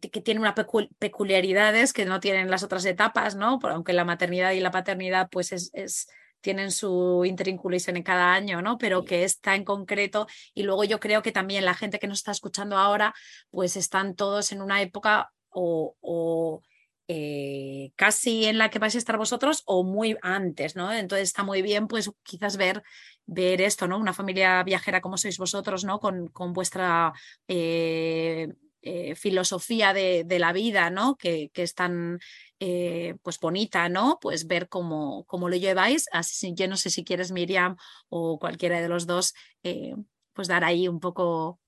[0.00, 0.54] que tiene unas
[0.98, 3.58] peculiaridades que no tienen las otras etapas, ¿no?
[3.62, 6.08] Aunque la maternidad y la paternidad pues es,
[6.40, 8.78] tienen su intrínculis en cada año, ¿no?
[8.78, 10.26] Pero que está en concreto.
[10.54, 13.14] Y luego yo creo que también la gente que nos está escuchando ahora,
[13.50, 16.62] pues están todos en una época o,
[17.06, 20.92] eh, casi en la que vais a estar vosotros o muy antes, ¿no?
[20.92, 22.82] Entonces está muy bien, pues quizás ver,
[23.26, 23.98] ver esto, ¿no?
[23.98, 25.98] Una familia viajera como sois vosotros, ¿no?
[26.00, 27.12] Con, con vuestra
[27.48, 28.48] eh,
[28.86, 31.16] eh, filosofía de, la vida, ¿no?
[31.16, 32.18] Que, es tan
[32.60, 34.18] eh, pues bonita, ¿no?
[34.20, 36.06] Pues ver cómo, cómo, lo lleváis.
[36.12, 37.76] Así yo no sé si quieres, Miriam,
[38.10, 39.32] o cualquiera de los dos,
[39.62, 39.94] eh,
[40.34, 41.60] pues dar ahí un poco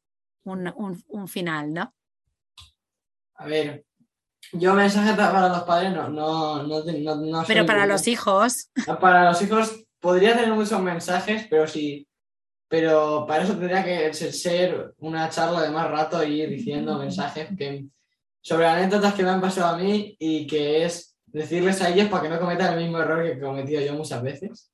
[0.44, 1.94] un, final, ¿no?
[3.36, 3.86] A ver,
[4.52, 8.70] yo mensaje para los padres no, no, no, Pero para los hijos.
[9.00, 12.06] Para los hijos podría tener muchos mensajes, pero si
[12.68, 17.48] pero para eso tendría que ser una charla de más rato y ir diciendo mensajes
[17.56, 17.86] que,
[18.40, 22.24] sobre anécdotas que me han pasado a mí y que es decirles a ellos para
[22.24, 24.72] que no cometan el mismo error que he cometido yo muchas veces.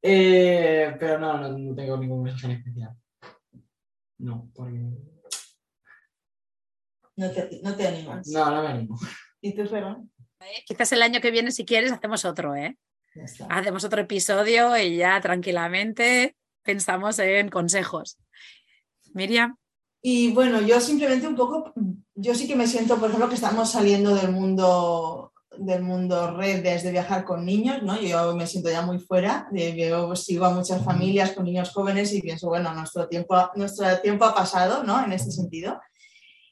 [0.00, 2.94] Eh, pero no, no, tengo ningún mensaje en especial.
[4.18, 4.78] No, porque...
[7.16, 8.28] No te, no te animas.
[8.28, 8.98] No, no me animo.
[9.40, 10.08] ¿Y tú, Ferran?
[10.66, 12.76] Quizás el año que viene, si quieres, hacemos otro, ¿eh?
[13.48, 16.36] Hacemos otro episodio y ya tranquilamente
[16.68, 18.18] pensamos en consejos.
[19.14, 19.56] Miriam.
[20.02, 21.72] Y bueno, yo simplemente un poco,
[22.14, 26.62] yo sí que me siento, por ejemplo, que estamos saliendo del mundo del mundo red
[26.62, 27.98] desde viajar con niños, ¿no?
[28.00, 32.20] Yo me siento ya muy fuera, yo sigo a muchas familias con niños jóvenes y
[32.20, 35.02] pienso, bueno, nuestro tiempo, nuestro tiempo ha pasado, ¿no?
[35.02, 35.80] En este sentido.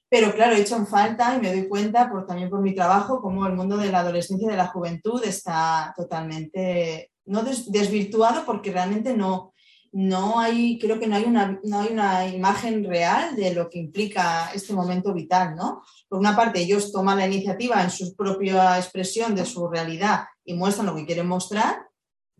[0.09, 3.21] Pero claro, he hecho en falta y me doy cuenta, por, también por mi trabajo,
[3.21, 8.73] cómo el mundo de la adolescencia y de la juventud está totalmente, no desvirtuado porque
[8.73, 9.53] realmente no,
[9.97, 13.79] no hay, creo que no hay, una, no hay una imagen real de lo que
[13.79, 15.83] implica este momento vital, ¿no?
[16.07, 20.53] Por una parte, ellos toman la iniciativa en su propia expresión de su realidad y
[20.53, 21.79] muestran lo que quieren mostrar,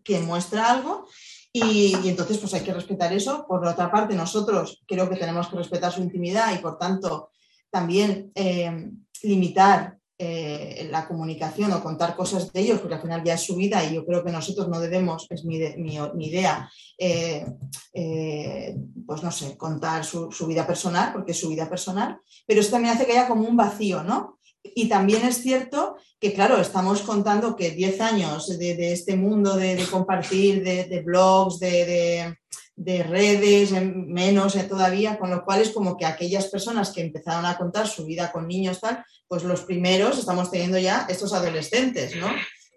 [0.03, 1.07] quien muestra algo,
[1.51, 3.47] y, entonces pues hay que respetar eso.
[3.47, 7.31] Por otra parte, nosotros creo que tenemos que respetar su intimidad y por tanto
[7.71, 8.91] también eh,
[9.23, 13.55] limitar eh, la comunicación o contar cosas de ellos, porque al final ya es su
[13.55, 17.45] vida y yo creo que nosotros no debemos, es mi, idea, eh,
[17.93, 18.75] eh,
[19.05, 22.95] pues no sé, contar su, vida personal, porque es su vida personal, pero eso también
[22.95, 24.39] hace que haya como un vacío, ¿no?
[24.63, 29.85] Y también es cierto que, claro, estamos contando que 10 años de, este mundo de,
[29.91, 32.35] compartir, de, blogs, de,
[32.77, 37.57] de redes, menos todavía, con lo cual es como que aquellas personas que empezaron a
[37.57, 42.27] contar su vida con niños, tal, pues los primeros estamos teniendo ya estos adolescentes, ¿no?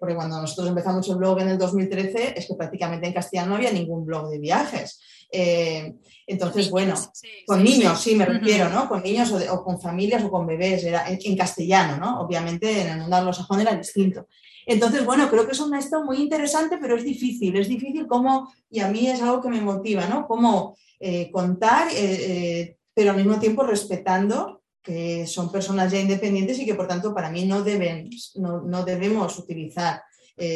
[0.01, 3.57] Porque cuando nosotros empezamos el blog en el 2013 es que prácticamente en castellano no
[3.57, 4.99] había ningún blog de viajes.
[5.31, 5.93] Eh,
[6.27, 8.89] entonces, bueno, sí, con sí, niños, sí, me refiero, ¿no?
[8.89, 12.21] Con niños o, de- o con familias o con bebés, era en, en castellano, ¿no?
[12.23, 14.27] Obviamente en el mundo anglosajón era distinto.
[14.71, 18.53] Entonces, bueno, creo que es un esto muy interesante, pero es difícil, es difícil cómo,
[18.71, 20.29] y a mí es algo que me motiva, ¿no?
[20.29, 26.61] Cómo eh, contar, eh, eh, pero al mismo tiempo respetando que son personas ya independientes
[26.61, 30.03] y que por tanto para mí no, deben, no, no debemos utilizar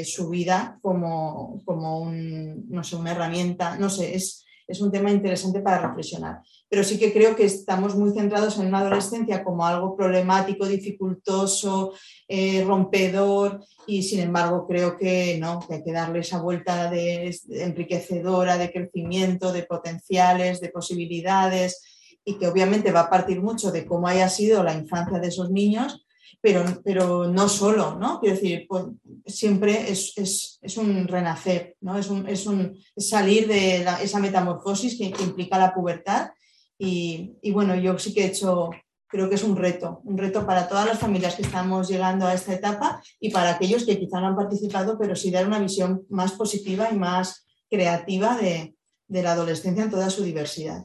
[0.04, 5.10] su vida como, como un, no sé, una herramienta, no sé, es, es un tema
[5.10, 6.40] interesante para reflexionar.
[6.68, 11.92] Pero sí que creo que estamos muy centrados en una adolescencia como algo problemático, dificultoso,
[12.28, 17.36] eh, rompedor, y sin embargo creo que no, que hay que darle esa vuelta de,
[17.50, 21.82] enriquecedora, de crecimiento, de potenciales, de posibilidades,
[22.24, 25.50] y que obviamente va a partir mucho de cómo haya sido la infancia de esos
[25.50, 26.03] niños,
[26.44, 28.20] pero, pero no solo, ¿no?
[28.20, 28.84] Quiero decir, pues,
[29.24, 31.96] siempre es, es, es, un renacer, ¿no?
[31.96, 36.32] Es, un, es, un, es salir de la, esa metamorfosis que, que, implica la pubertad.
[36.78, 38.68] Y, y, bueno, yo sí que he hecho,
[39.06, 42.34] creo que es un reto, un reto para todas las familias que estamos llegando a
[42.34, 46.04] esta etapa y para aquellos que quizá no han participado, pero sí dar una visión
[46.10, 48.76] más positiva y más creativa de,
[49.08, 50.84] de la adolescencia en toda su diversidad,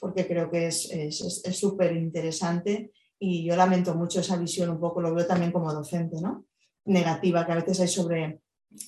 [0.00, 0.90] porque creo que es
[1.52, 6.20] súper interesante y yo lamento mucho esa visión, un poco lo veo también como docente,
[6.20, 6.44] ¿no?
[6.84, 8.40] Negativa que a veces hay sobre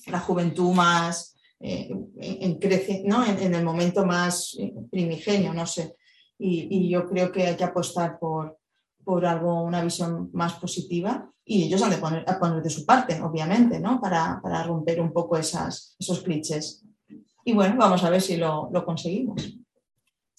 [0.07, 3.25] la juventud más eh, en, crece, ¿no?
[3.25, 4.57] En, en, el momento más
[4.89, 5.95] primigenio, no sé.
[6.37, 8.57] Y, y, yo creo que hay que apostar por,
[9.03, 12.85] por algo, una visión más positiva y ellos han de poner, a poner de su
[12.85, 13.99] parte, obviamente, ¿no?
[13.99, 16.85] Para, para romper un poco esas, esos clichés.
[17.43, 19.57] Y bueno, vamos a ver si lo, lo conseguimos.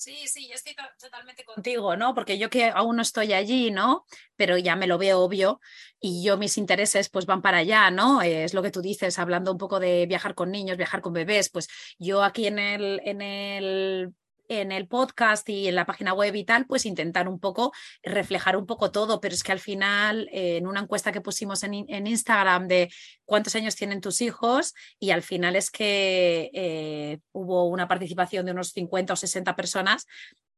[0.00, 2.14] Sí, sí, yo estoy totalmente contigo, ¿no?
[2.14, 4.06] Porque yo que aún no estoy allí, ¿no?
[4.34, 5.60] Pero ya me lo veo obvio
[6.00, 8.22] y yo mis intereses pues van para allá, ¿no?
[8.22, 11.50] Es lo que tú dices, hablando un poco de viajar con niños, viajar con bebés,
[11.50, 11.68] pues
[11.98, 14.14] yo aquí en el, en el
[14.50, 17.72] en el podcast y en la página web y tal, pues intentar un poco
[18.02, 21.62] reflejar un poco todo, pero es que al final, eh, en una encuesta que pusimos
[21.62, 22.90] en, en, Instagram de
[23.24, 28.52] cuántos años tienen tus hijos, y al final es que eh, hubo una participación de
[28.52, 30.06] unos 50 o 60 personas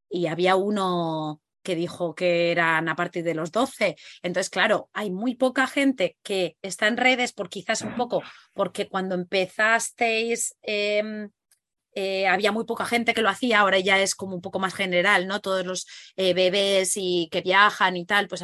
[0.09, 3.97] y había uno que dijo que eran a partir de los 12.
[4.23, 8.23] Entonces, claro, hay muy poca gente que está en redes, por quizás un poco,
[8.55, 10.57] porque cuando empezasteis...
[10.63, 11.29] Eh,
[11.95, 14.75] eh, había muy poca gente que lo hacía, ahora ya es como un poco más
[14.75, 15.41] general, ¿no?
[15.41, 15.87] Todos los
[16.17, 18.43] eh, bebés y que viajan y tal, pues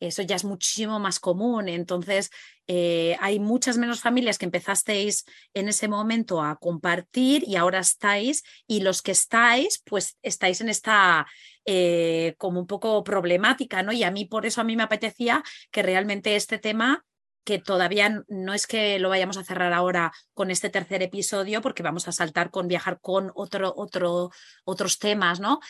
[0.00, 1.68] eso ya es muchísimo más común.
[1.68, 2.30] Entonces,
[2.66, 8.42] eh, hay muchas menos familias que empezasteis en ese momento a compartir y ahora estáis,
[8.66, 11.26] y los que estáis, pues estáis en esta
[11.64, 13.92] eh, como un poco problemática, ¿no?
[13.92, 17.04] Y a mí por eso a mí me apetecía que realmente este tema
[17.44, 21.82] que todavía no es que lo vayamos a cerrar ahora con este tercer episodio, porque
[21.82, 24.30] vamos a saltar con viajar con otro, otro,
[24.64, 25.60] otros temas, ¿no?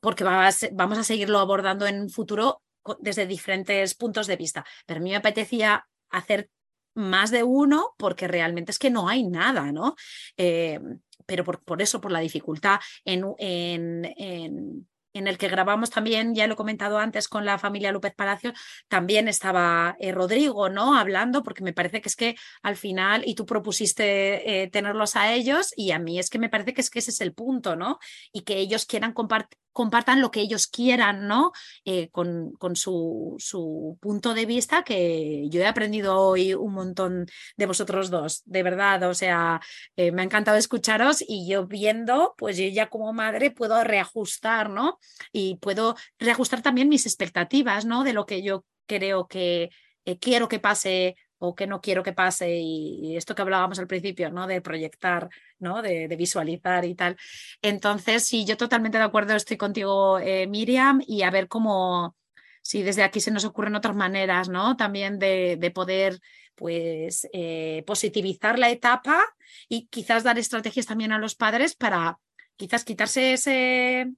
[0.00, 2.62] Porque vamos a seguirlo abordando en un futuro
[3.00, 4.64] desde diferentes puntos de vista.
[4.86, 6.50] Pero a mí me apetecía hacer
[6.94, 9.94] más de uno porque realmente es que no hay nada, ¿no?
[10.36, 10.80] Eh,
[11.26, 16.34] pero por, por, eso, por la dificultad en, en, en en el que grabamos también,
[16.34, 18.54] ya lo he comentado antes con la familia López Palacios,
[18.88, 20.98] también estaba eh, Rodrigo, ¿no?
[20.98, 25.32] Hablando, porque me parece que es que al final, y tú propusiste eh, tenerlos a
[25.32, 27.76] ellos, y a mí es que me parece que es que ese es el punto,
[27.76, 27.98] ¿no?
[28.32, 31.52] Y que ellos quieran compartir compartan lo que ellos quieran, ¿no?
[31.84, 37.26] Eh, con, con su, su, punto de vista, que yo he aprendido hoy un montón
[37.58, 39.60] de vosotros dos, de verdad, o sea,
[39.96, 44.70] eh, me ha encantado escucharos y yo viendo, pues yo ya como madre puedo reajustar,
[44.70, 44.98] ¿no?
[45.30, 48.02] Y puedo reajustar también mis expectativas, ¿no?
[48.02, 49.68] De lo que yo creo que
[50.06, 51.16] eh, quiero que pase
[51.46, 54.46] o que no quiero que pase y, esto que hablábamos al principio, ¿no?
[54.46, 55.28] De proyectar,
[55.58, 55.82] ¿no?
[55.82, 57.16] De, visualizar y tal.
[57.62, 62.16] Entonces, sí, yo totalmente de acuerdo, estoy contigo, eh, Miriam, y a ver cómo,
[62.62, 64.76] si desde aquí se nos ocurren otras maneras, ¿no?
[64.76, 66.20] También de, de poder,
[66.54, 69.24] pues, eh, positivizar la etapa
[69.68, 72.18] y quizás dar estrategias también a los padres para
[72.56, 74.12] quizás quitarse ese,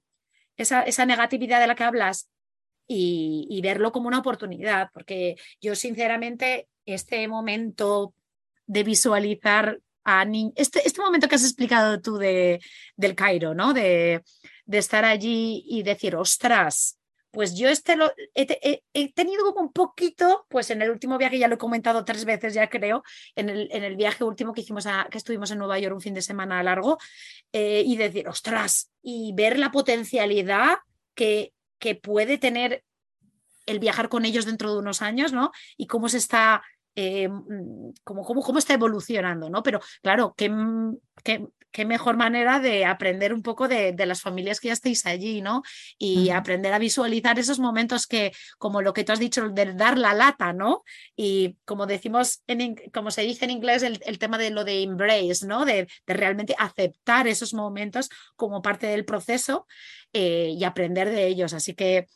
[0.57, 2.29] esa, negatividad de la que hablas
[2.87, 8.13] y, verlo como una oportunidad, porque yo sinceramente este momento
[8.65, 12.59] de visualizar a niños, este, este, momento que has explicado tú de,
[12.95, 13.73] del Cairo, ¿no?
[13.73, 14.23] De,
[14.65, 16.99] de, estar allí y decir, ostras,
[17.31, 21.17] pues yo este lo, he, he, he, tenido como un poquito, pues en el último
[21.17, 23.03] viaje, ya lo he comentado tres veces, ya creo,
[23.35, 26.01] en el, en el viaje último que hicimos, a, que estuvimos en Nueva York un
[26.01, 26.97] fin de semana largo,
[27.53, 30.77] eh, y decir, ostras, y ver la potencialidad
[31.13, 32.83] que, que puede tener
[33.69, 35.51] el viajar con ellos dentro de unos años, ¿no?
[35.77, 36.61] Y cómo se está,
[36.95, 37.29] eh,
[38.03, 39.63] cómo, cómo, cómo, está evolucionando, ¿no?
[39.63, 40.51] Pero claro, que,
[41.23, 45.41] que qué mejor manera de aprender un poco de, las familias que ya estéis allí,
[45.41, 45.61] ¿no?
[45.97, 49.97] Y aprender a visualizar esos momentos que, como lo que tú has dicho, de dar
[49.97, 50.83] la lata, ¿no?
[51.15, 55.45] Y como decimos, en, como se dice en inglés, el, tema de lo de embrace,
[55.45, 55.65] ¿no?
[55.65, 59.67] De, realmente aceptar esos momentos como parte del proceso
[60.13, 61.53] eh, y aprender de ellos.
[61.53, 62.07] Así que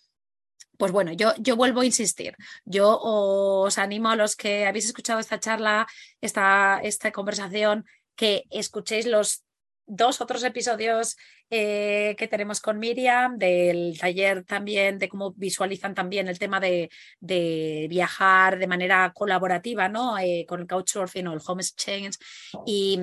[0.77, 2.35] pues bueno, yo, yo vuelvo a insistir.
[2.65, 5.87] Yo os animo a los que habéis escuchado esta charla,
[6.21, 7.85] esta, esta conversación,
[8.15, 9.43] que escuchéis los
[9.85, 11.17] dos otros episodios
[11.49, 16.89] eh, que tenemos con Miriam, del taller también, de cómo visualizan también el tema de,
[17.19, 20.17] de viajar de manera colaborativa, ¿no?
[20.17, 22.17] Eh, con el Couchsurfing o el Home Exchange.
[22.65, 22.99] Y,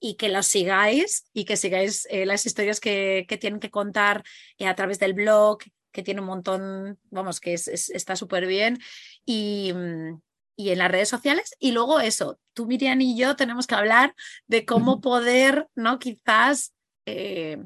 [0.00, 4.22] y que los sigáis y que sigáis eh, las historias que, que, tienen que contar
[4.58, 5.58] a través del blog,
[5.94, 8.80] que tiene un montón, vamos, que está súper bien.
[9.24, 10.20] Y, mm,
[10.56, 11.54] y en las redes sociales.
[11.58, 14.14] Y luego eso, tú, Miriam y yo tenemos que hablar
[14.48, 15.98] de cómo poder, ¿no?
[16.00, 16.74] Quizás
[17.06, 17.58] eh,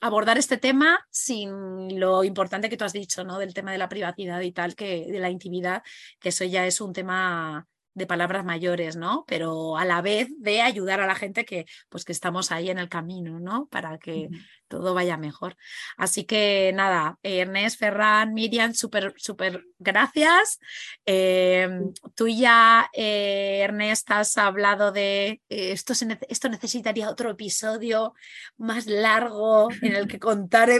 [0.00, 3.38] abordar este tema sin lo importante que tú has dicho, ¿no?
[3.38, 5.82] Del tema de la privacidad y tal, que de la intimidad,
[6.18, 9.24] que eso ya es un tema de palabras mayores, ¿no?
[9.26, 12.78] Pero a la vez de ayudar a la gente que, pues que estamos ahí en
[12.78, 13.66] el camino, ¿no?
[13.66, 14.28] Para que
[14.68, 15.56] todo vaya mejor.
[15.96, 20.60] Así que nada, Ernest, Ferran, Miriam, súper, súper gracias.
[21.04, 25.92] Em, tú ya, eh, Ernest, has hablado de eh, esto,
[26.28, 28.14] esto necesitaría otro episodio
[28.56, 30.70] más largo en el que contar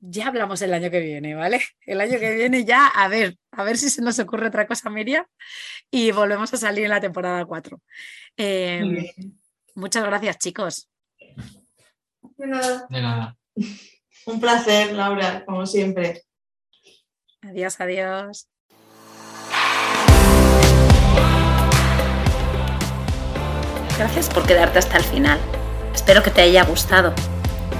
[0.00, 1.60] ya hablamos el año que viene, ¿vale?
[1.80, 4.90] El año que viene ya, a ver, a ver si se nos ocurre otra cosa,
[4.90, 5.24] Miriam,
[5.90, 7.80] y volvemos a salir en la temporada 4.
[8.36, 9.06] Em,
[9.74, 10.88] muchas gracias, chicos.
[12.36, 12.86] De nada.
[12.88, 13.36] De nada.
[14.26, 16.22] Un placer, Laura, como siempre.
[17.42, 18.48] Adiós, adiós.
[23.96, 25.40] Gracias por quedarte hasta el final.
[25.92, 27.12] Espero que te haya gustado.